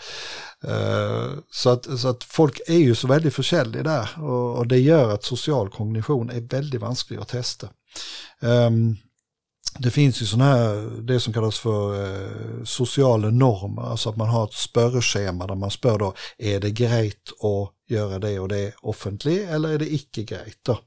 Uh, 0.65 1.39
så, 1.51 1.71
att, 1.71 1.99
så 1.99 2.09
att 2.09 2.25
folk 2.25 2.61
är 2.67 2.79
ju 2.79 2.95
så 2.95 3.07
väldigt 3.09 3.35
försäljliga 3.35 3.83
där 3.83 4.23
och, 4.23 4.59
och, 4.59 4.67
det 4.67 4.79
gör 4.79 5.11
att 5.11 5.25
social 5.25 5.69
kognition 5.71 6.31
är 6.31 6.41
väldigt 6.41 6.81
vansklig 6.81 7.19
att 7.19 7.29
testa. 7.29 7.69
Ehm, 8.41 8.97
det 9.79 9.91
finns 9.91 10.23
ju 10.23 10.27
sådana 10.27 10.55
här, 10.55 11.03
det 11.03 11.21
som 11.21 11.33
kallas 11.33 11.59
för 11.59 12.05
eh, 12.05 12.65
sociala 12.65 13.31
normer, 13.31 13.83
alltså 13.83 14.11
att 14.11 14.17
man 14.17 14.29
har 14.29 14.45
ett 14.45 14.55
spörschema 14.55 15.47
där 15.47 15.55
man 15.55 15.71
spör 15.71 15.99
då, 15.99 16.15
är 16.39 16.61
det 16.61 16.71
grejt 16.71 17.31
att 17.43 17.91
göra 17.91 18.19
det 18.19 18.39
och 18.39 18.49
det 18.49 18.75
offentligt 18.81 19.49
eller 19.49 19.69
är 19.69 19.79
det 19.79 19.95
icke 19.95 20.23
grejt 20.23 20.59
då? 20.63 20.79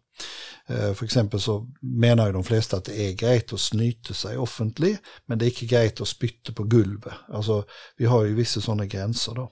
Eh, 0.67 0.94
för 0.94 1.06
exempel 1.06 1.41
så 1.41 1.67
menar 1.82 2.28
ju 2.28 2.34
de 2.34 2.44
flesta 2.44 2.78
att 2.78 2.86
det 2.86 3.10
är 3.10 3.13
grejt 3.13 3.54
att 3.54 3.60
snyta 3.60 4.13
sig 4.13 4.38
offentligt, 4.38 5.00
men 5.26 5.38
det 5.38 5.46
är 5.46 5.48
icke 5.48 5.65
grejt 5.65 6.02
att 6.02 6.08
spytta 6.08 6.54
på 6.54 6.63
gulvet. 6.63 7.13
Alltså 7.34 7.63
vi 7.98 8.06
har 8.06 8.24
ju 8.24 8.36
vissa 8.36 8.62
sådana 8.62 8.86
gränser 8.86 9.34
då. 9.34 9.52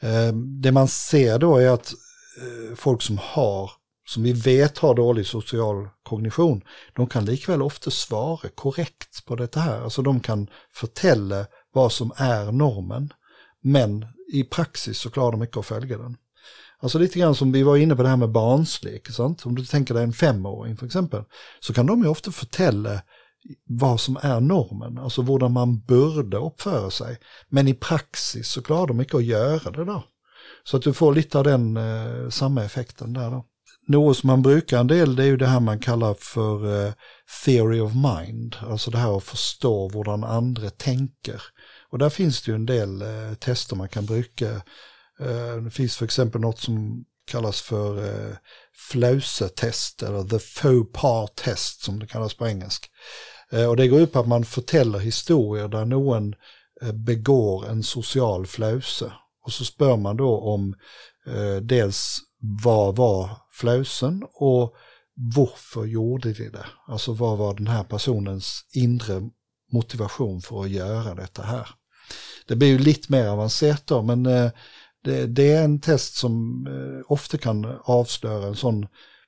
Eh, 0.00 0.32
det 0.62 0.72
man 0.72 0.88
ser 0.88 1.38
då 1.38 1.56
är 1.56 1.70
att 1.70 1.92
eh, 2.40 2.76
folk 2.76 3.02
som 3.02 3.18
har 3.22 3.70
som 4.08 4.22
vi 4.22 4.32
vet 4.32 4.78
har 4.78 4.94
dålig 4.94 5.26
social 5.26 5.88
kognition, 6.12 6.62
de 6.96 7.06
kan 7.06 7.24
likväl 7.24 7.62
ofta 7.62 7.90
svara 7.90 8.48
korrekt 8.54 9.24
på 9.26 9.36
detta 9.36 9.60
här. 9.60 9.80
Alltså 9.80 10.02
de 10.02 10.20
kan 10.20 10.48
förtälla 10.74 11.46
vad 11.72 11.92
som 11.92 12.12
är 12.16 12.52
normen, 12.52 13.12
men 13.62 14.06
i 14.32 14.44
praxis 14.44 14.98
så 14.98 15.10
klarar 15.10 15.32
de 15.32 15.42
inte 15.42 15.58
att 15.58 15.66
följa 15.66 15.98
den. 15.98 16.16
Alltså 16.80 16.98
lite 16.98 17.18
grann 17.18 17.34
som 17.34 17.52
vi 17.52 17.62
var 17.62 17.76
inne 17.76 17.96
på 17.96 18.02
det 18.02 18.08
här 18.08 18.16
med 18.16 18.30
barnslek, 18.30 19.10
sant? 19.10 19.46
om 19.46 19.54
du 19.54 19.64
tänker 19.64 19.94
dig 19.94 20.04
en 20.04 20.12
femåring 20.12 20.76
för 20.76 20.86
exempel, 20.86 21.24
så 21.60 21.74
kan 21.74 21.86
de 21.86 22.02
ju 22.02 22.08
ofta 22.08 22.32
förtälla 22.32 23.02
vad 23.64 24.00
som 24.00 24.18
är 24.22 24.40
normen, 24.40 24.98
alltså 24.98 25.22
hur 25.22 25.48
man 25.48 25.80
borde 25.80 26.36
uppföra 26.36 26.90
sig. 26.90 27.18
Men 27.48 27.68
i 27.68 27.74
praxis 27.74 28.48
så 28.48 28.62
klarar 28.62 28.86
de 28.86 29.00
inte 29.00 29.16
att 29.16 29.24
göra 29.24 29.70
det 29.70 29.84
då. 29.84 30.04
Så 30.64 30.76
att 30.76 30.82
du 30.82 30.92
får 30.92 31.14
lite 31.14 31.38
av 31.38 31.44
den 31.44 31.76
eh, 31.76 32.28
samma 32.28 32.64
effekten 32.64 33.12
där 33.12 33.30
då. 33.30 33.44
Något 33.86 34.16
som 34.16 34.26
man 34.26 34.42
brukar 34.42 34.80
en 34.80 34.86
del 34.86 35.16
det 35.16 35.22
är 35.22 35.26
ju 35.26 35.36
det 35.36 35.46
här 35.46 35.60
man 35.60 35.78
kallar 35.78 36.14
för 36.14 36.86
eh, 36.86 36.92
theory 37.44 37.80
of 37.80 37.92
mind, 37.94 38.56
alltså 38.60 38.90
det 38.90 38.98
här 38.98 39.16
att 39.16 39.24
förstå 39.24 39.88
hur 39.88 40.04
den 40.04 40.24
andra 40.24 40.70
tänker. 40.70 41.42
Och 41.90 41.98
där 41.98 42.10
finns 42.10 42.42
det 42.42 42.50
ju 42.50 42.54
en 42.54 42.66
del 42.66 43.02
eh, 43.02 43.34
tester 43.34 43.76
man 43.76 43.88
kan 43.88 44.06
bruka. 44.06 44.50
Eh, 45.20 45.56
det 45.64 45.70
finns 45.70 45.96
för 45.96 46.04
exempel 46.04 46.40
något 46.40 46.58
som 46.58 47.04
kallas 47.24 47.60
för 47.60 47.98
eh, 48.04 48.36
flausetest 48.90 50.02
eller 50.02 50.22
the 50.24 50.38
faux 50.38 50.92
pas 50.92 51.30
test 51.34 51.82
som 51.82 51.98
det 51.98 52.06
kallas 52.06 52.34
på 52.34 52.48
engelska. 52.48 52.88
Eh, 53.52 53.66
och 53.66 53.76
det 53.76 53.88
går 53.88 54.00
ut 54.00 54.12
på 54.12 54.18
att 54.18 54.28
man 54.28 54.44
förtäller 54.44 54.98
historier 54.98 55.68
där 55.68 55.84
någon 55.84 56.34
eh, 56.82 56.92
begår 56.92 57.68
en 57.68 57.82
social 57.82 58.46
flause. 58.46 59.12
Och 59.44 59.52
så 59.52 59.64
spör 59.64 59.96
man 59.96 60.16
då 60.16 60.40
om 60.40 60.74
eh, 61.26 61.56
dels 61.62 62.18
vad 62.64 62.96
var 62.96 63.41
flausen 63.52 64.24
och 64.32 64.74
varför 65.14 65.84
gjorde 65.84 66.32
de 66.32 66.48
det? 66.48 66.66
Alltså 66.86 67.12
vad 67.12 67.38
var 67.38 67.54
den 67.54 67.66
här 67.66 67.84
personens 67.84 68.64
inre 68.72 69.30
motivation 69.72 70.40
för 70.40 70.62
att 70.62 70.70
göra 70.70 71.14
detta 71.14 71.42
här? 71.42 71.68
Det 72.46 72.56
blir 72.56 72.68
ju 72.68 72.78
lite 72.78 73.12
mer 73.12 73.26
avancerat 73.26 73.86
då, 73.86 74.02
men 74.02 74.26
eh, 74.26 74.50
det, 75.04 75.26
det, 75.26 75.52
är 75.52 75.64
en 75.64 75.80
test 75.80 76.14
som 76.14 76.66
eh, 76.66 77.12
ofta 77.12 77.38
kan 77.38 77.80
avslöja 77.84 78.46
en 78.46 78.56
sån 78.56 78.86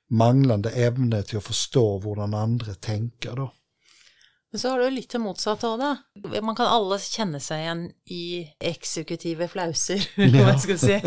manglande 0.09 0.69
ämne 0.69 1.23
till 1.23 1.37
att 1.37 1.43
förstå 1.43 1.99
hur 1.99 2.15
den 2.15 2.33
andra 2.33 2.73
tänker 2.73 3.35
då. 3.35 3.51
Men 4.51 4.59
så 4.59 4.69
har 4.69 4.79
du 4.79 4.89
lite 4.89 5.19
motsatt 5.19 5.63
av 5.63 5.79
det. 5.79 5.97
Man 6.41 6.55
kan 6.55 6.67
alla 6.67 6.99
känna 6.99 7.39
sig 7.39 7.61
igen 7.61 7.91
i 8.05 8.47
exekutiva 8.59 9.47
flauser, 9.47 10.09
om 10.17 10.35
jag 10.35 10.61
ska 10.61 10.77
säga. 10.77 11.01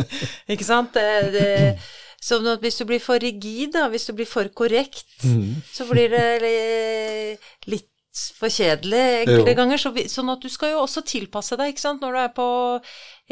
Ikke 0.46 0.64
sant? 0.64 0.94
Det, 0.94 1.30
det, 1.30 1.78
så 2.20 2.38
om 2.38 2.44
du 2.44 2.56
blir 2.58 2.98
för 3.00 3.20
rigid, 3.20 3.76
om 3.76 3.92
du 4.06 4.12
blir 4.12 4.26
för 4.26 4.48
korrekt, 4.48 5.24
mm. 5.24 5.54
så 5.72 5.84
blir 5.84 6.10
det 6.10 7.38
lite 7.64 7.88
for 8.38 8.50
kjedelig 8.50 9.20
enkelte 9.20 9.54
ganger. 9.54 9.78
Så 9.78 9.92
vi, 9.94 10.08
sånn 10.10 10.30
at 10.32 10.42
du 10.42 10.50
skal 10.50 10.74
jo 10.74 10.82
også 10.82 11.04
tilpasse 11.06 11.58
deg, 11.58 11.72
ikke 11.72 11.84
sant. 11.84 12.02
Når 12.02 12.14
du 12.14 12.20
er 12.24 12.32
på 12.34 12.48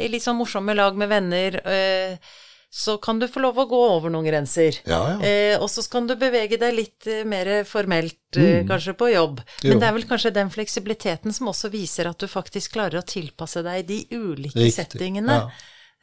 litt 0.07 0.23
sånn 0.23 0.39
morsomme 0.39 0.75
lag 0.77 0.95
med 0.99 1.11
venner, 1.11 1.59
øh, 1.67 2.35
så 2.77 2.97
kan 3.01 3.19
du 3.19 3.27
få 3.31 3.41
lov 3.41 3.59
å 3.59 3.67
gå 3.67 3.79
over 3.89 4.11
noen 4.13 4.27
grenser. 4.27 4.79
Ja, 4.87 4.99
ja. 5.13 5.19
Eh, 5.27 5.55
og 5.59 5.69
så 5.71 5.83
kan 5.91 6.07
du 6.07 6.15
bevege 6.19 6.59
deg 6.61 6.75
litt 6.75 7.07
mer 7.27 7.49
formelt, 7.67 8.19
mm. 8.35 8.67
kanskje 8.69 8.95
på 8.99 9.11
jobb. 9.13 9.39
Men 9.63 9.75
jo. 9.75 9.79
det 9.81 9.87
er 9.87 9.95
vel 9.95 10.07
kanskje 10.09 10.33
den 10.35 10.51
fleksibiliteten 10.53 11.35
som 11.35 11.51
også 11.51 11.71
viser 11.73 12.11
at 12.11 12.19
du 12.19 12.27
faktisk 12.31 12.75
klarer 12.75 13.01
å 13.01 13.07
tilpasse 13.07 13.63
deg 13.65 13.87
de 13.87 14.03
ulike 14.11 14.59
Riktig. 14.59 14.75
settingene. 14.75 15.39
Ja. 15.41 15.47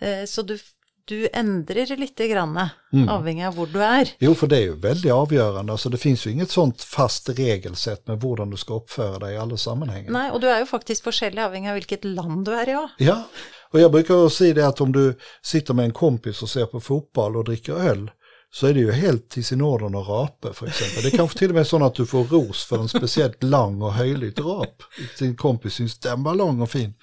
Eh, 0.05 0.25
så 0.29 0.45
du 0.45 0.57
du 1.05 1.29
ändrar 1.33 1.97
lite 1.97 2.29
grann 2.29 2.69
mm. 2.93 3.09
avhängig 3.09 3.47
av 3.47 3.57
var 3.57 3.67
du 3.67 3.83
är. 3.83 4.09
Jo, 4.19 4.35
för 4.35 4.47
det 4.47 4.57
är 4.57 4.61
ju 4.61 4.77
väldigt 4.77 5.13
avgörande. 5.13 5.73
Alltså 5.73 5.89
det 5.89 5.97
finns 5.97 6.27
ju 6.27 6.31
inget 6.31 6.51
sånt 6.51 6.83
fast 6.83 7.29
regelsätt 7.29 8.07
med 8.07 8.23
hur 8.23 8.51
du 8.51 8.57
ska 8.57 8.75
uppföra 8.75 9.19
dig 9.19 9.35
i 9.35 9.39
alla 9.39 9.57
sammanhang. 9.57 10.07
Nej, 10.09 10.31
och 10.31 10.41
du 10.41 10.49
är 10.49 10.61
ju 10.61 10.67
faktiskt 10.67 11.07
olika 11.07 11.47
avhängig 11.47 11.69
av 11.69 11.75
vilket 11.75 12.05
land 12.05 12.45
du 12.45 12.53
är 12.53 12.69
i. 12.69 12.73
Ja. 12.73 12.89
ja, 12.99 13.25
och 13.71 13.81
jag 13.81 13.93
brukar 13.93 14.29
säga 14.29 14.55
det 14.55 14.67
att 14.67 14.81
om 14.81 14.93
du 14.93 15.19
sitter 15.43 15.75
med 15.75 15.85
en 15.85 15.93
kompis 15.93 16.43
och 16.43 16.49
ser 16.49 16.67
på 16.67 16.81
fotboll 16.81 17.37
och 17.37 17.45
dricker 17.45 17.73
öl 17.73 18.11
så 18.55 18.67
är 18.67 18.75
det 18.75 18.81
ju 18.81 18.93
helt 18.93 19.29
till 19.29 19.45
sin 19.45 19.61
orden 19.61 19.95
att 19.95 20.09
rapa 20.09 20.53
för 20.53 20.67
exempel. 20.67 21.03
Det 21.03 21.09
är 21.09 21.17
kanske 21.17 21.39
till 21.39 21.49
och 21.49 21.55
med 21.55 21.67
så 21.67 21.85
att 21.85 21.95
du 21.95 22.07
får 22.07 22.25
ros 22.25 22.65
för 22.65 22.79
en 22.79 22.89
speciellt 22.89 23.43
lång 23.43 23.83
och 23.83 23.93
höjligt 23.93 24.39
rap. 24.39 24.83
Din 25.19 25.37
kompis 25.37 25.75
syns 25.75 25.99
den 25.99 26.23
var 26.23 26.35
lång 26.35 26.61
och 26.61 26.71
fin. 26.71 26.95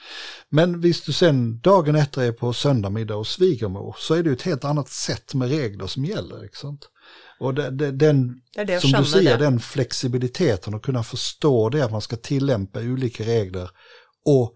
Men 0.49 0.81
visst 0.81 1.05
du 1.05 1.13
sen 1.13 1.59
dagen 1.59 1.95
efter 1.95 2.21
är 2.21 2.31
på 2.31 2.53
söndagmiddag 2.53 3.13
hos 3.13 3.29
svigermor 3.29 3.95
så 3.99 4.13
är 4.13 4.23
det 4.23 4.29
ju 4.29 4.35
ett 4.35 4.41
helt 4.41 4.63
annat 4.63 4.89
sätt 4.89 5.33
med 5.33 5.49
regler 5.49 5.87
som 5.87 6.05
gäller. 6.05 6.43
Inte 6.43 6.87
Och 7.39 7.53
det, 7.53 7.69
det, 7.69 7.91
den, 7.91 8.41
det 8.55 8.63
det 8.63 8.81
som 8.81 8.91
du 8.91 9.05
säger, 9.05 9.37
den 9.37 9.59
flexibiliteten 9.59 10.73
och 10.73 10.85
kunna 10.85 11.03
förstå 11.03 11.69
det 11.69 11.85
att 11.85 11.91
man 11.91 12.01
ska 12.01 12.15
tillämpa 12.15 12.79
olika 12.79 13.23
regler 13.23 13.69
och 14.25 14.55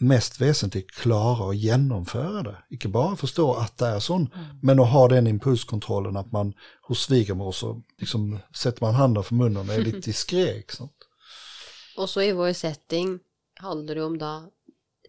mest 0.00 0.40
väsentligt 0.40 0.90
klara 0.90 1.44
och 1.44 1.54
genomföra 1.54 2.42
det. 2.42 2.56
Inte 2.70 2.88
bara 2.88 3.16
förstå 3.16 3.54
att 3.54 3.78
det 3.78 3.86
är 3.86 4.00
så, 4.00 4.14
mm. 4.14 4.28
men 4.62 4.80
att 4.80 4.92
ha 4.92 5.08
den 5.08 5.26
impulskontrollen 5.26 6.16
att 6.16 6.32
man 6.32 6.54
hos 6.82 7.02
svigermor 7.02 7.52
så 7.52 7.82
liksom 7.98 8.38
sätter 8.56 8.84
man 8.84 8.94
handen 8.94 9.24
för 9.24 9.34
munnen 9.34 9.68
och 9.68 9.74
är 9.74 9.80
lite 9.80 9.98
diskret. 10.04 10.78
Och 11.96 12.10
så 12.10 12.22
i 12.22 12.32
vår 12.32 12.52
setting 12.52 13.18
handlar 13.60 13.94
det 13.94 14.04
om 14.04 14.18
då 14.18 14.50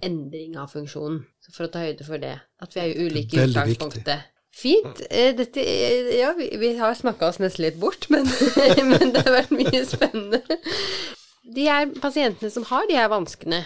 ändring 0.02 0.58
av 0.58 0.68
funktion. 0.68 1.26
För 1.54 1.64
att 1.64 1.72
ta 1.72 1.80
höjd 1.80 2.06
för 2.06 2.18
det, 2.18 2.42
att 2.60 2.76
vi 2.76 2.80
är 2.80 2.86
ju 2.86 3.06
olika 3.06 3.44
i 3.44 3.50
utgangspunktet. 3.50 4.20
Fint. 4.54 5.02
Eh, 5.10 5.36
dette, 5.36 5.60
ja, 6.18 6.34
vi, 6.38 6.58
vi 6.58 6.78
har 6.78 6.94
snakka 6.94 7.28
oss 7.28 7.40
nesten 7.40 7.66
litt 7.66 7.76
bort, 7.76 8.10
men, 8.10 8.28
men 8.78 9.14
det 9.14 9.24
har 9.26 9.34
vært 9.34 9.54
mye 9.56 9.86
spennende. 9.86 10.42
De 11.56 11.66
her 11.66 11.90
pasientene 12.02 12.52
som 12.54 12.68
har 12.70 12.86
de 12.88 13.00
her 13.00 13.10
vanskene, 13.10 13.64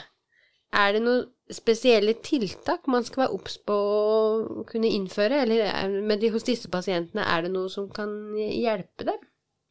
er 0.75 0.93
det 0.95 1.01
noen 1.03 1.25
spesielle 1.53 2.17
tiltak 2.25 2.89
man 2.91 3.05
skal 3.07 3.23
være 3.23 3.37
obs 3.37 3.55
på 3.63 3.75
å 3.77 4.65
kunne 4.67 4.91
innføre, 4.91 5.43
eller 5.45 5.95
med 6.03 6.19
de, 6.19 6.31
hos 6.33 6.47
disse 6.47 6.69
pasientene, 6.71 7.23
er 7.23 7.45
det 7.45 7.53
noe 7.53 7.71
som 7.71 7.87
kan 7.93 8.11
hjelpe 8.35 9.07
dem? 9.07 9.21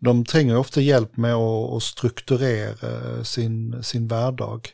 De 0.07 0.13
trenger 0.29 0.59
ofta 0.61 0.81
hjälp 0.81 1.17
med 1.17 1.35
att, 1.35 1.83
strukturera 1.83 3.25
sin, 3.25 3.83
sin 3.83 4.09
vardag. 4.09 4.69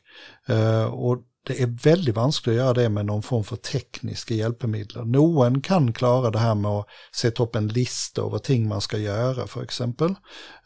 Eh, 0.47 0.85
och 0.85 1.23
det 1.47 1.63
är 1.63 1.67
väldigt 1.67 2.15
vanskligt 2.15 2.53
att 2.53 2.57
göra 2.57 2.73
det 2.75 2.89
med 2.89 3.07
någon 3.07 3.23
form 3.23 3.45
för 3.45 3.57
tekniska 3.57 4.35
hjälpmedel. 4.35 5.07
Någon 5.07 5.61
kan 5.61 5.93
klara 5.93 6.31
det 6.31 6.39
här 6.39 6.55
med 6.55 6.71
att 6.71 6.87
sätta 7.17 7.43
upp 7.43 7.57
en 7.57 7.69
lista 7.69 8.23
över 8.23 8.39
ting 8.39 8.69
man 8.69 8.81
ska 8.81 8.99
göra 8.99 9.47
för 9.47 9.63
exempel. 9.63 10.15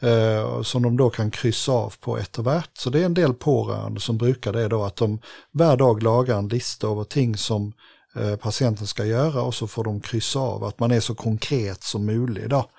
Eh, 0.01 0.63
som 0.63 0.83
de 0.83 0.97
då 0.97 1.11
kan 1.11 1.31
kryssa 1.31 1.73
av 1.73 1.95
på 2.01 2.19
ett 2.19 2.39
och 2.39 2.47
värt. 2.47 2.71
Så 2.79 2.91
det 2.91 3.01
är 3.01 3.07
en 3.07 3.15
del 3.15 3.35
pårörande 3.35 4.01
som 4.01 4.19
brukar 4.19 4.53
det 4.53 4.69
då 4.69 4.85
att 4.85 4.97
de 4.97 5.21
varje 5.53 5.77
dag 5.77 6.03
lagar 6.03 6.39
en 6.39 6.49
lista 6.49 6.87
över 6.89 7.05
ting 7.05 7.37
som 7.37 7.73
Eh, 8.17 8.37
patienten 8.37 8.87
ska 8.87 9.05
göra 9.05 9.43
och 9.43 9.55
så 9.55 9.67
får 9.67 9.85
de 9.85 10.01
kryssa 10.01 10.39
av 10.39 10.65
att 10.65 10.81
man 10.81 10.91
är 10.91 11.01
så 11.01 11.15
konkret 11.15 11.83
som 11.83 12.07
möjligt. 12.07 12.51
Då. 12.51 12.71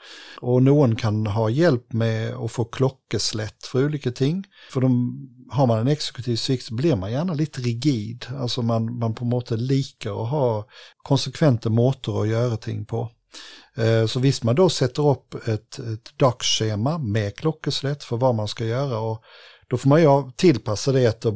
Och 0.41 0.63
någon 0.63 0.95
kan 0.95 1.27
ha 1.27 1.49
hjälp 1.49 1.93
med 1.93 2.33
att 2.33 2.51
få 2.51 2.65
klockeslätt 2.65 3.65
för 3.65 3.85
olika 3.85 4.11
ting. 4.11 4.43
För 4.71 4.81
de, 4.81 5.17
har 5.49 5.67
man 5.67 5.79
en 5.79 5.87
exekutiv 5.87 6.35
svikt 6.35 6.69
blir 6.69 6.95
man 6.95 7.11
gärna 7.11 7.33
lite 7.33 7.61
rigid. 7.61 8.25
Alltså 8.39 8.61
man, 8.61 8.99
man 8.99 9.15
på 9.15 9.25
måte 9.25 9.57
likar 9.57 10.23
att 10.23 10.29
ha 10.29 10.65
konsekventa 11.03 11.69
måter 11.69 12.21
att 12.21 12.27
göra 12.27 12.57
ting 12.57 12.85
på. 12.85 13.11
Eh, 13.75 14.05
så 14.05 14.19
visst 14.19 14.43
man 14.43 14.55
då 14.55 14.69
sätter 14.69 15.09
upp 15.09 15.47
ett, 15.47 15.79
ett 15.79 16.17
dagsschema 16.17 16.97
med 16.97 17.35
klockeslätt 17.35 18.03
för 18.03 18.17
vad 18.17 18.35
man 18.35 18.47
ska 18.47 18.65
göra 18.65 18.99
och 18.99 19.23
då 19.69 19.77
får 19.77 19.89
man 19.89 20.01
ju 20.01 20.31
tillpassa 20.35 20.91
det 20.91 21.03
efter 21.05 21.31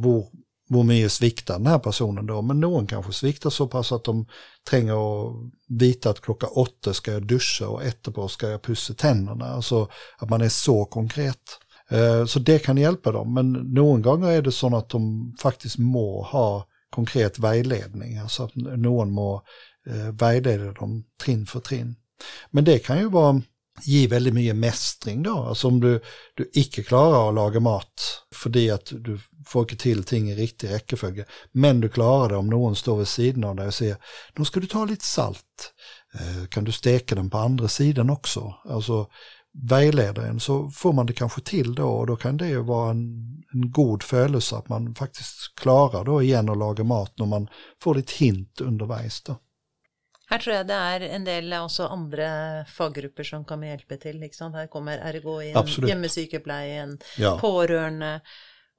hur 0.72 1.09
sviktar 1.09 1.57
den 1.57 1.67
här 1.67 1.80
personen 1.80 2.26
då, 2.26 2.41
men 2.41 2.59
någon 2.59 2.88
kanske 2.88 3.13
sviktar 3.13 3.49
så 3.49 3.67
pass 3.67 3.91
att 3.91 4.03
de 4.03 4.26
tränger 4.69 4.93
att 4.93 5.36
vita 5.67 6.09
att 6.09 6.22
klockan 6.22 6.49
åtta 6.53 6.93
ska 6.93 7.11
jag 7.11 7.28
duscha 7.28 7.67
och 7.67 7.84
etterpå 7.84 8.28
ska 8.28 8.49
jag 8.49 8.61
pussa 8.61 8.93
tänderna. 8.93 9.45
Alltså 9.45 9.88
att 10.17 10.30
man 10.30 10.41
är 10.41 10.49
så 10.49 10.86
konkret. 10.86 11.41
Eh, 11.89 12.26
så 12.26 12.39
det 12.39 12.59
kan 12.59 12.78
hjälpa 12.78 13.11
dem, 13.11 13.34
men 13.34 13.51
någon 13.51 14.01
gång 14.01 14.24
är 14.24 14.41
det 14.41 14.51
så 14.51 14.78
att 14.78 14.89
de 14.89 15.34
faktiskt 15.39 15.78
må 15.78 16.24
ha 16.24 16.65
konkret 16.89 17.39
vägledning, 17.39 18.17
alltså 18.17 18.43
att 18.43 18.55
någon 18.55 19.11
må 19.11 19.41
eh, 19.88 20.11
vägleda 20.11 20.72
dem 20.74 21.03
trinn 21.24 21.45
för 21.45 21.59
trinn. 21.59 21.95
Men 22.51 22.63
det 22.63 22.80
kan 22.80 22.99
ju 22.99 23.09
vara 23.09 23.41
ge 23.88 24.08
väldigt 24.08 24.34
mycket 24.34 24.56
mästring 24.56 25.24
då. 25.24 25.38
Alltså 25.38 25.68
om 25.68 25.80
du, 25.80 26.02
du 26.36 26.50
icke 26.54 26.84
klarar 26.84 27.30
att 27.30 27.36
laga 27.36 27.60
mat 27.60 28.24
för 28.36 28.50
det 28.50 28.70
att 28.70 28.86
du 28.92 29.20
får 29.46 29.62
inte 29.62 29.76
till 29.76 30.04
ting 30.04 30.32
i 30.32 30.36
riktig 30.36 30.70
räckeföljd. 30.70 31.24
Men 31.52 31.82
du 31.82 31.90
klarar 31.90 32.30
det 32.30 32.36
om 32.36 32.48
någon 32.48 32.76
står 32.76 32.98
vid 32.98 33.08
sidan 33.08 33.44
av 33.44 33.56
dig 33.56 33.68
och 33.68 33.74
säger, 33.74 33.98
då 34.34 34.46
ska 34.46 34.60
du 34.60 34.68
ta 34.68 34.86
lite 34.86 35.06
salt. 35.06 35.74
Eh, 36.14 36.48
kan 36.48 36.64
du 36.64 36.72
steka 36.72 37.16
den 37.16 37.30
på 37.30 37.38
andra 37.38 37.68
sidan 37.68 38.10
också? 38.10 38.54
Alltså 38.70 39.08
vägledaren 39.54 40.40
så 40.40 40.70
får 40.70 40.94
man 40.94 41.06
det 41.06 41.14
kanske 41.14 41.42
till 41.42 41.76
då 41.76 41.88
och 41.88 42.08
då 42.08 42.16
kan 42.16 42.38
det 42.38 42.48
ju 42.48 42.62
vara 42.62 42.92
en, 42.92 43.44
en 43.54 43.72
god 43.72 44.04
födelse 44.04 44.56
att 44.56 44.70
man 44.70 44.96
faktiskt 44.96 45.56
klarar 45.56 46.06
då 46.06 46.22
igen 46.22 46.50
att 46.50 46.58
laga 46.58 46.84
mat 46.84 47.14
när 47.18 47.26
man 47.26 47.48
får 47.84 47.96
lite 47.96 48.14
hint 48.14 48.62
undervis 48.62 49.22
då. 49.22 49.36
Her 50.32 50.40
tror 50.40 50.56
jeg 50.56 50.68
det 50.70 50.78
er 50.78 51.04
en 51.18 51.26
del 51.28 51.54
også 51.58 51.90
andre 51.92 52.30
faggrupper 52.72 53.28
som 53.28 53.44
kan 53.48 53.66
hjelpe 53.68 53.98
til. 54.00 54.22
Ikke 54.24 54.38
sant? 54.38 54.56
Her 54.56 54.70
kommer 54.72 55.02
RGO 55.18 55.42
inn, 55.44 55.58
hjemmesykepleien, 55.90 56.96
ja. 57.20 57.36
pårørende 57.42 58.20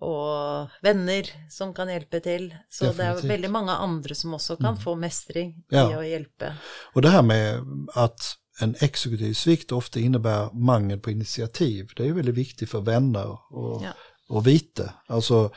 og 0.02 0.72
venner 0.82 1.28
som 1.52 1.74
kan 1.76 1.92
hjelpe 1.92 2.22
til. 2.24 2.48
Så 2.70 2.88
Definitivt. 2.88 2.98
det 2.98 3.08
er 3.08 3.34
veldig 3.34 3.50
mange 3.52 3.76
andre 3.84 4.16
som 4.18 4.34
også 4.38 4.56
kan 4.56 4.78
mm. 4.78 4.80
få 4.82 4.96
mestring 4.98 5.52
ja. 5.70 5.84
i 5.90 5.98
å 5.98 6.06
hjelpe. 6.06 6.54
Och 6.94 7.02
det 7.02 7.08
här 7.08 7.22
med 7.22 7.60
att 7.94 8.38
en 8.60 8.74
exekutiv 8.80 9.34
svikt 9.34 9.72
ofta 9.72 10.00
innebär 10.00 10.50
mangel 10.52 11.00
på 11.00 11.10
initiativ, 11.10 11.90
det 11.96 12.08
är 12.08 12.12
väldigt 12.12 12.34
viktigt 12.34 12.70
för 12.70 12.80
vänner 12.80 13.54
och, 13.54 13.82
ja. 13.82 13.92
och 14.28 14.46
vite. 14.46 14.92
Alltså 15.06 15.50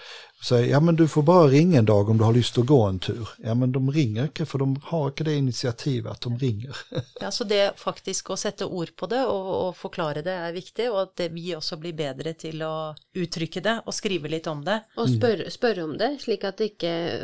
säger 0.46 0.72
ja 0.72 0.80
men 0.80 0.96
du 0.96 1.08
får 1.08 1.24
bara 1.24 1.48
ringa 1.48 1.80
en 1.80 1.86
dag 1.86 2.10
om 2.10 2.18
du 2.18 2.24
har 2.24 2.34
lust 2.34 2.58
att 2.58 2.66
gå 2.66 2.84
en 2.84 3.00
tur. 3.00 3.30
Ja 3.38 3.56
men 3.56 3.72
de 3.72 3.92
ringer 3.92 4.24
inte 4.24 4.46
för 4.46 4.60
de 4.60 4.82
har 4.84 5.08
inte 5.08 5.24
det 5.24 5.34
initiativet 5.34 6.12
att 6.12 6.22
de 6.22 6.38
ringer. 6.38 6.78
ja 7.22 7.32
så 7.32 7.44
det 7.44 7.80
faktiskt 7.80 8.30
att 8.30 8.40
sätta 8.40 8.66
ord 8.66 8.96
på 8.96 9.08
det 9.08 9.26
och, 9.26 9.68
och 9.68 9.78
förklara 9.78 10.22
det 10.22 10.32
är 10.32 10.54
viktigt 10.54 10.92
och 10.92 11.02
att 11.02 11.20
vi 11.32 11.56
också 11.56 11.78
blir 11.78 11.94
bättre 11.94 12.34
till 12.34 12.62
att 12.62 12.98
uttrycka 13.14 13.62
det 13.62 13.82
och 13.86 13.94
skriva 13.94 14.28
lite 14.28 14.50
om 14.50 14.66
det. 14.66 14.84
Och 14.96 15.10
spör, 15.10 15.50
spör 15.50 15.84
om 15.84 15.98
det, 15.98 16.18
slik 16.20 16.44
att 16.44 16.58
det 16.58 16.64
inte, 16.64 17.22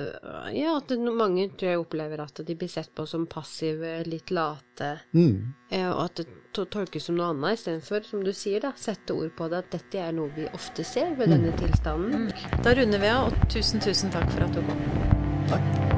ja 0.54 0.78
att 0.78 0.90
många 1.00 1.50
tror 1.50 1.72
jag 1.72 1.80
upplever 1.80 2.18
att 2.18 2.36
de 2.36 2.56
blir 2.56 2.68
sett 2.68 2.96
på 2.96 3.06
som 3.06 3.28
passiva, 3.28 4.04
lite 4.04 4.34
lata. 4.34 4.98
Mm. 5.14 5.54
Och 5.96 6.04
att 6.04 6.16
det 6.16 6.26
tolkes 6.54 7.04
som 7.04 7.16
något 7.16 7.24
annat 7.24 7.54
istället 7.54 7.88
för, 7.88 8.02
som 8.02 8.24
du 8.24 8.34
säger, 8.34 8.62
då, 8.62 8.72
sätta 8.76 9.14
ord 9.14 9.36
på 9.38 9.48
det, 9.48 9.58
att 9.58 9.72
detta 9.72 10.00
är 10.00 10.12
något 10.12 10.32
vi 10.36 10.48
ofta 10.54 10.84
ser 10.84 11.16
vid 11.16 11.28
mm. 11.28 11.42
denna 11.42 11.58
tillstånden. 11.58 12.14
Mm. 12.14 12.34
Då 12.64 12.70
rundar 12.70 13.00
vi 13.00 13.08
av, 13.12 13.34
och 13.42 13.50
tusen, 13.50 13.80
tusen 13.80 14.10
tack 14.12 14.32
för 14.32 14.42
att 14.42 14.54
du 14.54 14.60
kom. 14.62 14.78
Tack. 15.50 15.91